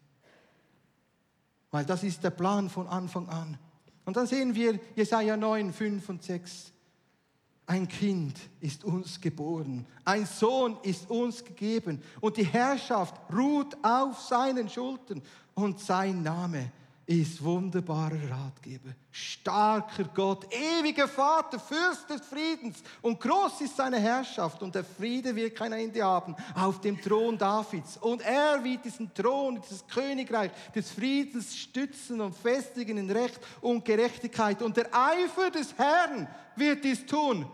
Weil 1.71 1.83
das 1.83 2.03
ist 2.03 2.23
der 2.23 2.29
Plan 2.29 2.69
von 2.69 2.87
Anfang 2.87 3.27
an. 3.27 3.57
Und 4.05 4.17
dann 4.17 4.27
sehen 4.27 4.53
wir 4.53 4.79
Jesaja 4.95 5.35
9, 5.35 5.73
5 5.73 6.09
und 6.09 6.21
6. 6.21 6.71
Ein 7.65 7.87
Kind 7.87 8.39
ist 8.59 8.83
uns 8.83 9.19
geboren, 9.19 9.87
ein 10.05 10.27
Sohn 10.27 10.77
ist 10.83 11.09
uns 11.09 11.43
gegeben 11.43 12.03
und 12.19 12.37
die 12.37 12.45
Herrschaft 12.45 13.15
ruht 13.33 13.75
auf 13.81 14.19
seinen 14.19 14.69
Schultern 14.69 15.23
und 15.55 15.79
sein 15.79 16.21
Name 16.21 16.71
ist 17.05 17.43
wunderbarer 17.43 18.29
Ratgeber, 18.29 18.91
starker 19.11 20.05
Gott, 20.13 20.47
ewiger 20.53 21.07
Vater, 21.07 21.59
Fürst 21.59 22.09
des 22.09 22.21
Friedens. 22.21 22.81
Und 23.01 23.19
groß 23.19 23.61
ist 23.61 23.75
seine 23.75 23.99
Herrschaft 23.99 24.61
und 24.61 24.73
der 24.73 24.83
Friede 24.83 25.35
wird 25.35 25.55
kein 25.55 25.73
Ende 25.73 26.03
haben. 26.03 26.35
Auf 26.55 26.79
dem 26.79 27.01
Thron 27.01 27.37
Davids. 27.37 27.97
Und 27.97 28.21
er 28.21 28.63
wird 28.63 28.85
diesen 28.85 29.13
Thron, 29.13 29.59
dieses 29.61 29.85
Königreich 29.87 30.51
des 30.73 30.91
Friedens 30.91 31.55
stützen 31.55 32.21
und 32.21 32.35
festigen 32.35 32.97
in 32.97 33.09
Recht 33.09 33.39
und 33.61 33.83
Gerechtigkeit. 33.83 34.61
Und 34.61 34.77
der 34.77 34.87
Eifer 34.93 35.49
des 35.49 35.75
Herrn 35.77 36.27
wird 36.55 36.83
dies 36.83 37.05
tun. 37.05 37.45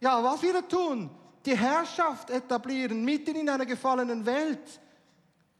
Ja, 0.00 0.22
was 0.22 0.42
wir 0.42 0.68
tun, 0.68 1.10
die 1.44 1.56
Herrschaft 1.56 2.30
etablieren, 2.30 3.04
mitten 3.04 3.36
in 3.36 3.48
einer 3.48 3.66
gefallenen 3.66 4.24
Welt, 4.24 4.80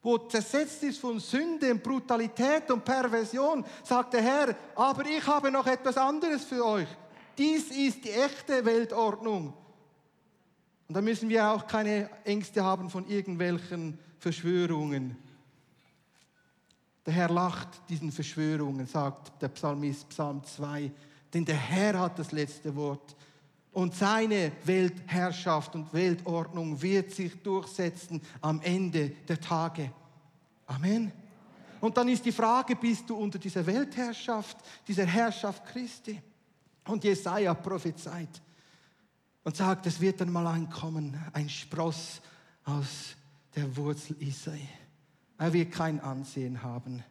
wo 0.03 0.19
zersetzt 0.19 0.83
ist 0.83 0.99
von 0.99 1.21
Sünde 1.21 1.71
und 1.71 1.83
Brutalität 1.83 2.71
und 2.71 2.85
Perversion, 2.85 3.65
sagt 3.85 4.15
der 4.15 4.23
Herr, 4.23 4.57
aber 4.75 5.07
ich 5.07 5.25
habe 5.27 5.51
noch 5.51 5.67
etwas 5.67 5.97
anderes 5.97 6.45
für 6.45 6.65
euch. 6.65 6.89
Dies 7.39 7.71
ist 7.71 8.05
die 8.05 8.11
echte 8.11 8.65
Weltordnung. 8.65 9.55
Und 10.89 10.95
da 10.95 11.01
müssen 11.01 11.29
wir 11.29 11.49
auch 11.49 11.67
keine 11.67 12.11
Ängste 12.25 12.63
haben 12.63 12.91
von 12.91 13.07
irgendwelchen 13.09 13.99
Verschwörungen. 14.19 15.17
Der 17.07 17.15
Herr 17.15 17.31
lacht 17.31 17.69
diesen 17.89 18.13
Verschwörungen, 18.13 18.87
sagt 18.87 19.41
der 19.41 19.49
Psalmist 19.49 20.09
Psalm 20.09 20.43
2, 20.45 20.91
denn 21.33 21.45
der 21.45 21.57
Herr 21.57 21.99
hat 21.99 22.19
das 22.19 22.33
letzte 22.33 22.75
Wort. 22.77 23.17
Und 23.73 23.95
seine 23.95 24.53
Weltherrschaft 24.65 25.75
und 25.75 25.93
Weltordnung 25.93 26.81
wird 26.83 27.11
sich 27.11 27.43
durchsetzen 27.43 28.21
am 28.41 28.61
Ende 28.61 29.11
der 29.27 29.41
Tage. 29.41 29.91
Amen. 30.67 31.11
Und 31.81 31.97
dann 31.97 32.09
ist 32.09 32.25
die 32.25 32.33
Frage, 32.33 32.77
bist 32.77 33.09
du 33.09 33.17
unter 33.17 33.39
dieser 33.39 33.67
Weltherrschaft, 33.67 34.59
dieser 34.87 35.07
Herrschaft 35.07 35.65
Christi? 35.67 36.21
Und 36.85 37.05
Jesaja 37.05 37.55
prophezeit 37.55 38.43
und 39.45 39.57
sagt, 39.57 39.87
es 39.87 40.01
wird 40.01 40.21
dann 40.21 40.31
mal 40.31 40.47
einkommen, 40.47 41.19
ein 41.33 41.49
Spross 41.49 42.21
aus 42.65 43.17
der 43.55 43.77
Wurzel 43.77 44.17
Isai. 44.21 44.69
Er 45.39 45.53
wird 45.53 45.73
kein 45.73 46.01
Ansehen 46.01 46.63
haben. 46.63 47.03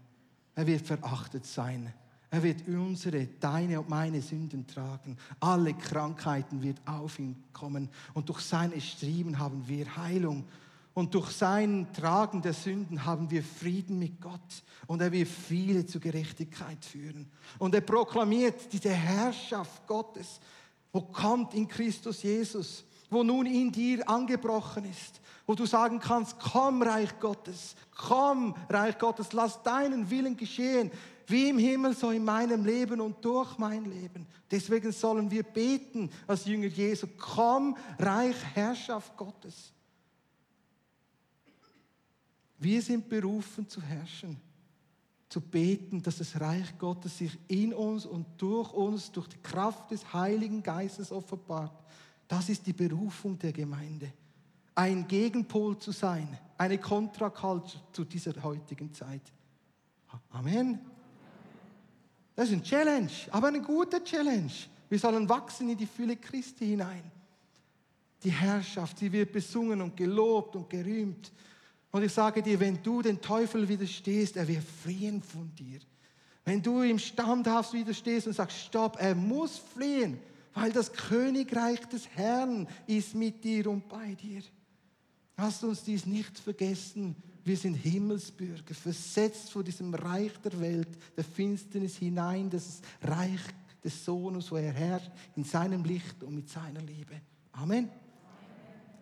Er 0.55 0.67
wird 0.67 0.85
verachtet 0.85 1.45
sein. 1.45 1.93
Er 2.33 2.41
wird 2.43 2.65
unsere, 2.65 3.27
deine 3.27 3.81
und 3.81 3.89
meine 3.89 4.21
Sünden 4.21 4.65
tragen. 4.65 5.17
Alle 5.41 5.73
Krankheiten 5.73 6.63
wird 6.63 6.77
auf 6.85 7.19
ihn 7.19 7.43
kommen. 7.51 7.89
Und 8.13 8.29
durch 8.29 8.39
seine 8.39 8.79
Striemen 8.79 9.37
haben 9.37 9.67
wir 9.67 9.97
Heilung. 9.97 10.45
Und 10.93 11.13
durch 11.13 11.31
sein 11.31 11.87
Tragen 11.93 12.41
der 12.41 12.53
Sünden 12.53 13.05
haben 13.05 13.29
wir 13.29 13.43
Frieden 13.43 13.99
mit 13.99 14.21
Gott. 14.21 14.63
Und 14.87 15.01
er 15.01 15.11
wird 15.11 15.27
viele 15.27 15.85
zur 15.85 15.99
Gerechtigkeit 15.99 16.83
führen. 16.85 17.29
Und 17.59 17.75
er 17.75 17.81
proklamiert 17.81 18.71
diese 18.71 18.91
Herrschaft 18.91 19.85
Gottes, 19.85 20.39
wo 20.93 21.01
kommt 21.01 21.53
in 21.53 21.67
Christus 21.67 22.23
Jesus, 22.23 22.85
wo 23.09 23.23
nun 23.23 23.45
in 23.45 23.73
dir 23.73 24.07
angebrochen 24.09 24.85
ist 24.85 25.21
wo 25.51 25.55
du 25.55 25.65
sagen 25.65 25.99
kannst, 25.99 26.39
komm 26.39 26.81
Reich 26.81 27.19
Gottes, 27.19 27.75
komm 27.95 28.55
Reich 28.69 28.97
Gottes, 28.97 29.33
lass 29.33 29.61
deinen 29.63 30.09
Willen 30.09 30.37
geschehen, 30.37 30.91
wie 31.27 31.49
im 31.49 31.57
Himmel, 31.57 31.95
so 31.95 32.11
in 32.11 32.23
meinem 32.23 32.65
Leben 32.65 33.01
und 33.01 33.23
durch 33.23 33.57
mein 33.57 33.85
Leben. 33.85 34.27
Deswegen 34.49 34.91
sollen 34.91 35.29
wir 35.29 35.43
beten 35.43 36.09
als 36.27 36.45
Jünger 36.45 36.67
Jesu, 36.67 37.07
komm, 37.17 37.77
Reich, 37.97 38.35
Herrschaft 38.53 39.15
Gottes. 39.15 39.71
Wir 42.59 42.81
sind 42.81 43.09
berufen 43.09 43.67
zu 43.67 43.81
herrschen, 43.81 44.39
zu 45.29 45.41
beten, 45.41 46.03
dass 46.03 46.17
das 46.17 46.39
Reich 46.39 46.77
Gottes 46.77 47.17
sich 47.17 47.37
in 47.47 47.73
uns 47.73 48.05
und 48.05 48.25
durch 48.37 48.71
uns, 48.73 49.11
durch 49.11 49.27
die 49.29 49.41
Kraft 49.41 49.89
des 49.89 50.13
Heiligen 50.13 50.61
Geistes 50.61 51.11
offenbart. 51.11 51.73
Das 52.27 52.49
ist 52.49 52.67
die 52.67 52.73
Berufung 52.73 53.39
der 53.39 53.51
Gemeinde. 53.51 54.13
Ein 54.75 55.07
Gegenpol 55.07 55.79
zu 55.79 55.91
sein, 55.91 56.37
eine 56.57 56.77
Kontrakultur 56.77 57.81
zu 57.91 58.03
dieser 58.05 58.41
heutigen 58.43 58.93
Zeit. 58.93 59.23
Amen. 60.29 60.79
Das 62.35 62.49
ist 62.49 62.53
ein 62.53 62.63
Challenge, 62.63 63.11
aber 63.31 63.47
eine 63.47 63.61
gute 63.61 64.03
Challenge. 64.03 64.51
Wir 64.89 64.99
sollen 64.99 65.27
wachsen 65.27 65.69
in 65.69 65.77
die 65.77 65.85
Fülle 65.85 66.17
Christi 66.17 66.67
hinein. 66.67 67.03
Die 68.23 68.31
Herrschaft, 68.31 68.99
sie 68.99 69.11
wird 69.11 69.31
besungen 69.31 69.81
und 69.81 69.97
gelobt 69.97 70.55
und 70.55 70.69
gerühmt. 70.69 71.31
Und 71.91 72.03
ich 72.03 72.13
sage 72.13 72.41
dir, 72.41 72.59
wenn 72.59 72.81
du 72.81 73.01
den 73.01 73.19
Teufel 73.19 73.67
widerstehst, 73.67 74.37
er 74.37 74.47
wird 74.47 74.63
fliehen 74.63 75.21
von 75.21 75.53
dir. 75.55 75.79
Wenn 76.45 76.61
du 76.61 76.81
im 76.81 76.99
Standhaft 76.99 77.73
widerstehst 77.73 78.27
und 78.27 78.33
sagst, 78.33 78.57
stopp, 78.57 78.97
er 78.99 79.15
muss 79.15 79.57
fliehen, 79.57 80.19
weil 80.53 80.71
das 80.71 80.91
Königreich 80.91 81.79
des 81.87 82.07
Herrn 82.09 82.67
ist 82.87 83.13
mit 83.15 83.43
dir 83.43 83.67
und 83.67 83.87
bei 83.87 84.15
dir. 84.15 84.41
Lasst 85.37 85.63
uns 85.63 85.83
dies 85.83 86.05
nicht 86.05 86.37
vergessen. 86.39 87.15
Wir 87.43 87.57
sind 87.57 87.75
Himmelsbürger, 87.75 88.73
versetzt 88.73 89.51
vor 89.51 89.63
diesem 89.63 89.93
Reich 89.93 90.33
der 90.43 90.59
Welt, 90.59 90.89
der 91.17 91.23
Finsternis 91.23 91.97
hinein, 91.97 92.49
das 92.49 92.81
Reich 93.01 93.41
des 93.83 94.05
Sohnes, 94.05 94.51
wo 94.51 94.57
er 94.57 94.71
herrscht, 94.71 95.11
in 95.35 95.43
seinem 95.43 95.83
Licht 95.83 96.23
und 96.23 96.35
mit 96.35 96.49
seiner 96.49 96.81
Liebe. 96.81 97.19
Amen. 97.53 97.89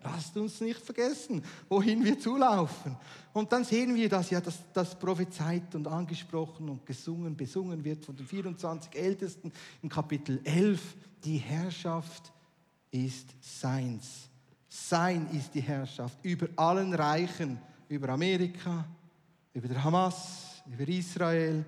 Lasst 0.01 0.37
uns 0.37 0.61
nicht 0.61 0.79
vergessen, 0.79 1.43
wohin 1.67 2.03
wir 2.05 2.17
zulaufen. 2.17 2.95
Und 3.33 3.51
dann 3.51 3.65
sehen 3.65 3.93
wir, 3.95 4.07
dass 4.07 4.29
ja 4.29 4.39
das, 4.39 4.59
das 4.73 4.97
prophezeit 4.97 5.75
und 5.75 5.87
angesprochen 5.87 6.69
und 6.69 6.85
gesungen, 6.85 7.35
besungen 7.35 7.83
wird 7.83 8.05
von 8.05 8.15
den 8.15 8.25
24 8.25 8.95
Ältesten 8.95 9.51
im 9.81 9.89
Kapitel 9.89 10.39
11. 10.45 10.95
Die 11.25 11.37
Herrschaft 11.37 12.31
ist 12.91 13.35
seins. 13.41 14.29
Sein 14.69 15.27
ist 15.31 15.53
die 15.53 15.61
Herrschaft 15.61 16.17
über 16.23 16.47
allen 16.55 16.93
Reichen, 16.93 17.59
über 17.89 18.09
Amerika, 18.09 18.85
über 19.53 19.67
der 19.67 19.83
Hamas, 19.83 20.61
über 20.71 20.87
Israel, 20.87 21.65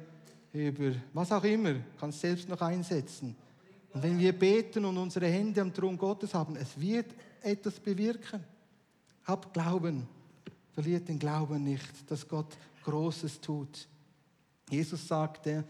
über 0.53 0.93
was 1.13 1.31
auch 1.31 1.43
immer. 1.43 1.75
Kannst 1.99 2.21
selbst 2.21 2.47
noch 2.47 2.61
einsetzen. 2.61 3.35
Und 3.93 4.03
wenn 4.03 4.17
wir 4.17 4.31
beten 4.31 4.85
und 4.85 4.97
unsere 4.97 5.27
Hände 5.27 5.61
am 5.61 5.73
Thron 5.73 5.97
Gottes 5.97 6.33
haben, 6.33 6.55
es 6.55 6.79
wird 6.79 7.13
etwas 7.41 7.79
bewirken. 7.79 8.41
Hab 9.25 9.53
Glauben. 9.53 10.07
Verliert 10.73 11.09
den 11.09 11.19
Glauben 11.19 11.63
nicht, 11.63 12.09
dass 12.09 12.25
Gott 12.25 12.55
Großes 12.83 13.41
tut. 13.41 13.87
Jesus 14.69 15.05
sagte, 15.05 15.65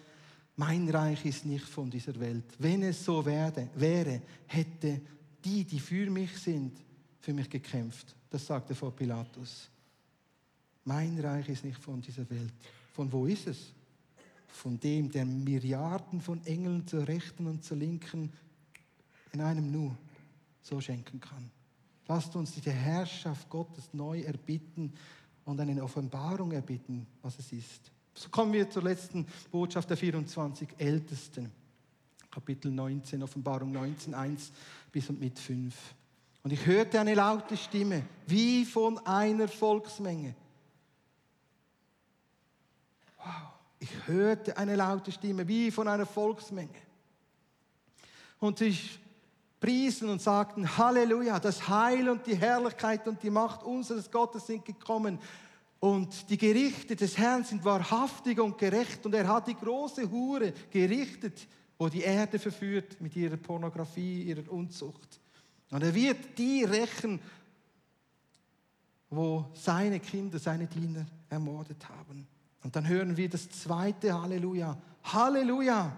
mein 0.56 0.88
Reich 0.90 1.26
ist 1.26 1.46
nicht 1.46 1.66
von 1.66 1.90
dieser 1.90 2.18
Welt. 2.20 2.46
Wenn 2.60 2.84
es 2.84 3.04
so 3.04 3.26
werde, 3.26 3.70
wäre, 3.74 4.22
hätte 4.46 5.02
die, 5.44 5.64
die 5.64 5.80
für 5.80 6.08
mich 6.12 6.38
sind, 6.38 6.78
für 7.20 7.34
mich 7.34 7.50
gekämpft. 7.50 8.16
Das 8.30 8.46
sagte 8.46 8.76
vor 8.76 8.96
Pilatus. 8.96 9.71
Mein 10.84 11.20
Reich 11.20 11.50
ist 11.50 11.64
nicht 11.64 11.80
von 11.80 12.02
dieser 12.02 12.30
Welt. 12.30 12.54
Von 12.94 13.12
wo 13.12 13.26
ist 13.26 13.48
es? 13.48 13.74
Von 14.48 14.80
dem, 14.80 15.10
der 15.10 15.26
Milliarden 15.26 16.22
von 16.22 16.46
Engeln 16.46 16.86
zur 16.88 17.08
Rechten 17.08 17.48
und 17.48 17.64
zur 17.64 17.78
Linken 17.78 18.32
in 19.32 19.42
einem 19.42 19.72
Nu 19.72 19.96
so 20.62 20.82
schenken 20.82 21.20
kann. 21.20 21.50
Lasst 22.08 22.36
uns 22.36 22.54
die 22.54 22.70
Herrschaft 22.70 23.50
Gottes 23.50 23.94
neu 23.94 24.22
erbitten 24.22 24.94
und 25.46 25.60
eine 25.60 25.84
Offenbarung 25.84 26.52
erbitten, 26.52 27.08
was 27.22 27.40
es 27.40 27.52
ist. 27.54 27.92
So 28.14 28.30
kommen 28.30 28.54
wir 28.54 28.70
zur 28.70 28.84
letzten 28.84 29.26
Botschaft 29.50 29.90
der 29.90 29.98
24 29.98 30.68
Ältesten. 30.78 31.52
Kapitel 32.30 32.72
19, 32.72 33.24
Offenbarung 33.24 33.72
19, 33.72 34.14
1 34.14 34.52
bis 34.92 35.10
und 35.10 35.20
mit 35.20 35.38
5. 35.40 35.76
Und 36.44 36.52
ich 36.52 36.66
hörte 36.66 37.00
eine 37.00 37.14
laute 37.14 37.56
Stimme, 37.56 38.04
wie 38.28 38.66
von 38.66 38.98
einer 39.06 39.48
Volksmenge. 39.48 40.36
Ich 43.80 43.90
hörte 44.08 44.58
eine 44.58 44.76
laute 44.76 45.12
Stimme, 45.12 45.48
wie 45.48 45.72
von 45.72 45.88
einer 45.88 46.06
Volksmenge. 46.06 46.70
Und 48.40 48.60
sie 48.60 48.78
priesen 49.60 50.10
und 50.10 50.22
sagten, 50.22 50.78
Halleluja, 50.78 51.40
das 51.40 51.68
Heil 51.68 52.10
und 52.10 52.26
die 52.26 52.36
Herrlichkeit 52.36 53.08
und 53.08 53.22
die 53.24 53.30
Macht 53.30 53.64
unseres 53.64 54.12
Gottes 54.12 54.48
sind 54.48 54.66
gekommen. 54.66 55.20
Und 55.80 56.30
die 56.30 56.38
Gerichte 56.38 56.96
des 56.96 57.18
Herrn 57.18 57.44
sind 57.44 57.64
wahrhaftig 57.64 58.40
und 58.40 58.58
gerecht. 58.58 59.06
Und 59.06 59.16
er 59.16 59.28
hat 59.28 59.48
die 59.48 59.56
große 59.56 60.10
Hure 60.10 60.54
gerichtet, 60.70 61.48
wo 61.78 61.90
die 61.90 62.02
Erde 62.02 62.38
verführt 62.38 63.02
mit 63.02 63.16
ihrer 63.16 63.38
Pornografie, 63.38 64.24
ihrer 64.24 64.52
Unzucht. 64.52 65.20
Und 65.72 65.84
er 65.84 65.94
wird 65.96 66.38
die 66.38 66.64
rächen, 66.64 67.20
wo 69.10 69.46
seine 69.54 70.00
Kinder, 70.00 70.38
seine 70.38 70.68
Diener 70.68 71.06
ermordet 71.30 71.88
haben. 71.90 72.28
Und 72.64 72.76
dann 72.76 72.88
hören 72.88 73.18
wir 73.18 73.30
das 73.30 73.50
zweite 73.50 74.20
Halleluja. 74.22 74.78
Halleluja! 75.04 75.98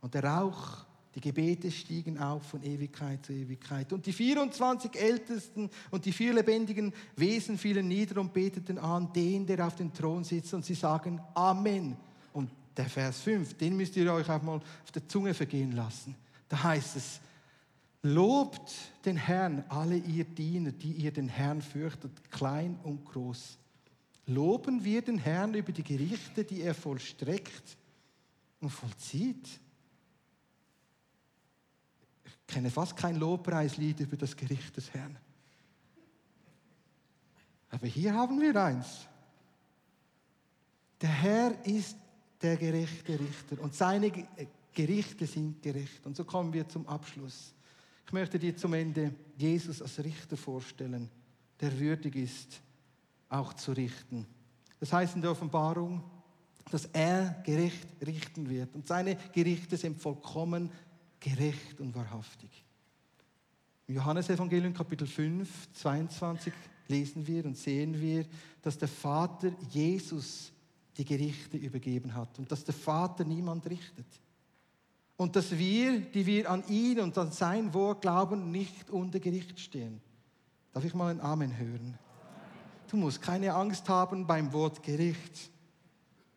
Und 0.00 0.14
der 0.14 0.24
Rauch 0.24 0.86
die 1.14 1.20
Gebete 1.20 1.70
stiegen 1.70 2.18
auf 2.18 2.42
von 2.46 2.62
Ewigkeit 2.62 3.24
zu 3.24 3.32
Ewigkeit. 3.32 3.92
Und 3.92 4.06
die 4.06 4.12
24 4.12 4.96
Ältesten 4.98 5.68
und 5.90 6.06
die 6.06 6.12
vier 6.12 6.32
lebendigen 6.32 6.92
Wesen 7.16 7.58
fielen 7.58 7.88
nieder 7.88 8.18
und 8.20 8.32
beteten 8.32 8.78
an 8.78 9.12
den, 9.12 9.44
der 9.44 9.66
auf 9.66 9.76
dem 9.76 9.92
Thron 9.92 10.24
sitzt. 10.24 10.54
Und 10.54 10.64
sie 10.64 10.74
sagen 10.74 11.20
Amen. 11.34 11.96
Und 12.32 12.50
der 12.74 12.86
Vers 12.86 13.20
5, 13.20 13.54
den 13.54 13.76
müsst 13.76 13.94
ihr 13.96 14.10
euch 14.10 14.28
auch 14.30 14.42
mal 14.42 14.56
auf 14.56 14.90
der 14.94 15.06
Zunge 15.06 15.34
vergehen 15.34 15.72
lassen. 15.72 16.14
Da 16.48 16.62
heißt 16.62 16.96
es, 16.96 17.20
Lobt 18.04 18.72
den 19.04 19.16
Herrn, 19.16 19.62
alle 19.68 19.96
ihr 19.96 20.24
Diener, 20.24 20.72
die 20.72 20.90
ihr 20.90 21.12
den 21.12 21.28
Herrn 21.28 21.62
fürchtet, 21.62 22.10
klein 22.32 22.76
und 22.82 23.04
groß. 23.04 23.58
Loben 24.34 24.84
wir 24.84 25.02
den 25.02 25.18
Herrn 25.18 25.54
über 25.54 25.72
die 25.72 25.82
Gerichte, 25.82 26.44
die 26.44 26.62
er 26.62 26.74
vollstreckt 26.74 27.76
und 28.60 28.70
vollzieht 28.70 29.60
kenne 32.52 32.70
fast 32.70 32.96
kein 32.96 33.16
Lobpreislied 33.16 34.00
über 34.00 34.16
das 34.16 34.36
Gericht 34.36 34.76
des 34.76 34.92
Herrn. 34.92 35.16
Aber 37.70 37.86
hier 37.86 38.12
haben 38.12 38.40
wir 38.40 38.54
eins. 38.62 39.08
Der 41.00 41.08
Herr 41.08 41.66
ist 41.66 41.96
der 42.42 42.56
gerechte 42.56 43.18
Richter 43.18 43.60
und 43.60 43.74
seine 43.74 44.06
äh, 44.06 44.46
Gerichte 44.74 45.26
sind 45.26 45.62
gerecht. 45.62 46.04
Und 46.04 46.16
so 46.16 46.24
kommen 46.24 46.52
wir 46.52 46.68
zum 46.68 46.86
Abschluss. 46.86 47.54
Ich 48.06 48.12
möchte 48.12 48.38
dir 48.38 48.54
zum 48.56 48.74
Ende 48.74 49.14
Jesus 49.36 49.80
als 49.80 49.98
Richter 49.98 50.36
vorstellen, 50.36 51.08
der 51.60 51.78
würdig 51.78 52.16
ist, 52.16 52.60
auch 53.32 53.54
zu 53.54 53.72
richten. 53.72 54.26
Das 54.80 54.92
heißt 54.92 55.16
in 55.16 55.22
der 55.22 55.30
Offenbarung, 55.30 56.02
dass 56.70 56.86
er 56.86 57.42
gerecht 57.44 57.88
richten 58.04 58.48
wird. 58.48 58.74
Und 58.74 58.86
seine 58.86 59.16
Gerichte 59.32 59.76
sind 59.76 60.00
vollkommen 60.00 60.70
gerecht 61.20 61.80
und 61.80 61.94
wahrhaftig. 61.94 62.64
Im 63.86 63.96
Johannesevangelium 63.96 64.72
Kapitel 64.74 65.06
5, 65.06 65.72
22 65.72 66.52
lesen 66.88 67.26
wir 67.26 67.44
und 67.44 67.56
sehen 67.56 68.00
wir, 68.00 68.26
dass 68.60 68.78
der 68.78 68.88
Vater 68.88 69.52
Jesus 69.70 70.52
die 70.96 71.04
Gerichte 71.04 71.56
übergeben 71.56 72.14
hat 72.14 72.38
und 72.38 72.50
dass 72.50 72.64
der 72.64 72.74
Vater 72.74 73.24
niemand 73.24 73.68
richtet. 73.68 74.06
Und 75.16 75.36
dass 75.36 75.56
wir, 75.56 76.00
die 76.00 76.26
wir 76.26 76.50
an 76.50 76.66
ihn 76.68 77.00
und 77.00 77.16
an 77.16 77.32
sein 77.32 77.72
Wort 77.74 78.02
glauben, 78.02 78.50
nicht 78.50 78.90
unter 78.90 79.20
Gericht 79.20 79.60
stehen. 79.60 80.00
Darf 80.72 80.84
ich 80.84 80.94
mal 80.94 81.10
ein 81.10 81.20
Amen 81.20 81.56
hören? 81.56 81.98
Du 82.92 82.98
musst 82.98 83.22
keine 83.22 83.54
Angst 83.54 83.88
haben 83.88 84.26
beim 84.26 84.52
Wort 84.52 84.82
Gericht. 84.82 85.50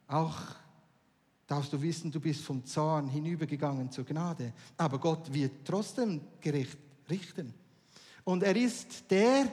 Auch 0.08 0.38
darfst 1.48 1.74
du 1.74 1.82
wissen, 1.82 2.10
du 2.10 2.22
bist 2.22 2.46
vom 2.46 2.64
Zorn 2.64 3.10
hinübergegangen 3.10 3.92
zur 3.92 4.06
Gnade. 4.06 4.54
Aber 4.78 4.98
Gott 4.98 5.34
wird 5.34 5.52
trotzdem 5.66 6.22
gerecht 6.40 6.78
richten. 7.10 7.54
Und 8.24 8.42
er 8.42 8.56
ist 8.56 9.12
der, 9.12 9.52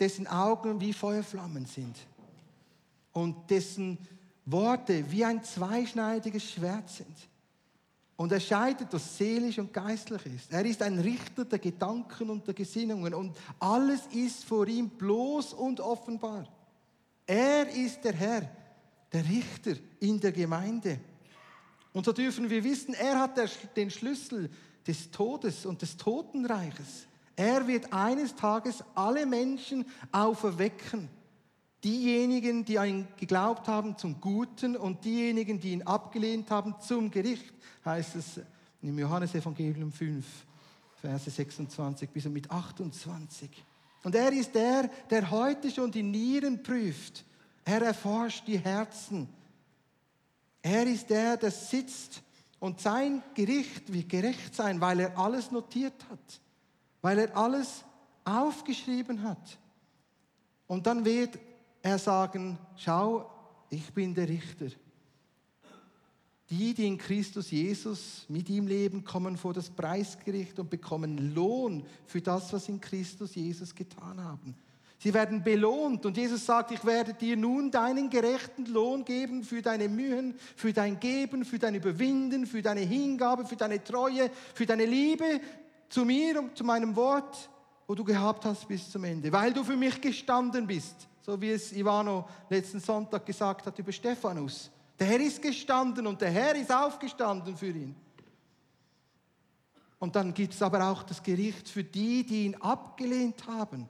dessen 0.00 0.26
Augen 0.26 0.80
wie 0.80 0.94
Feuerflammen 0.94 1.66
sind 1.66 1.94
und 3.12 3.50
dessen 3.50 3.98
Worte 4.46 5.10
wie 5.10 5.26
ein 5.26 5.44
zweischneidiges 5.44 6.52
Schwert 6.52 6.88
sind. 6.88 7.28
Und 8.16 8.30
er 8.30 8.40
scheidet, 8.40 8.88
was 8.92 9.18
seelisch 9.18 9.58
und 9.58 9.72
geistlich 9.72 10.24
ist. 10.26 10.52
Er 10.52 10.64
ist 10.64 10.82
ein 10.82 10.98
Richter 11.00 11.44
der 11.44 11.58
Gedanken 11.58 12.30
und 12.30 12.46
der 12.46 12.54
Gesinnungen 12.54 13.12
und 13.12 13.36
alles 13.58 14.06
ist 14.12 14.44
vor 14.44 14.68
ihm 14.68 14.88
bloß 14.88 15.54
und 15.54 15.80
offenbar. 15.80 16.46
Er 17.26 17.68
ist 17.68 18.04
der 18.04 18.12
Herr, 18.12 18.48
der 19.12 19.24
Richter 19.24 19.74
in 19.98 20.20
der 20.20 20.30
Gemeinde. 20.30 21.00
Und 21.92 22.04
so 22.04 22.12
dürfen 22.12 22.50
wir 22.50 22.62
wissen, 22.62 22.94
er 22.94 23.18
hat 23.20 23.38
den 23.76 23.90
Schlüssel 23.90 24.50
des 24.86 25.10
Todes 25.10 25.66
und 25.66 25.82
des 25.82 25.96
Totenreiches. 25.96 27.06
Er 27.36 27.66
wird 27.66 27.92
eines 27.92 28.34
Tages 28.34 28.84
alle 28.94 29.26
Menschen 29.26 29.84
auferwecken. 30.12 31.08
Diejenigen, 31.84 32.64
die 32.64 32.78
an 32.78 32.88
ihn 32.88 33.08
geglaubt 33.18 33.68
haben, 33.68 33.96
zum 33.98 34.20
Guten 34.20 34.76
und 34.76 35.04
diejenigen, 35.04 35.60
die 35.60 35.72
ihn 35.72 35.82
abgelehnt 35.82 36.50
haben, 36.50 36.74
zum 36.80 37.10
Gericht, 37.10 37.52
heißt 37.84 38.16
es 38.16 38.40
im 38.82 38.98
Johannesevangelium 38.98 39.92
5, 39.92 40.24
Verse 41.00 41.30
26 41.30 42.08
bis 42.08 42.24
mit 42.24 42.50
28. 42.50 43.50
Und 44.02 44.14
er 44.14 44.32
ist 44.32 44.54
der, 44.54 44.90
der 45.10 45.30
heute 45.30 45.70
schon 45.70 45.90
die 45.90 46.02
Nieren 46.02 46.62
prüft 46.62 47.24
er 47.64 47.82
erforscht 47.82 48.46
die 48.46 48.58
Herzen. 48.58 49.28
Er 50.62 50.86
ist 50.86 51.08
der, 51.08 51.36
der 51.36 51.50
sitzt 51.50 52.22
und 52.60 52.80
sein 52.80 53.22
Gericht 53.34 53.92
wird 53.92 54.08
gerecht 54.08 54.54
sein, 54.54 54.80
weil 54.80 55.00
er 55.00 55.18
alles 55.18 55.50
notiert 55.50 56.04
hat, 56.10 56.40
weil 57.00 57.18
er 57.18 57.36
alles 57.36 57.84
aufgeschrieben 58.24 59.22
hat. 59.22 59.58
Und 60.66 60.86
dann 60.86 61.04
wird 61.04 61.38
er 61.84 61.98
sagen, 61.98 62.58
schau, 62.76 63.30
ich 63.68 63.92
bin 63.92 64.14
der 64.14 64.26
Richter. 64.26 64.68
Die, 66.48 66.72
die 66.72 66.86
in 66.86 66.96
Christus 66.96 67.50
Jesus 67.50 68.24
mit 68.28 68.48
ihm 68.48 68.66
leben, 68.66 69.04
kommen 69.04 69.36
vor 69.36 69.52
das 69.52 69.68
Preisgericht 69.68 70.58
und 70.58 70.70
bekommen 70.70 71.34
Lohn 71.34 71.84
für 72.06 72.22
das, 72.22 72.52
was 72.54 72.68
in 72.70 72.80
Christus 72.80 73.34
Jesus 73.34 73.74
getan 73.74 74.22
haben. 74.22 74.54
Sie 74.98 75.12
werden 75.12 75.42
belohnt 75.42 76.06
und 76.06 76.16
Jesus 76.16 76.46
sagt, 76.46 76.70
ich 76.70 76.82
werde 76.86 77.12
dir 77.12 77.36
nun 77.36 77.70
deinen 77.70 78.08
gerechten 78.08 78.64
Lohn 78.66 79.04
geben 79.04 79.42
für 79.42 79.60
deine 79.60 79.88
Mühen, 79.90 80.34
für 80.56 80.72
dein 80.72 80.98
Geben, 80.98 81.44
für 81.44 81.58
dein 81.58 81.74
Überwinden, 81.74 82.46
für 82.46 82.62
deine 82.62 82.80
Hingabe, 82.80 83.44
für 83.44 83.56
deine 83.56 83.84
Treue, 83.84 84.30
für 84.54 84.64
deine 84.64 84.86
Liebe 84.86 85.40
zu 85.90 86.06
mir 86.06 86.38
und 86.38 86.56
zu 86.56 86.64
meinem 86.64 86.96
Wort, 86.96 87.50
wo 87.86 87.94
du 87.94 88.04
gehabt 88.04 88.46
hast 88.46 88.66
bis 88.68 88.90
zum 88.90 89.04
Ende, 89.04 89.30
weil 89.30 89.52
du 89.52 89.62
für 89.62 89.76
mich 89.76 90.00
gestanden 90.00 90.66
bist, 90.66 91.08
so 91.24 91.40
wie 91.40 91.52
es 91.52 91.72
Ivano 91.72 92.28
letzten 92.50 92.80
Sonntag 92.80 93.24
gesagt 93.24 93.66
hat 93.66 93.78
über 93.78 93.92
Stephanus. 93.92 94.70
Der 94.98 95.06
Herr 95.06 95.20
ist 95.20 95.40
gestanden 95.40 96.06
und 96.06 96.20
der 96.20 96.30
Herr 96.30 96.54
ist 96.54 96.70
aufgestanden 96.70 97.56
für 97.56 97.70
ihn. 97.70 97.96
Und 99.98 100.14
dann 100.16 100.34
gibt 100.34 100.52
es 100.52 100.60
aber 100.60 100.90
auch 100.90 101.02
das 101.02 101.22
Gericht 101.22 101.66
für 101.66 101.82
die, 101.82 102.26
die 102.26 102.44
ihn 102.44 102.56
abgelehnt 102.56 103.46
haben. 103.46 103.88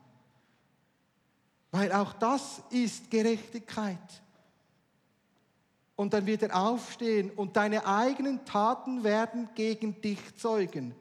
Weil 1.72 1.90
auch 1.90 2.12
das 2.12 2.62
ist 2.70 3.10
Gerechtigkeit. 3.10 3.98
Und 5.96 6.14
dann 6.14 6.26
wird 6.26 6.42
er 6.42 6.56
aufstehen 6.56 7.32
und 7.32 7.56
deine 7.56 7.84
eigenen 7.84 8.44
Taten 8.44 9.02
werden 9.02 9.48
gegen 9.56 10.00
dich 10.00 10.36
zeugen. 10.36 10.94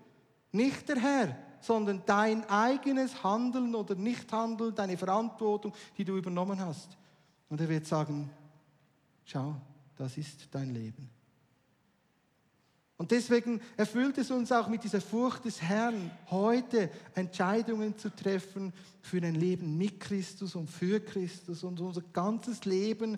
Nicht 0.52 0.90
der 0.90 0.98
Herr, 1.00 1.38
sondern 1.64 2.04
dein 2.06 2.48
eigenes 2.50 3.24
Handeln 3.24 3.74
oder 3.74 3.96
Nichthandeln, 3.96 4.76
deine 4.76 4.98
Verantwortung, 4.98 5.74
die 5.98 6.04
du 6.04 6.18
übernommen 6.18 6.60
hast. 6.60 6.98
Und 7.50 7.62
er 7.62 7.70
wird 7.70 7.86
sagen, 7.86 8.30
schau, 9.24 9.56
das 9.96 10.18
ist 10.18 10.48
dein 10.52 10.74
Leben. 10.74 11.10
Und 12.98 13.12
deswegen 13.12 13.62
erfüllt 13.76 14.18
es 14.18 14.30
uns 14.30 14.52
auch 14.52 14.68
mit 14.68 14.84
dieser 14.84 15.02
Furcht 15.02 15.46
des 15.46 15.62
Herrn, 15.62 16.12
heute 16.30 16.90
Entscheidungen 17.16 17.98
zu 17.98 18.14
treffen 18.14 18.72
für 19.02 19.18
ein 19.18 19.36
Leben 19.36 19.78
mit 19.78 20.00
Christus 20.00 20.56
und 20.56 20.70
für 20.70 21.00
Christus 21.00 21.64
und 21.64 21.80
unser 21.80 22.02
ganzes 22.14 22.66
Leben 22.66 23.18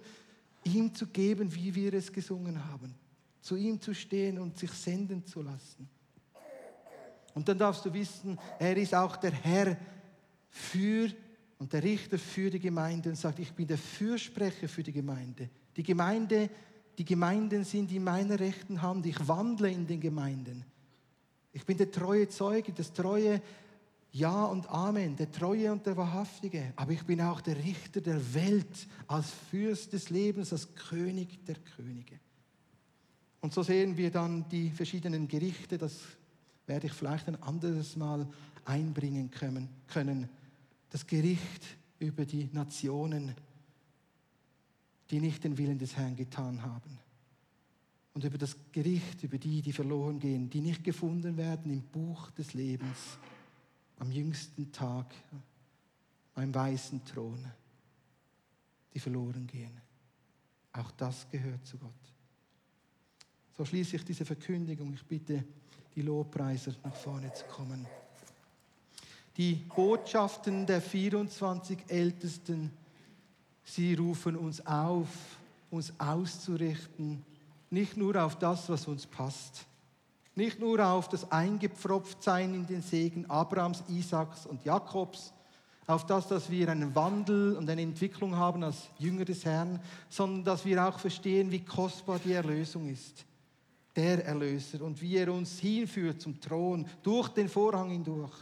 ihm 0.63 0.93
zu 0.93 1.07
geben, 1.07 1.53
wie 1.53 1.73
wir 1.75 1.93
es 1.93 2.11
gesungen 2.11 2.63
haben. 2.65 2.95
Zu 3.41 3.55
ihm 3.55 3.79
zu 3.79 3.93
stehen 3.93 4.39
und 4.39 4.57
sich 4.57 4.71
senden 4.71 5.25
zu 5.25 5.41
lassen. 5.41 5.89
Und 7.35 7.47
dann 7.47 7.59
darfst 7.59 7.85
du 7.85 7.93
wissen, 7.93 8.39
er 8.57 8.75
ist 8.75 8.95
auch 8.95 9.17
der 9.17 9.31
Herr 9.31 9.77
für 10.49 11.09
und 11.59 11.71
der 11.71 11.83
Richter 11.83 12.17
für 12.17 12.49
die 12.49 12.59
Gemeinde 12.59 13.09
und 13.09 13.15
sagt, 13.15 13.37
ich 13.37 13.53
bin 13.53 13.67
der 13.67 13.77
Fürsprecher 13.77 14.67
für 14.67 14.81
die 14.81 14.91
Gemeinde. 14.91 15.49
Die 15.77 15.83
Gemeinde 15.83 16.49
die 16.97 17.05
Gemeinden 17.05 17.63
sind 17.63 17.91
in 17.91 18.03
meiner 18.03 18.39
rechten 18.39 18.81
Hand. 18.81 19.05
Ich 19.05 19.27
wandle 19.27 19.69
in 19.69 19.85
den 19.85 19.99
Gemeinden. 19.99 20.63
Ich 21.51 21.65
bin 21.65 21.77
der 21.77 21.91
treue 21.91 22.27
Zeuge, 22.29 22.71
das 22.71 22.93
treue 22.93 23.41
Ja 24.11 24.45
und 24.45 24.69
Amen, 24.69 25.15
der 25.15 25.31
treue 25.31 25.71
und 25.71 25.85
der 25.85 25.97
wahrhaftige. 25.97 26.73
Aber 26.75 26.91
ich 26.91 27.03
bin 27.03 27.21
auch 27.21 27.41
der 27.41 27.57
Richter 27.57 28.01
der 28.01 28.33
Welt, 28.33 28.87
als 29.07 29.31
Fürst 29.51 29.93
des 29.93 30.09
Lebens, 30.09 30.53
als 30.53 30.73
König 30.75 31.45
der 31.45 31.55
Könige. 31.75 32.19
Und 33.41 33.53
so 33.53 33.61
sehen 33.61 33.97
wir 33.97 34.09
dann 34.09 34.47
die 34.49 34.71
verschiedenen 34.71 35.27
Gerichte. 35.27 35.77
Das 35.77 35.99
werde 36.67 36.87
ich 36.87 36.93
vielleicht 36.93 37.27
ein 37.27 37.41
anderes 37.43 37.95
Mal 37.95 38.27
einbringen 38.65 39.31
können. 39.31 40.29
Das 40.89 41.05
Gericht 41.05 41.77
über 41.99 42.25
die 42.25 42.49
Nationen 42.51 43.35
die 45.09 45.19
nicht 45.19 45.43
den 45.43 45.57
Willen 45.57 45.77
des 45.77 45.95
Herrn 45.95 46.15
getan 46.15 46.61
haben. 46.61 46.99
Und 48.13 48.23
über 48.23 48.37
das 48.37 48.55
Gericht, 48.71 49.23
über 49.23 49.37
die, 49.37 49.61
die 49.61 49.73
verloren 49.73 50.19
gehen, 50.19 50.49
die 50.49 50.61
nicht 50.61 50.83
gefunden 50.83 51.37
werden 51.37 51.71
im 51.71 51.81
Buch 51.81 52.31
des 52.31 52.53
Lebens, 52.53 53.17
am 53.99 54.11
jüngsten 54.11 54.71
Tag, 54.71 55.13
beim 56.33 56.53
weißen 56.53 57.03
Thron, 57.05 57.45
die 58.93 58.99
verloren 58.99 59.45
gehen. 59.47 59.81
Auch 60.73 60.91
das 60.91 61.29
gehört 61.29 61.65
zu 61.65 61.77
Gott. 61.77 61.91
So 63.57 63.63
schließe 63.63 63.97
ich 63.97 64.03
diese 64.03 64.25
Verkündigung. 64.25 64.93
Ich 64.93 65.05
bitte 65.05 65.45
die 65.95 66.01
Lobpreiser 66.01 66.73
nach 66.83 66.95
vorne 66.95 67.33
zu 67.33 67.45
kommen. 67.45 67.85
Die 69.37 69.53
Botschaften 69.53 70.65
der 70.65 70.81
24 70.81 71.77
Ältesten 71.87 72.71
Sie 73.65 73.95
rufen 73.95 74.35
uns 74.35 74.65
auf, 74.65 75.07
uns 75.71 75.91
auszurichten, 75.97 77.25
nicht 77.71 77.97
nur 77.97 78.23
auf 78.23 78.37
das, 78.37 78.69
was 78.69 78.87
uns 78.87 79.07
passt, 79.07 79.65
nicht 80.35 80.59
nur 80.59 80.85
auf 80.85 81.09
das 81.09 81.31
Eingepfropftsein 81.31 82.53
in 82.53 82.67
den 82.67 82.83
Segen 82.83 83.25
Abrahams, 83.27 83.83
Isaaks 83.89 84.45
und 84.45 84.63
Jakobs, 84.63 85.33
auf 85.87 86.05
das, 86.05 86.27
dass 86.27 86.49
wir 86.49 86.69
einen 86.69 86.93
Wandel 86.95 87.55
und 87.57 87.69
eine 87.69 87.81
Entwicklung 87.81 88.35
haben 88.35 88.63
als 88.63 88.89
Jünger 88.97 89.25
des 89.25 89.45
Herrn, 89.45 89.79
sondern 90.09 90.43
dass 90.43 90.65
wir 90.65 90.87
auch 90.87 90.99
verstehen, 90.99 91.51
wie 91.51 91.63
kostbar 91.63 92.19
die 92.23 92.33
Erlösung 92.33 92.87
ist. 92.89 93.25
Der 93.95 94.25
Erlöser 94.25 94.81
und 94.83 95.01
wie 95.01 95.15
er 95.17 95.31
uns 95.33 95.59
hinführt 95.59 96.21
zum 96.21 96.39
Thron, 96.39 96.85
durch 97.01 97.29
den 97.29 97.47
Vorhang 97.47 97.89
hindurch. 97.89 98.33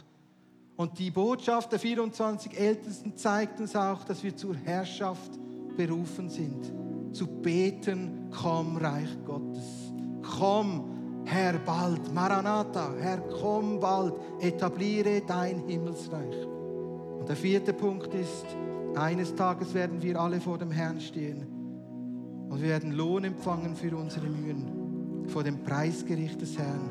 Und 0.76 0.98
die 0.98 1.10
Botschaft 1.10 1.70
der 1.70 1.78
24 1.78 2.58
Ältesten 2.58 3.16
zeigt 3.16 3.60
uns 3.60 3.76
auch, 3.76 4.02
dass 4.04 4.24
wir 4.24 4.36
zur 4.36 4.56
Herrschaft 4.56 5.30
berufen 5.76 6.28
sind. 6.28 6.72
Zu 7.12 7.28
beten, 7.28 8.28
komm, 8.32 8.76
Reich 8.76 9.16
Gottes. 9.24 9.92
Komm, 10.36 11.22
Herr, 11.24 11.58
bald. 11.58 12.12
Maranatha, 12.12 12.92
Herr, 12.98 13.18
komm 13.40 13.78
bald. 13.78 14.14
Etabliere 14.40 15.22
dein 15.24 15.60
Himmelsreich. 15.68 16.46
Und 17.20 17.28
der 17.28 17.36
vierte 17.36 17.72
Punkt 17.72 18.12
ist, 18.12 18.44
eines 18.96 19.34
Tages 19.34 19.72
werden 19.74 20.02
wir 20.02 20.20
alle 20.20 20.40
vor 20.40 20.58
dem 20.58 20.72
Herrn 20.72 21.00
stehen. 21.00 21.46
Und 22.48 22.60
wir 22.60 22.68
werden 22.68 22.92
Lohn 22.92 23.24
empfangen 23.24 23.76
für 23.76 23.96
unsere 23.96 24.26
Mühen 24.26 24.83
vor 25.30 25.42
dem 25.42 25.62
Preisgericht 25.62 26.40
des 26.40 26.58
Herrn. 26.58 26.90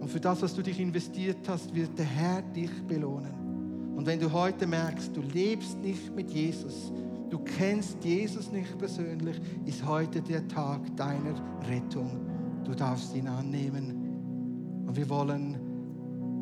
Und 0.00 0.08
für 0.08 0.20
das, 0.20 0.42
was 0.42 0.54
du 0.54 0.62
dich 0.62 0.80
investiert 0.80 1.48
hast, 1.48 1.74
wird 1.74 1.98
der 1.98 2.06
Herr 2.06 2.42
dich 2.42 2.70
belohnen. 2.86 3.94
Und 3.96 4.06
wenn 4.06 4.20
du 4.20 4.32
heute 4.32 4.66
merkst, 4.66 5.16
du 5.16 5.20
lebst 5.20 5.78
nicht 5.80 6.14
mit 6.14 6.30
Jesus, 6.30 6.92
du 7.30 7.38
kennst 7.40 8.02
Jesus 8.04 8.52
nicht 8.52 8.78
persönlich, 8.78 9.40
ist 9.66 9.84
heute 9.84 10.22
der 10.22 10.46
Tag 10.46 10.80
deiner 10.96 11.34
Rettung. 11.68 12.10
Du 12.64 12.74
darfst 12.74 13.14
ihn 13.14 13.26
annehmen. 13.26 14.84
Und 14.86 14.96
wir 14.96 15.08
wollen 15.08 15.58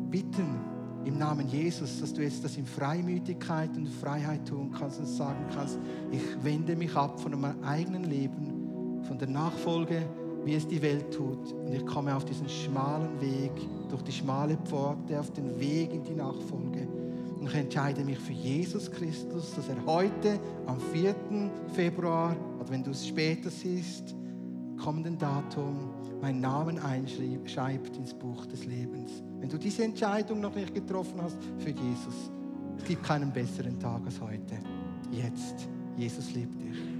bitten 0.09 0.59
im 1.03 1.17
Namen 1.17 1.47
Jesus, 1.47 1.99
dass 1.99 2.13
du 2.13 2.21
jetzt 2.21 2.43
das 2.43 2.57
in 2.57 2.65
Freimütigkeit 2.65 3.75
und 3.75 3.87
Freiheit 3.89 4.47
tun 4.47 4.71
kannst 4.77 4.99
und 4.99 5.07
sagen 5.07 5.45
kannst, 5.53 5.79
ich 6.11 6.21
wende 6.43 6.75
mich 6.75 6.95
ab 6.95 7.19
von 7.19 7.39
meinem 7.39 7.63
eigenen 7.63 8.03
Leben, 8.03 9.01
von 9.03 9.17
der 9.17 9.29
Nachfolge 9.29 10.05
wie 10.47 10.55
es 10.55 10.65
die 10.65 10.81
Welt 10.81 11.13
tut. 11.13 11.51
Und 11.51 11.73
ich 11.73 11.85
komme 11.85 12.15
auf 12.15 12.23
diesen 12.23 12.47
schmalen 12.47 13.19
Weg, 13.19 13.51
durch 13.89 14.01
die 14.03 14.13
schmale 14.13 14.57
Pforte, 14.65 15.19
auf 15.19 15.29
den 15.31 15.59
Weg 15.59 15.93
in 15.93 16.03
die 16.03 16.15
Nachfolge. 16.15 16.87
Und 17.37 17.47
ich 17.47 17.53
entscheide 17.53 18.03
mich 18.03 18.17
für 18.17 18.31
Jesus 18.31 18.89
Christus, 18.89 19.53
dass 19.55 19.67
er 19.67 19.85
heute 19.85 20.39
am 20.65 20.79
4. 20.79 21.13
Februar, 21.73 22.35
oder 22.59 22.69
wenn 22.69 22.81
du 22.81 22.91
es 22.91 23.05
später 23.05 23.49
siehst, 23.49 24.15
kommenden 24.81 25.17
Datum, 25.17 25.89
meinen 26.21 26.39
Namen 26.39 26.79
einschreibt 26.79 27.97
ins 27.97 28.13
Buch 28.13 28.45
des 28.45 28.65
Lebens. 28.65 29.21
Wenn 29.39 29.49
du 29.49 29.57
diese 29.57 29.83
Entscheidung 29.83 30.39
noch 30.39 30.55
nicht 30.55 30.73
getroffen 30.73 31.21
hast 31.21 31.37
für 31.59 31.71
Jesus, 31.71 32.31
es 32.77 32.85
gibt 32.85 33.03
keinen 33.03 33.33
besseren 33.33 33.77
Tag 33.79 34.01
als 34.05 34.21
heute. 34.21 34.55
Jetzt. 35.11 35.67
Jesus 35.97 36.31
liebt 36.33 36.61
dich. 36.61 36.96